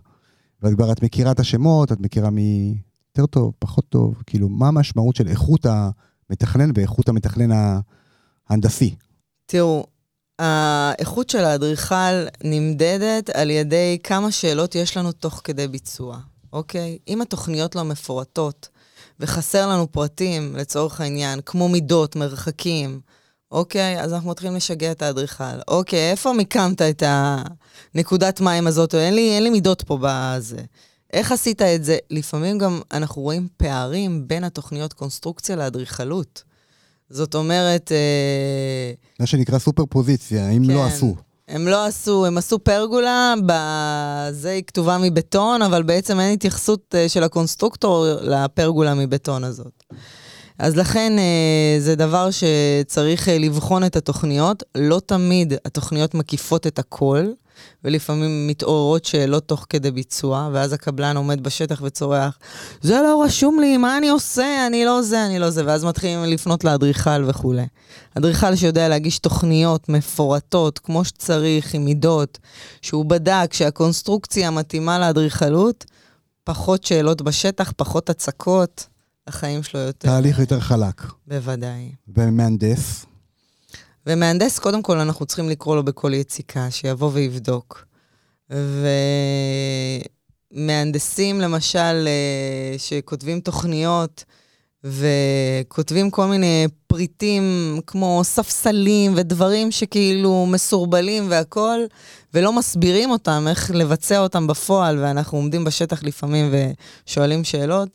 ואת 0.61 0.73
כבר 0.73 0.91
את 0.91 1.03
מכירה 1.03 1.31
את 1.31 1.39
השמות, 1.39 1.91
את 1.91 1.99
מכירה 1.99 2.29
מי 2.29 2.77
יותר 3.09 3.25
טוב, 3.25 3.53
פחות 3.59 3.85
טוב, 3.89 4.23
כאילו, 4.25 4.49
מה 4.49 4.67
המשמעות 4.67 5.15
של 5.15 5.27
איכות 5.27 5.65
המתכנן 6.29 6.71
ואיכות 6.75 7.09
המתכנן 7.09 7.81
ההנדסי? 8.49 8.95
תראו, 9.45 9.85
האיכות 10.39 11.29
של 11.29 11.43
האדריכל 11.45 12.25
נמדדת 12.43 13.29
על 13.29 13.49
ידי 13.49 13.97
כמה 14.03 14.31
שאלות 14.31 14.75
יש 14.75 14.97
לנו 14.97 15.11
תוך 15.11 15.41
כדי 15.43 15.67
ביצוע, 15.67 16.19
אוקיי? 16.53 16.97
אם 17.07 17.21
התוכניות 17.21 17.75
לא 17.75 17.83
מפורטות 17.83 18.69
וחסר 19.19 19.67
לנו 19.67 19.91
פרטים, 19.91 20.55
לצורך 20.55 21.01
העניין, 21.01 21.39
כמו 21.45 21.69
מידות, 21.69 22.15
מרחקים, 22.15 23.01
אוקיי, 23.51 24.01
אז 24.01 24.13
אנחנו 24.13 24.29
מתחילים 24.29 24.55
לשגע 24.55 24.91
את 24.91 25.01
האדריכל. 25.01 25.43
אוקיי, 25.67 26.11
איפה 26.11 26.33
מיקמת 26.33 26.81
את 26.81 27.03
הנקודת 27.95 28.41
מים 28.41 28.67
הזאת? 28.67 28.95
אין 28.95 29.15
לי, 29.15 29.35
אין 29.35 29.43
לי 29.43 29.49
מידות 29.49 29.81
פה 29.81 29.97
בזה. 30.01 30.57
איך 31.13 31.31
עשית 31.31 31.61
את 31.61 31.83
זה? 31.83 31.97
לפעמים 32.09 32.57
גם 32.57 32.81
אנחנו 32.91 33.21
רואים 33.21 33.47
פערים 33.57 34.27
בין 34.27 34.43
התוכניות 34.43 34.93
קונסטרוקציה 34.93 35.55
לאדריכלות. 35.55 36.43
זאת 37.09 37.35
אומרת... 37.35 37.91
אה, 37.91 38.91
מה 39.19 39.25
שנקרא 39.25 39.59
סופרפוזיציה, 39.59 40.49
אם 40.49 40.63
לא 40.63 40.67
כן, 40.67 40.73
לא 40.73 40.85
עשו. 40.85 41.15
הם 41.47 41.67
לא 41.67 41.85
עשו, 41.85 42.25
הם 42.25 42.37
עשו 42.37 42.59
פרגולה, 42.59 43.33
זה 44.31 44.49
היא 44.49 44.63
כתובה 44.67 44.97
מבטון, 44.97 45.61
אבל 45.61 45.83
בעצם 45.83 46.19
אין 46.19 46.33
התייחסות 46.33 46.95
אה, 46.95 47.09
של 47.09 47.23
הקונסטרוקטור 47.23 48.05
לפרגולה 48.21 48.93
מבטון 48.93 49.43
הזאת. 49.43 49.83
אז 50.59 50.75
לכן 50.75 51.13
אה, 51.19 51.79
זה 51.79 51.95
דבר 51.95 52.29
שצריך 52.31 53.29
אה, 53.29 53.37
לבחון 53.37 53.83
את 53.83 53.95
התוכניות. 53.95 54.63
לא 54.75 55.01
תמיד 55.05 55.53
התוכניות 55.65 56.13
מקיפות 56.13 56.67
את 56.67 56.79
הכל, 56.79 57.25
ולפעמים 57.83 58.47
מתעוררות 58.47 59.05
שאלות 59.05 59.47
תוך 59.47 59.65
כדי 59.69 59.91
ביצוע, 59.91 60.49
ואז 60.53 60.73
הקבלן 60.73 61.17
עומד 61.17 61.43
בשטח 61.43 61.81
וצורח, 61.83 62.37
זה 62.81 63.01
לא 63.03 63.23
רשום 63.25 63.59
לי, 63.59 63.77
מה 63.77 63.97
אני 63.97 64.09
עושה? 64.09 64.67
אני 64.67 64.85
לא 64.85 65.01
זה, 65.01 65.25
אני 65.25 65.39
לא 65.39 65.49
זה, 65.49 65.65
ואז 65.65 65.85
מתחילים 65.85 66.23
לפנות 66.23 66.63
לאדריכל 66.63 67.23
וכולי. 67.27 67.65
אדריכל 68.17 68.55
שיודע 68.55 68.87
להגיש 68.87 69.19
תוכניות 69.19 69.89
מפורטות, 69.89 70.79
כמו 70.79 71.05
שצריך, 71.05 71.73
עם 71.73 71.85
מידות, 71.85 72.37
שהוא 72.81 73.05
בדק 73.05 73.53
שהקונסטרוקציה 73.53 74.51
מתאימה 74.51 74.99
לאדריכלות, 74.99 75.85
פחות 76.43 76.83
שאלות 76.83 77.21
בשטח, 77.21 77.73
פחות 77.77 78.09
הצקות. 78.09 78.88
החיים 79.29 79.63
שלו 79.63 79.79
יותר... 79.79 80.07
תהליך 80.07 80.39
יותר 80.39 80.59
חלק. 80.59 81.01
בוודאי. 81.27 81.91
ומהנדס? 82.07 83.05
ומהנדס, 84.05 84.59
קודם 84.59 84.81
כל, 84.81 84.99
אנחנו 84.99 85.25
צריכים 85.25 85.49
לקרוא 85.49 85.75
לו 85.75 85.83
בכל 85.83 86.13
יציקה, 86.13 86.71
שיבוא 86.71 87.09
ויבדוק. 87.13 87.85
ומהנדסים, 90.53 91.41
למשל, 91.41 92.07
אה, 92.07 92.75
שכותבים 92.77 93.39
תוכניות 93.39 94.23
וכותבים 94.83 96.11
כל 96.11 96.25
מיני 96.25 96.67
פריטים 96.87 97.43
כמו 97.87 98.21
ספסלים 98.23 99.13
ודברים 99.15 99.71
שכאילו 99.71 100.45
מסורבלים 100.45 101.25
והכול, 101.29 101.87
ולא 102.33 102.53
מסבירים 102.53 103.11
אותם, 103.11 103.45
איך 103.49 103.71
לבצע 103.73 104.19
אותם 104.19 104.47
בפועל, 104.47 104.97
ואנחנו 104.99 105.37
עומדים 105.37 105.63
בשטח 105.63 106.03
לפעמים 106.03 106.53
ושואלים 107.05 107.43
שאלות. 107.43 107.89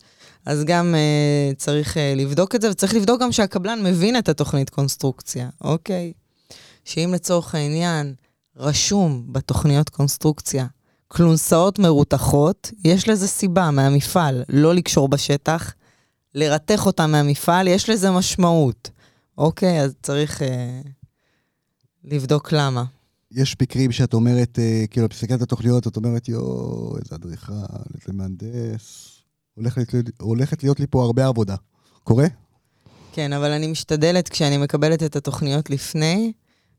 אז 0.47 0.64
גם 0.64 0.95
uh, 0.95 1.57
צריך 1.57 1.97
uh, 1.97 2.01
לבדוק 2.16 2.55
את 2.55 2.62
זה, 2.62 2.70
וצריך 2.70 2.95
לבדוק 2.95 3.22
גם 3.22 3.32
שהקבלן 3.32 3.82
מבין 3.82 4.18
את 4.18 4.28
התוכנית 4.28 4.70
קונסטרוקציה, 4.70 5.49
אוקיי? 5.61 6.12
שאם 6.84 7.11
לצורך 7.14 7.55
העניין 7.55 8.14
רשום 8.57 9.24
בתוכניות 9.32 9.88
קונסטרוקציה 9.88 10.66
כלונסאות 11.09 11.78
מרותחות, 11.78 12.70
יש 12.84 13.09
לזה 13.09 13.28
סיבה 13.28 13.70
מהמפעל, 13.70 14.45
לא 14.49 14.74
לקשור 14.74 15.09
בשטח, 15.09 15.74
לרתך 16.34 16.86
אותה 16.86 17.07
מהמפעל, 17.07 17.68
יש 17.68 17.90
לזה 17.90 18.11
משמעות. 18.11 18.90
אוקיי, 19.38 19.80
אז 19.80 19.95
צריך 20.03 20.42
אה, 20.42 20.80
לבדוק 22.05 22.53
למה. 22.53 22.84
יש 23.32 23.57
מקרים 23.62 23.92
שאת 23.92 24.14
אומרת, 24.14 24.59
אה, 24.59 24.84
כאילו, 24.90 25.07
על 25.30 25.42
התוכניות, 25.42 25.86
את 25.86 25.97
אומרת, 25.97 26.28
יואו, 26.28 26.97
איזה 26.99 27.14
אדריכל, 27.14 27.53
איזה 27.95 28.12
מהנדס, 28.12 29.14
הולכת, 29.55 29.94
הולכת 30.20 30.62
להיות 30.62 30.80
לי 30.80 30.86
פה 30.90 31.05
הרבה 31.05 31.26
עבודה. 31.26 31.57
קורה? 32.05 32.26
כן, 33.12 33.32
אבל 33.32 33.50
אני 33.50 33.66
משתדלת, 33.66 34.28
כשאני 34.28 34.59
מקבלת 34.59 35.02
את 35.02 35.16
התוכניות 35.16 35.70
לפני, 35.70 36.32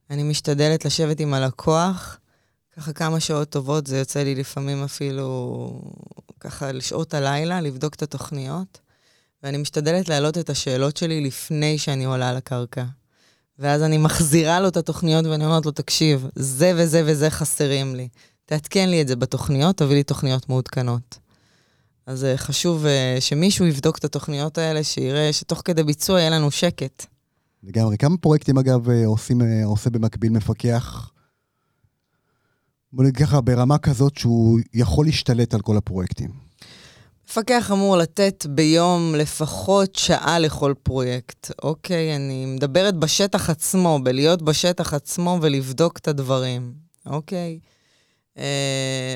אני 0.10 0.24
משתדלת 0.24 0.86
לשבת 0.86 1.20
עם 1.20 1.34
הלקוח, 1.34 2.20
ככה 2.78 2.94
כמה 2.94 3.20
שעות 3.20 3.50
טובות, 3.50 3.88
זה 3.88 3.98
יוצא 3.98 4.24
לי 4.24 4.36
לפעמים 4.36 4.84
אפילו 4.84 5.82
ככה 6.40 6.72
לשעות 6.72 7.14
הלילה, 7.14 7.62
לבדוק 7.62 7.94
את 7.94 8.02
התוכניות, 8.02 8.80
ואני 9.44 9.58
משתדלת 9.58 10.10
להעלות 10.10 10.38
את 10.38 10.50
השאלות 10.50 10.98
שלי 10.98 11.22
לפני 11.22 11.78
שאני 11.78 12.06
עולה 12.06 12.30
על 12.30 12.38
הקרקע. 12.38 12.84
ואז 13.60 13.84
אני 13.84 13.98
מחזירה 13.98 14.60
לו 14.60 14.68
את 14.68 14.78
התוכניות 14.78 15.26
ואני 15.26 15.46
אומרת 15.46 15.66
לו, 15.66 15.72
תקשיב, 15.72 16.28
זה 16.36 16.74
וזה 16.76 17.04
וזה 17.06 17.30
חסרים 17.30 17.96
לי. 17.96 18.08
תעדכן 18.46 18.90
לי 18.90 19.02
את 19.02 19.08
זה 19.08 19.16
בתוכניות, 19.16 19.78
תביא 19.78 19.96
לי 19.96 20.04
תוכניות 20.04 20.50
מעודכנות. 20.50 21.18
אז 22.08 22.24
uh, 22.24 22.38
חשוב 22.38 22.86
uh, 22.86 23.22
שמישהו 23.22 23.66
יבדוק 23.66 23.98
את 23.98 24.04
התוכניות 24.04 24.58
האלה, 24.58 24.84
שיראה 24.84 25.34
שתוך 25.34 25.62
כדי 25.66 25.84
ביצוע 25.84 26.20
יהיה 26.20 26.30
לנו 26.30 26.52
שקט. 26.52 27.06
לגמרי. 27.64 27.98
כמה 27.98 28.18
פרויקטים, 28.18 28.58
אגב, 28.58 28.90
אה, 28.90 29.06
עושים, 29.06 29.42
עושה 29.66 29.90
במקביל 29.90 30.32
מפקח? 30.32 31.12
בוא 32.94 33.04
נגיד 33.04 33.18
ככה, 33.18 33.42
ברמה 33.42 33.78
כזאת 33.78 34.18
שהוא 34.18 34.60
יכול 34.74 35.06
להשתלט 35.06 35.54
על 35.54 35.62
כל 35.62 35.78
הפרויקטים. 35.78 36.30
מפקח 37.30 37.72
אמור 37.72 37.98
לתת 37.98 38.46
ביום 38.50 39.16
לפחות 39.16 39.96
שעה 39.96 40.40
לכל 40.40 40.74
פרויקט. 40.84 41.52
אוקיי, 41.64 42.16
אני 42.16 42.46
מדברת 42.46 42.96
בשטח 42.96 43.50
עצמו, 43.50 44.00
בלהיות 44.04 44.42
בשטח 44.42 44.94
עצמו 44.94 45.40
ולבדוק 45.42 45.98
את 45.98 46.08
הדברים. 46.08 46.74
אוקיי? 47.06 47.60
אה, 48.38 49.16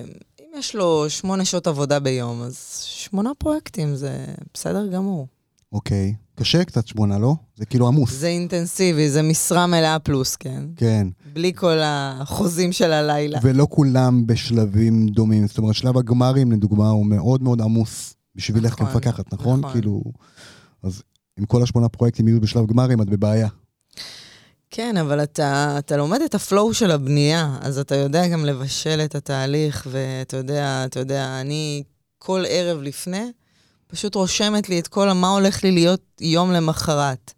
אם 0.53 0.59
יש 0.59 0.75
לו 0.75 1.05
שמונה 1.09 1.45
שעות 1.45 1.67
עבודה 1.67 1.99
ביום, 1.99 2.41
אז 2.41 2.81
שמונה 2.85 3.31
פרויקטים 3.37 3.95
זה 3.95 4.25
בסדר 4.53 4.87
גמור. 4.87 5.27
אוקיי. 5.71 6.15
קשה 6.35 6.63
קצת 6.63 6.87
שמונה, 6.87 7.19
לא? 7.19 7.35
זה 7.55 7.65
כאילו 7.65 7.87
עמוס. 7.87 8.11
זה 8.11 8.27
אינטנסיבי, 8.27 9.09
זה 9.09 9.21
משרה 9.21 9.67
מלאה 9.67 9.99
פלוס, 9.99 10.35
כן. 10.35 10.63
כן. 10.75 11.07
בלי 11.33 11.53
כל 11.55 11.77
החוזים 11.83 12.71
של 12.71 12.91
הלילה. 12.91 13.39
ולא 13.43 13.67
כולם 13.69 14.27
בשלבים 14.27 15.07
דומים. 15.07 15.47
זאת 15.47 15.57
אומרת, 15.57 15.75
שלב 15.75 15.97
הגמרים, 15.97 16.51
לדוגמה, 16.51 16.89
הוא 16.89 17.05
מאוד 17.05 17.43
מאוד 17.43 17.61
עמוס 17.61 18.15
בשבילך 18.35 18.73
נכון, 18.73 18.87
כמפקחת, 18.87 19.33
נכון? 19.33 19.59
נכון. 19.59 19.71
כאילו... 19.71 20.03
אז 20.83 21.03
אם 21.39 21.45
כל 21.45 21.63
השמונה 21.63 21.89
פרויקטים 21.89 22.27
יהיו 22.27 22.41
בשלב 22.41 22.65
גמרים, 22.65 23.01
את 23.01 23.09
בבעיה. 23.09 23.47
כן, 24.71 24.97
אבל 24.97 25.23
אתה, 25.23 25.75
אתה 25.79 25.97
לומד 25.97 26.21
את 26.21 26.35
הפלואו 26.35 26.73
של 26.73 26.91
הבנייה, 26.91 27.57
אז 27.61 27.79
אתה 27.79 27.95
יודע 27.95 28.27
גם 28.27 28.45
לבשל 28.45 29.01
את 29.05 29.15
התהליך, 29.15 29.87
ואתה 29.91 30.37
יודע, 30.37 30.85
אתה 30.85 30.99
יודע, 30.99 31.41
אני 31.41 31.83
כל 32.17 32.43
ערב 32.47 32.81
לפני, 32.81 33.31
פשוט 33.87 34.15
רושמת 34.15 34.69
לי 34.69 34.79
את 34.79 34.87
כל 34.87 35.11
מה 35.11 35.29
הולך 35.29 35.63
לי 35.63 35.71
להיות 35.71 36.01
יום 36.21 36.51
למחרת. 36.51 37.33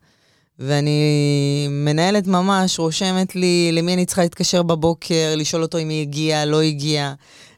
ואני 0.60 1.68
מנהלת 1.70 2.28
ממש, 2.28 2.80
רושמת 2.80 3.36
לי 3.36 3.72
למי 3.72 3.94
אני 3.94 4.06
צריכה 4.06 4.22
להתקשר 4.22 4.64
בבוקר, 4.64 5.34
לשאול 5.38 5.62
אותו 5.62 5.78
אם 5.78 5.90
היא 5.90 6.02
הגיעה, 6.02 6.46
לא 6.46 6.62
הגיעה, 6.62 7.14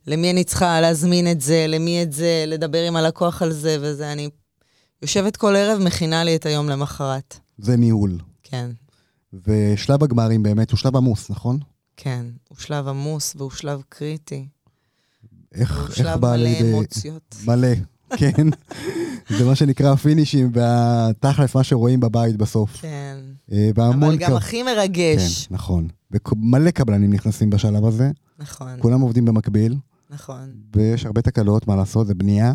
למי 0.08 0.32
אני 0.32 0.44
צריכה 0.44 0.82
להזמין 0.82 1.32
את 1.32 1.42
זה, 1.42 1.66
למי 1.68 2.04
את 2.04 2.14
זה, 2.14 2.44
לדבר 2.48 2.84
עם 2.88 2.96
הלקוח 2.96 3.42
על 3.42 3.52
זה 3.52 3.78
וזה. 3.82 4.12
אני 4.12 4.30
יושבת 5.02 5.38
כל 5.38 5.56
ערב, 5.56 5.80
מכינה 5.82 6.24
לי 6.24 6.36
את 6.36 6.46
היום 6.46 6.70
למחרת. 6.70 7.40
זה 7.58 7.78
ניהול. 7.78 8.18
כן. 8.44 8.70
ושלב 9.48 10.04
הגמרים 10.04 10.44
באמת 10.44 10.72
הוא 10.72 10.78
שלב 10.78 10.96
עמוס, 10.96 11.30
נכון? 11.30 11.60
כן, 11.98 12.26
הוא 12.50 12.58
שלב 12.58 12.88
עמוס 12.88 13.36
והוא 13.38 13.52
שלב 13.52 13.82
קריטי. 13.90 14.48
איך, 15.54 16.00
איך 16.00 16.18
בא 16.18 16.36
לידי... 16.36 16.50
הוא 16.50 16.60
שלב 16.60 16.70
מלא 16.70 16.78
אמוציות. 16.78 17.36
מלא, 17.46 17.68
כן. 18.20 18.48
זה 19.38 19.46
מה 19.46 19.56
שנקרא 19.56 19.92
הפינישים, 19.94 20.50
והתכלס, 20.54 21.56
מה 21.56 21.64
שרואים 21.64 22.00
בבית 22.00 22.36
בסוף. 22.36 22.78
כן. 22.82 23.18
אה, 23.52 23.70
אבל 23.76 24.18
גם 24.18 24.36
הכי 24.36 24.64
מרגש. 24.64 25.48
כן, 25.48 25.56
נכון. 25.56 25.88
ומלא 26.12 26.72
קבלנים 26.72 27.14
נכנסים 27.14 27.50
בשלב 27.50 27.86
הזה. 27.86 28.12
נכון. 28.40 28.70
כולם 28.80 29.02
עובדים 29.02 29.26
במקביל. 29.26 29.78
נכון. 30.10 30.52
ויש 30.76 31.06
הרבה 31.06 31.22
תקלות, 31.22 31.68
מה 31.68 31.76
לעשות, 31.76 32.08
זה 32.08 32.14
בנייה, 32.14 32.54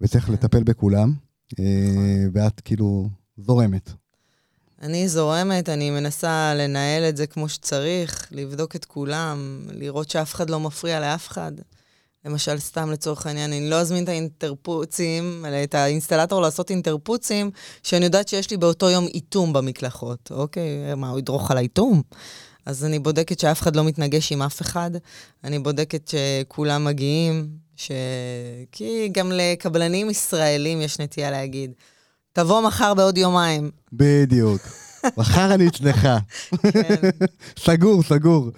וצריך 0.00 0.26
כן. 0.26 0.32
לטפל 0.32 0.62
בכולם. 0.62 1.12
אה, 1.60 1.64
נכון. 1.90 2.30
ואת 2.32 2.60
כאילו 2.60 3.08
זורמת. 3.36 3.92
אני 4.84 5.08
זורמת, 5.08 5.68
אני 5.68 5.90
מנסה 5.90 6.54
לנהל 6.54 7.04
את 7.08 7.16
זה 7.16 7.26
כמו 7.26 7.48
שצריך, 7.48 8.28
לבדוק 8.30 8.76
את 8.76 8.84
כולם, 8.84 9.66
לראות 9.72 10.10
שאף 10.10 10.34
אחד 10.34 10.50
לא 10.50 10.60
מפריע 10.60 11.00
לאף 11.00 11.28
אחד. 11.28 11.52
למשל, 12.24 12.58
סתם 12.58 12.90
לצורך 12.90 13.26
העניין, 13.26 13.52
אני 13.52 13.70
לא 13.70 13.80
אזמין 13.80 14.04
את 14.04 14.08
האינטרפוצים, 14.08 15.44
את 15.64 15.74
האינסטלטור 15.74 16.42
לעשות 16.42 16.70
אינטרפוצים, 16.70 17.50
שאני 17.82 18.04
יודעת 18.04 18.28
שיש 18.28 18.50
לי 18.50 18.56
באותו 18.56 18.90
יום 18.90 19.06
איתום 19.06 19.52
במקלחות, 19.52 20.30
אוקיי? 20.30 20.94
מה, 20.96 21.10
הוא 21.10 21.18
ידרוך 21.18 21.50
על 21.50 21.56
האיתום? 21.56 22.02
אז 22.66 22.84
אני 22.84 22.98
בודקת 22.98 23.38
שאף 23.38 23.62
אחד 23.62 23.76
לא 23.76 23.84
מתנגש 23.84 24.32
עם 24.32 24.42
אף 24.42 24.60
אחד, 24.60 24.90
אני 25.44 25.58
בודקת 25.58 26.10
שכולם 26.10 26.84
מגיעים, 26.84 27.48
ש... 27.76 27.90
כי 28.72 29.08
גם 29.12 29.32
לקבלנים 29.32 30.10
ישראלים 30.10 30.80
יש 30.80 30.98
נטייה 30.98 31.30
להגיד, 31.30 31.72
תבוא 32.34 32.60
מחר 32.60 32.94
בעוד 32.94 33.18
יומיים. 33.18 33.70
בדיוק. 33.92 34.62
מחר 35.18 35.54
אני 35.54 35.68
אצלך. 35.68 36.08
כן. 36.72 37.10
סגור, 37.58 38.02
סגור. 38.02 38.50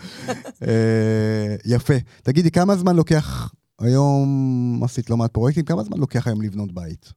אה, 0.63 1.57
יפה. 1.65 1.95
תגידי, 2.23 2.51
כמה 2.51 2.77
זמן 2.77 2.97
לוקח, 2.97 3.53
היום 3.79 4.81
עשית 4.85 5.11
לא 5.11 5.17
מעט 5.17 5.31
פרויקטים, 5.31 5.65
כמה 5.65 5.85
זמן 5.85 5.99
לוקח 5.99 6.27
היום 6.27 6.43
לבנות 6.43 6.73
בית? 6.73 7.13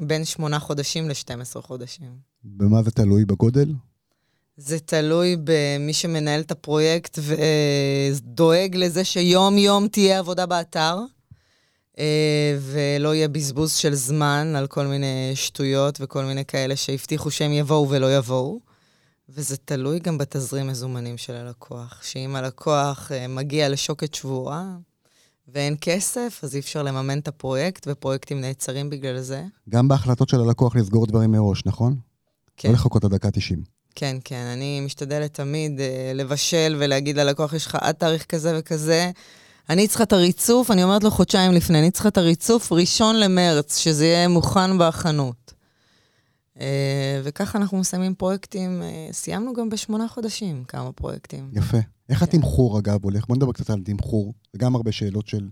בין 0.00 0.24
שמונה 0.24 0.58
חודשים 0.58 1.08
ל-12 1.08 1.60
חודשים. 1.62 2.10
במה 2.44 2.82
זה 2.82 2.90
תלוי? 2.90 3.24
בגודל? 3.24 3.72
זה 4.56 4.78
תלוי 4.78 5.36
במי 5.44 5.92
שמנהל 5.92 6.40
את 6.40 6.50
הפרויקט 6.50 7.18
ודואג 7.22 8.76
לזה 8.76 9.04
שיום-יום 9.04 9.88
תהיה 9.88 10.18
עבודה 10.18 10.46
באתר, 10.46 10.98
אה, 10.98 11.15
ולא 12.60 13.14
יהיה 13.14 13.28
בזבוז 13.28 13.72
של 13.72 13.94
זמן 13.94 14.54
על 14.56 14.66
כל 14.66 14.86
מיני 14.86 15.32
שטויות 15.34 15.98
וכל 16.00 16.24
מיני 16.24 16.44
כאלה 16.44 16.76
שהבטיחו 16.76 17.30
שהם 17.30 17.52
יבואו 17.52 17.90
ולא 17.90 18.16
יבואו. 18.16 18.60
וזה 19.28 19.56
תלוי 19.56 19.98
גם 19.98 20.18
בתזרים 20.18 20.66
מזומנים 20.66 21.18
של 21.18 21.34
הלקוח, 21.34 22.02
שאם 22.02 22.36
הלקוח 22.36 23.12
אה, 23.12 23.28
מגיע 23.28 23.68
לשוקת 23.68 24.14
שבורה 24.14 24.64
ואין 25.48 25.76
כסף, 25.80 26.40
אז 26.42 26.54
אי 26.54 26.60
אפשר 26.60 26.82
לממן 26.82 27.18
את 27.18 27.28
הפרויקט, 27.28 27.86
ופרויקטים 27.90 28.40
נעצרים 28.40 28.90
בגלל 28.90 29.20
זה. 29.20 29.44
גם 29.68 29.88
בהחלטות 29.88 30.28
של 30.28 30.40
הלקוח 30.40 30.76
לסגור 30.76 31.06
דברים 31.06 31.32
מראש, 31.32 31.62
נכון? 31.66 31.96
כן. 32.56 32.68
לא 32.68 32.74
לחכות 32.74 33.04
עד 33.04 33.14
דקה 33.14 33.30
90. 33.30 33.62
כן, 33.94 34.16
כן. 34.24 34.44
אני 34.52 34.80
משתדלת 34.80 35.34
תמיד 35.34 35.80
אה, 35.80 36.12
לבשל 36.14 36.76
ולהגיד 36.78 37.16
ללקוח, 37.16 37.52
יש 37.52 37.66
לך 37.66 37.74
עד 37.80 37.94
תאריך 37.94 38.24
כזה 38.24 38.56
וכזה. 38.58 39.10
אני 39.70 39.88
צריכה 39.88 40.04
את 40.04 40.12
הריצוף, 40.12 40.70
אני 40.70 40.84
אומרת 40.84 41.04
לו 41.04 41.10
חודשיים 41.10 41.52
לפני, 41.52 41.78
אני 41.78 41.90
צריכה 41.90 42.08
את 42.08 42.18
הריצוף 42.18 42.72
ראשון 42.72 43.20
למרץ, 43.20 43.78
שזה 43.78 44.06
יהיה 44.06 44.28
מוכן 44.28 44.78
בחנות. 44.78 45.54
אה, 46.60 47.20
וככה 47.24 47.58
אנחנו 47.58 47.78
מסיימים 47.78 48.14
פרויקטים, 48.14 48.82
אה, 48.82 49.08
סיימנו 49.12 49.52
גם 49.52 49.68
בשמונה 49.68 50.08
חודשים 50.08 50.64
כמה 50.64 50.92
פרויקטים. 50.92 51.50
יפה. 51.52 51.78
איך 52.08 52.18
כן. 52.18 52.24
התמחור, 52.24 52.78
אגב, 52.78 53.04
הולך? 53.04 53.26
בוא 53.26 53.36
נדבר 53.36 53.52
קצת 53.52 53.70
על 53.70 53.82
תמחור. 53.84 54.34
זה 54.52 54.58
גם 54.58 54.74
הרבה 54.74 54.92
שאלות 54.92 55.26
של 55.26 55.48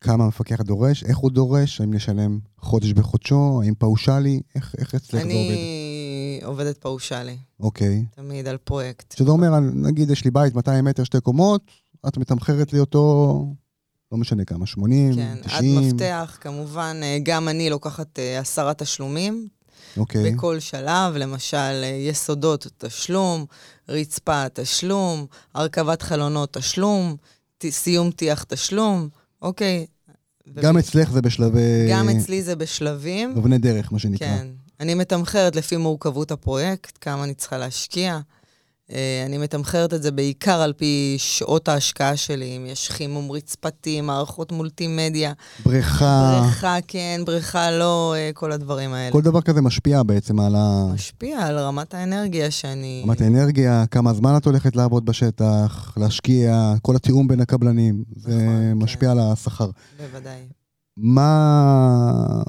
כמה 0.00 0.24
המפקח 0.24 0.62
דורש, 0.62 1.04
איך 1.04 1.18
הוא 1.18 1.30
דורש, 1.30 1.80
האם 1.80 1.92
לשלם 1.92 2.38
חודש 2.58 2.92
בחודשו, 2.92 3.60
האם 3.64 3.74
פאושלי, 3.74 4.40
איך, 4.54 4.74
איך 4.78 4.94
אצלך 4.94 5.10
זה 5.10 5.28
עובד? 5.28 5.30
אני 5.30 6.40
עובדת 6.44 6.78
פאושלי. 6.78 7.36
אוקיי. 7.60 8.04
תמיד 8.10 8.48
על 8.48 8.56
פרויקט. 8.56 9.14
שזה 9.18 9.30
אומר, 9.30 9.60
נגיד 9.60 10.10
יש 10.10 10.24
לי 10.24 10.30
בית 10.30 10.54
200 10.54 10.84
מטר, 10.84 11.04
שתי 11.04 11.20
קומות, 11.20 11.62
את 12.08 12.16
מתמחרת 12.16 12.72
לי 12.72 12.78
אותו, 12.78 13.44
לא 14.12 14.18
משנה 14.18 14.44
כמה, 14.44 14.66
80, 14.66 15.14
כן, 15.14 15.36
90. 15.42 15.48
כן, 15.48 15.56
עד 15.56 15.84
מפתח, 15.84 16.38
כמובן, 16.40 17.00
אה, 17.02 17.18
גם 17.22 17.48
אני 17.48 17.70
לוקחת 17.70 18.18
אה, 18.18 18.38
עשרה 18.38 18.74
תשלומים. 18.74 19.48
אוקיי. 19.96 20.32
בכל 20.32 20.60
שלב, 20.60 21.16
למשל, 21.16 21.56
אה, 21.56 21.86
יסודות 22.08 22.66
תשלום, 22.78 23.44
רצפה 23.88 24.48
תשלום, 24.48 25.26
הרכבת 25.54 26.02
חלונות 26.02 26.52
תשלום, 26.52 27.16
סיום 27.70 28.10
טיח 28.10 28.42
תשלום, 28.42 29.08
אוקיי? 29.42 29.86
גם 30.54 30.78
אצלך 30.78 31.10
זה 31.10 31.22
בשלבי... 31.22 31.88
גם 31.90 32.08
אצלי 32.08 32.42
זה 32.42 32.56
בשלבים. 32.56 33.34
אבני 33.38 33.58
דרך, 33.58 33.92
מה 33.92 33.98
שנקרא. 33.98 34.28
כן. 34.28 34.46
אני 34.80 34.94
מתמחרת 34.94 35.56
לפי 35.56 35.76
מורכבות 35.76 36.30
הפרויקט, 36.30 36.98
כמה 37.00 37.24
אני 37.24 37.34
צריכה 37.34 37.58
להשקיע. 37.58 38.20
אה, 38.92 39.22
אני 39.26 39.38
מתמחרת 39.38 39.94
את 39.94 40.02
זה 40.02 40.10
בעיקר 40.10 40.60
על 40.60 40.72
פי 40.72 41.14
שעות 41.18 41.68
ההשקעה 41.68 42.16
שלי, 42.16 42.56
אם 42.56 42.66
יש 42.66 42.90
חימום 42.90 43.32
רצפתי, 43.32 44.00
מערכות 44.00 44.52
מולטימדיה. 44.52 45.32
בריכה. 45.64 46.40
בריכה 46.42 46.76
כן, 46.88 47.20
בריכה 47.26 47.70
לא, 47.70 48.14
אה, 48.16 48.30
כל 48.34 48.52
הדברים 48.52 48.92
האלה. 48.92 49.12
כל 49.12 49.22
דבר 49.22 49.40
כזה 49.40 49.60
משפיע 49.60 50.02
בעצם 50.02 50.40
על 50.40 50.54
ה... 50.56 50.90
משפיע 50.94 51.46
על 51.46 51.58
רמת 51.58 51.94
האנרגיה 51.94 52.50
שאני... 52.50 53.02
רמת 53.04 53.20
האנרגיה, 53.20 53.84
כמה 53.90 54.12
זמן 54.12 54.36
את 54.36 54.44
הולכת 54.44 54.76
לעבוד 54.76 55.04
בשטח, 55.04 55.94
להשקיע, 55.96 56.74
כל 56.82 56.96
התיאום 56.96 57.28
בין 57.28 57.40
הקבלנים, 57.40 58.04
זה 58.16 58.36
נכון, 58.36 58.72
משפיע 58.72 59.12
כן. 59.12 59.18
על 59.18 59.32
השכר. 59.32 59.70
בוודאי. 59.98 60.40
מה, 60.96 62.42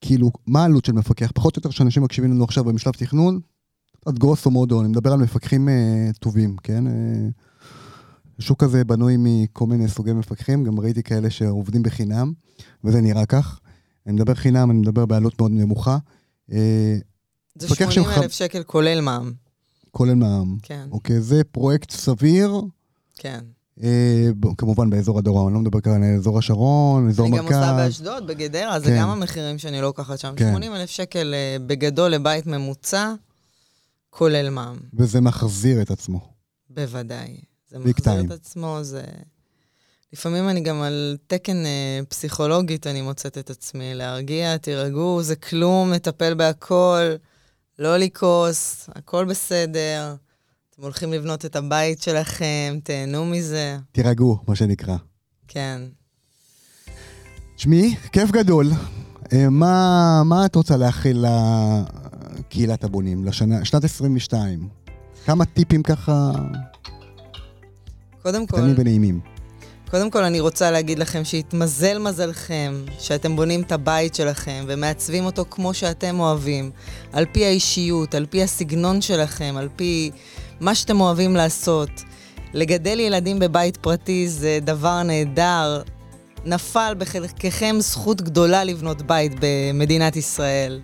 כאילו, 0.00 0.30
מה 0.46 0.62
העלות 0.62 0.84
של 0.84 0.92
מפקח? 0.92 1.30
פחות 1.34 1.56
או 1.56 1.60
יותר 1.60 1.70
שאנשים 1.70 2.02
מקשיבים 2.02 2.30
לנו 2.30 2.44
עכשיו 2.44 2.64
במשלב 2.64 2.92
תכנון, 2.92 3.40
עד 4.06 4.18
גרוסו 4.18 4.50
מודו, 4.50 4.80
אני 4.80 4.88
מדבר 4.88 5.12
על 5.12 5.18
מפקחים 5.18 5.68
אה, 5.68 5.74
טובים, 6.20 6.56
כן? 6.62 6.86
אה, 6.86 6.92
השוק 8.38 8.62
הזה 8.62 8.84
בנוי 8.84 9.14
מכל 9.18 9.66
מיני 9.66 9.88
סוגי 9.88 10.12
מפקחים, 10.12 10.64
גם 10.64 10.80
ראיתי 10.80 11.02
כאלה 11.02 11.30
שעובדים 11.30 11.82
בחינם, 11.82 12.32
וזה 12.84 13.00
נראה 13.00 13.26
כך. 13.26 13.60
אני 14.06 14.14
מדבר 14.14 14.34
חינם, 14.34 14.70
אני 14.70 14.78
מדבר 14.78 15.06
בעלות 15.06 15.40
מאוד 15.40 15.50
נמוכה. 15.50 15.98
אה, 16.52 16.96
זה 17.58 17.66
מפקח 17.66 17.90
80 17.90 18.04
שמח- 18.10 18.22
אלף 18.22 18.32
שקל 18.32 18.62
כולל 18.62 19.00
מע"מ. 19.00 19.32
כולל 19.90 20.14
מע"מ. 20.14 20.56
כן, 20.62 20.86
אוקיי, 20.90 21.20
זה 21.20 21.44
פרויקט 21.52 21.90
סביר, 21.90 22.60
כן. 23.16 23.40
אה, 23.82 24.28
כמובן 24.58 24.90
באזור 24.90 25.18
הדרום, 25.18 25.46
אני 25.48 25.54
לא 25.54 25.60
מדבר 25.60 25.80
כאן 25.80 26.02
על 26.02 26.14
אזור 26.16 26.38
השרון, 26.38 27.08
אזור 27.08 27.26
אני 27.26 27.36
מרכז. 27.36 27.50
גם 27.52 27.62
עושה 27.62 27.76
באשדוד, 27.76 28.26
בגדרה, 28.26 28.80
זה 28.80 28.86
כן. 28.86 28.98
גם 29.00 29.08
המחירים 29.08 29.58
שאני 29.58 29.80
לוקחת 29.80 30.18
שם. 30.18 30.32
כן. 30.36 30.50
80 30.52 30.74
אלף 30.74 30.90
שקל 30.90 31.34
אה, 31.34 31.56
בגדול 31.66 32.10
לבית 32.10 32.46
ממוצע, 32.46 33.14
כולל 34.10 34.50
מע"מ. 34.50 34.78
וזה 34.94 35.20
מחזיר 35.20 35.82
את 35.82 35.90
עצמו. 35.90 36.32
בוודאי. 36.70 37.40
זה 37.70 37.78
מחזיר 37.78 37.94
טיים. 37.94 38.26
את 38.26 38.30
עצמו, 38.30 38.78
זה... 38.82 39.02
לפעמים 40.12 40.48
אני 40.48 40.60
גם 40.60 40.82
על 40.82 41.16
תקן 41.26 41.66
אה, 41.66 42.00
פסיכולוגית, 42.08 42.86
אני 42.86 43.02
מוצאת 43.02 43.38
את 43.38 43.50
עצמי. 43.50 43.94
להרגיע, 43.94 44.56
תירגעו, 44.56 45.22
זה 45.22 45.36
כלום, 45.36 45.92
נטפל 45.92 46.34
בהכל, 46.34 47.02
לא 47.78 47.96
לכעוס, 47.96 48.88
הכל 48.94 49.24
בסדר. 49.24 50.14
אתם 50.70 50.82
הולכים 50.82 51.12
לבנות 51.12 51.44
את 51.44 51.56
הבית 51.56 52.02
שלכם, 52.02 52.78
תהנו 52.84 53.24
מזה. 53.24 53.78
תירגעו, 53.92 54.38
מה 54.48 54.56
שנקרא. 54.56 54.96
כן. 55.48 55.82
תשמעי, 57.56 57.96
כיף 58.12 58.30
גדול. 58.30 58.70
אה, 59.32 59.48
מה, 59.48 60.22
מה 60.24 60.46
את 60.46 60.54
רוצה 60.54 60.76
להכיל 60.76 61.24
לקהילת 62.40 62.84
הבונים, 62.84 63.24
לשנה, 63.24 63.64
שנת 63.64 63.84
22? 63.84 64.68
כמה 65.24 65.44
טיפים 65.44 65.82
ככה 65.82 66.30
קודם 68.22 68.46
כל, 68.46 68.56
קטנים 68.56 68.74
ונעימים. 68.78 69.20
קודם 69.90 70.10
כל 70.10 70.24
אני 70.24 70.40
רוצה 70.40 70.70
להגיד 70.70 70.98
לכם 70.98 71.24
שהתמזל 71.24 71.98
מזלכם, 71.98 72.84
שאתם 72.98 73.36
בונים 73.36 73.62
את 73.62 73.72
הבית 73.72 74.14
שלכם 74.14 74.64
ומעצבים 74.68 75.24
אותו 75.24 75.44
כמו 75.50 75.74
שאתם 75.74 76.20
אוהבים, 76.20 76.70
על 77.12 77.24
פי 77.32 77.44
האישיות, 77.44 78.14
על 78.14 78.26
פי 78.26 78.42
הסגנון 78.42 79.00
שלכם, 79.00 79.54
על 79.58 79.68
פי 79.76 80.10
מה 80.60 80.74
שאתם 80.74 81.00
אוהבים 81.00 81.36
לעשות. 81.36 81.90
לגדל 82.54 83.00
ילדים 83.00 83.38
בבית 83.38 83.76
פרטי 83.76 84.28
זה 84.28 84.58
דבר 84.62 85.02
נהדר. 85.02 85.82
נפל 86.44 86.94
בחלקכם 86.98 87.76
זכות 87.78 88.22
גדולה 88.22 88.64
לבנות 88.64 89.02
בית 89.02 89.32
במדינת 89.40 90.16
ישראל. 90.16 90.80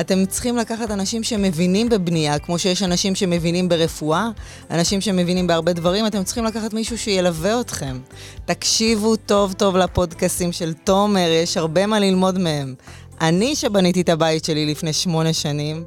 אתם 0.00 0.26
צריכים 0.26 0.56
לקחת 0.56 0.90
אנשים 0.90 1.22
שמבינים 1.22 1.88
בבנייה, 1.88 2.38
כמו 2.38 2.58
שיש 2.58 2.82
אנשים 2.82 3.14
שמבינים 3.14 3.68
ברפואה, 3.68 4.28
אנשים 4.70 5.00
שמבינים 5.00 5.46
בהרבה 5.46 5.72
דברים, 5.72 6.06
אתם 6.06 6.24
צריכים 6.24 6.44
לקחת 6.44 6.72
מישהו 6.74 6.98
שילווה 6.98 7.60
אתכם. 7.60 7.98
תקשיבו 8.44 9.16
טוב 9.16 9.52
טוב 9.52 9.76
לפודקאסים 9.76 10.52
של 10.52 10.72
תומר, 10.72 11.28
יש 11.42 11.56
הרבה 11.56 11.86
מה 11.86 11.98
ללמוד 11.98 12.38
מהם. 12.38 12.74
אני, 13.20 13.56
שבניתי 13.56 14.00
את 14.00 14.08
הבית 14.08 14.44
שלי 14.44 14.66
לפני 14.66 14.92
שמונה 14.92 15.32
שנים, 15.32 15.84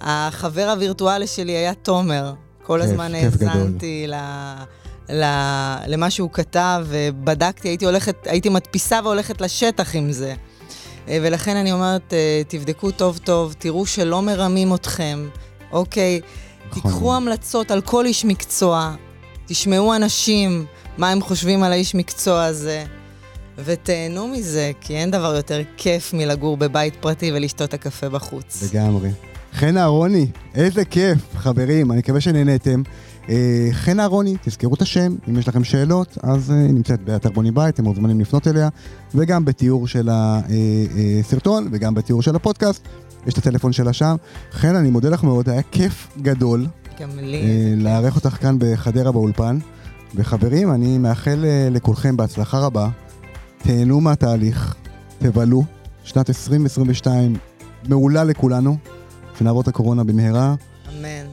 החבר 0.00 0.70
הווירטואלי 0.70 1.26
שלי 1.26 1.52
היה 1.52 1.74
תומר. 1.74 2.32
כל 2.62 2.80
כיף, 2.80 2.90
הזמן. 2.90 3.14
האזנתי 3.14 4.06
ל... 4.06 4.14
ל... 5.08 5.24
למה 5.86 6.10
שהוא 6.10 6.30
כתב, 6.32 6.86
ובדקתי, 6.88 7.68
הייתי 7.68 7.84
הולכת, 7.84 8.14
הייתי 8.26 8.48
מדפיסה 8.48 9.00
והולכת 9.04 9.40
לשטח 9.40 9.94
עם 9.94 10.12
זה. 10.12 10.34
אה, 11.08 11.18
ולכן 11.22 11.56
אני 11.56 11.72
אומרת, 11.72 12.12
אה, 12.12 12.42
תבדקו 12.48 12.90
טוב 12.90 13.18
טוב, 13.18 13.54
תראו 13.58 13.86
שלא 13.86 14.22
מרמים 14.22 14.74
אתכם, 14.74 15.28
אוקיי? 15.72 16.20
נכון. 16.70 16.82
תיקחו 16.82 17.14
המלצות 17.14 17.70
על 17.70 17.80
כל 17.80 18.06
איש 18.06 18.24
מקצוע, 18.24 18.94
תשמעו 19.46 19.96
אנשים, 19.96 20.64
מה 20.98 21.10
הם 21.10 21.20
חושבים 21.20 21.62
על 21.62 21.72
האיש 21.72 21.94
מקצוע 21.94 22.44
הזה, 22.44 22.84
ותהנו 23.64 24.28
מזה, 24.28 24.72
כי 24.80 24.96
אין 24.96 25.10
דבר 25.10 25.34
יותר 25.34 25.60
כיף 25.76 26.12
מלגור 26.14 26.56
בבית 26.56 26.96
פרטי 27.00 27.32
ולשתות 27.32 27.68
את 27.68 27.74
הקפה 27.74 28.08
בחוץ. 28.08 28.72
לגמרי. 28.72 29.10
חן 29.54 29.76
אהרוני, 29.76 30.26
איזה 30.54 30.84
כיף, 30.84 31.18
חברים, 31.36 31.92
אני 31.92 31.98
מקווה 31.98 32.20
שנהניתם. 32.20 32.82
אה, 33.28 33.68
חן 33.72 34.00
אהרוני, 34.00 34.36
תזכרו 34.42 34.74
את 34.74 34.82
השם, 34.82 35.14
אם 35.28 35.38
יש 35.38 35.48
לכם 35.48 35.64
שאלות, 35.64 36.18
אז 36.22 36.50
אה, 36.50 36.56
היא 36.56 36.74
נמצאת 36.74 37.00
באתר 37.02 37.30
בוני 37.30 37.50
בית, 37.50 37.74
אתם 37.74 37.84
מוזמנים 37.84 38.20
לפנות 38.20 38.48
אליה, 38.48 38.68
וגם 39.14 39.44
בתיאור 39.44 39.86
של 39.86 40.08
הסרטון, 40.12 41.68
וגם 41.72 41.94
בתיאור 41.94 42.22
של 42.22 42.36
הפודקאסט, 42.36 42.88
יש 43.26 43.32
את 43.32 43.38
הטלפון 43.38 43.72
שלה 43.72 43.92
שם. 43.92 44.16
חן, 44.52 44.74
אני 44.74 44.90
מודה 44.90 45.08
לך 45.08 45.24
מאוד, 45.24 45.48
היה 45.48 45.62
כיף 45.62 46.08
גדול 46.22 46.66
גם 47.00 47.08
לי. 47.18 47.42
אה, 47.42 47.74
לארח 47.76 48.16
אותך 48.16 48.28
כאן 48.28 48.56
בחדרה 48.58 49.12
באולפן. 49.12 49.58
וחברים, 50.14 50.72
אני 50.72 50.98
מאחל 50.98 51.44
אה, 51.44 51.68
לכולכם 51.70 52.16
בהצלחה 52.16 52.58
רבה, 52.58 52.88
תהנו 53.58 54.00
מהתהליך, 54.00 54.74
תבלו, 55.18 55.64
שנת 56.04 56.28
2022 56.30 57.36
מעולה 57.88 58.24
לכולנו, 58.24 58.76
שנעבור 59.38 59.60
את 59.60 59.68
הקורונה 59.68 60.04
במהרה. 60.04 60.54
אמן. 60.98 61.26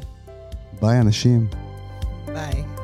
ביי 0.82 1.00
אנשים. 1.00 1.48
ביי. 2.36 2.75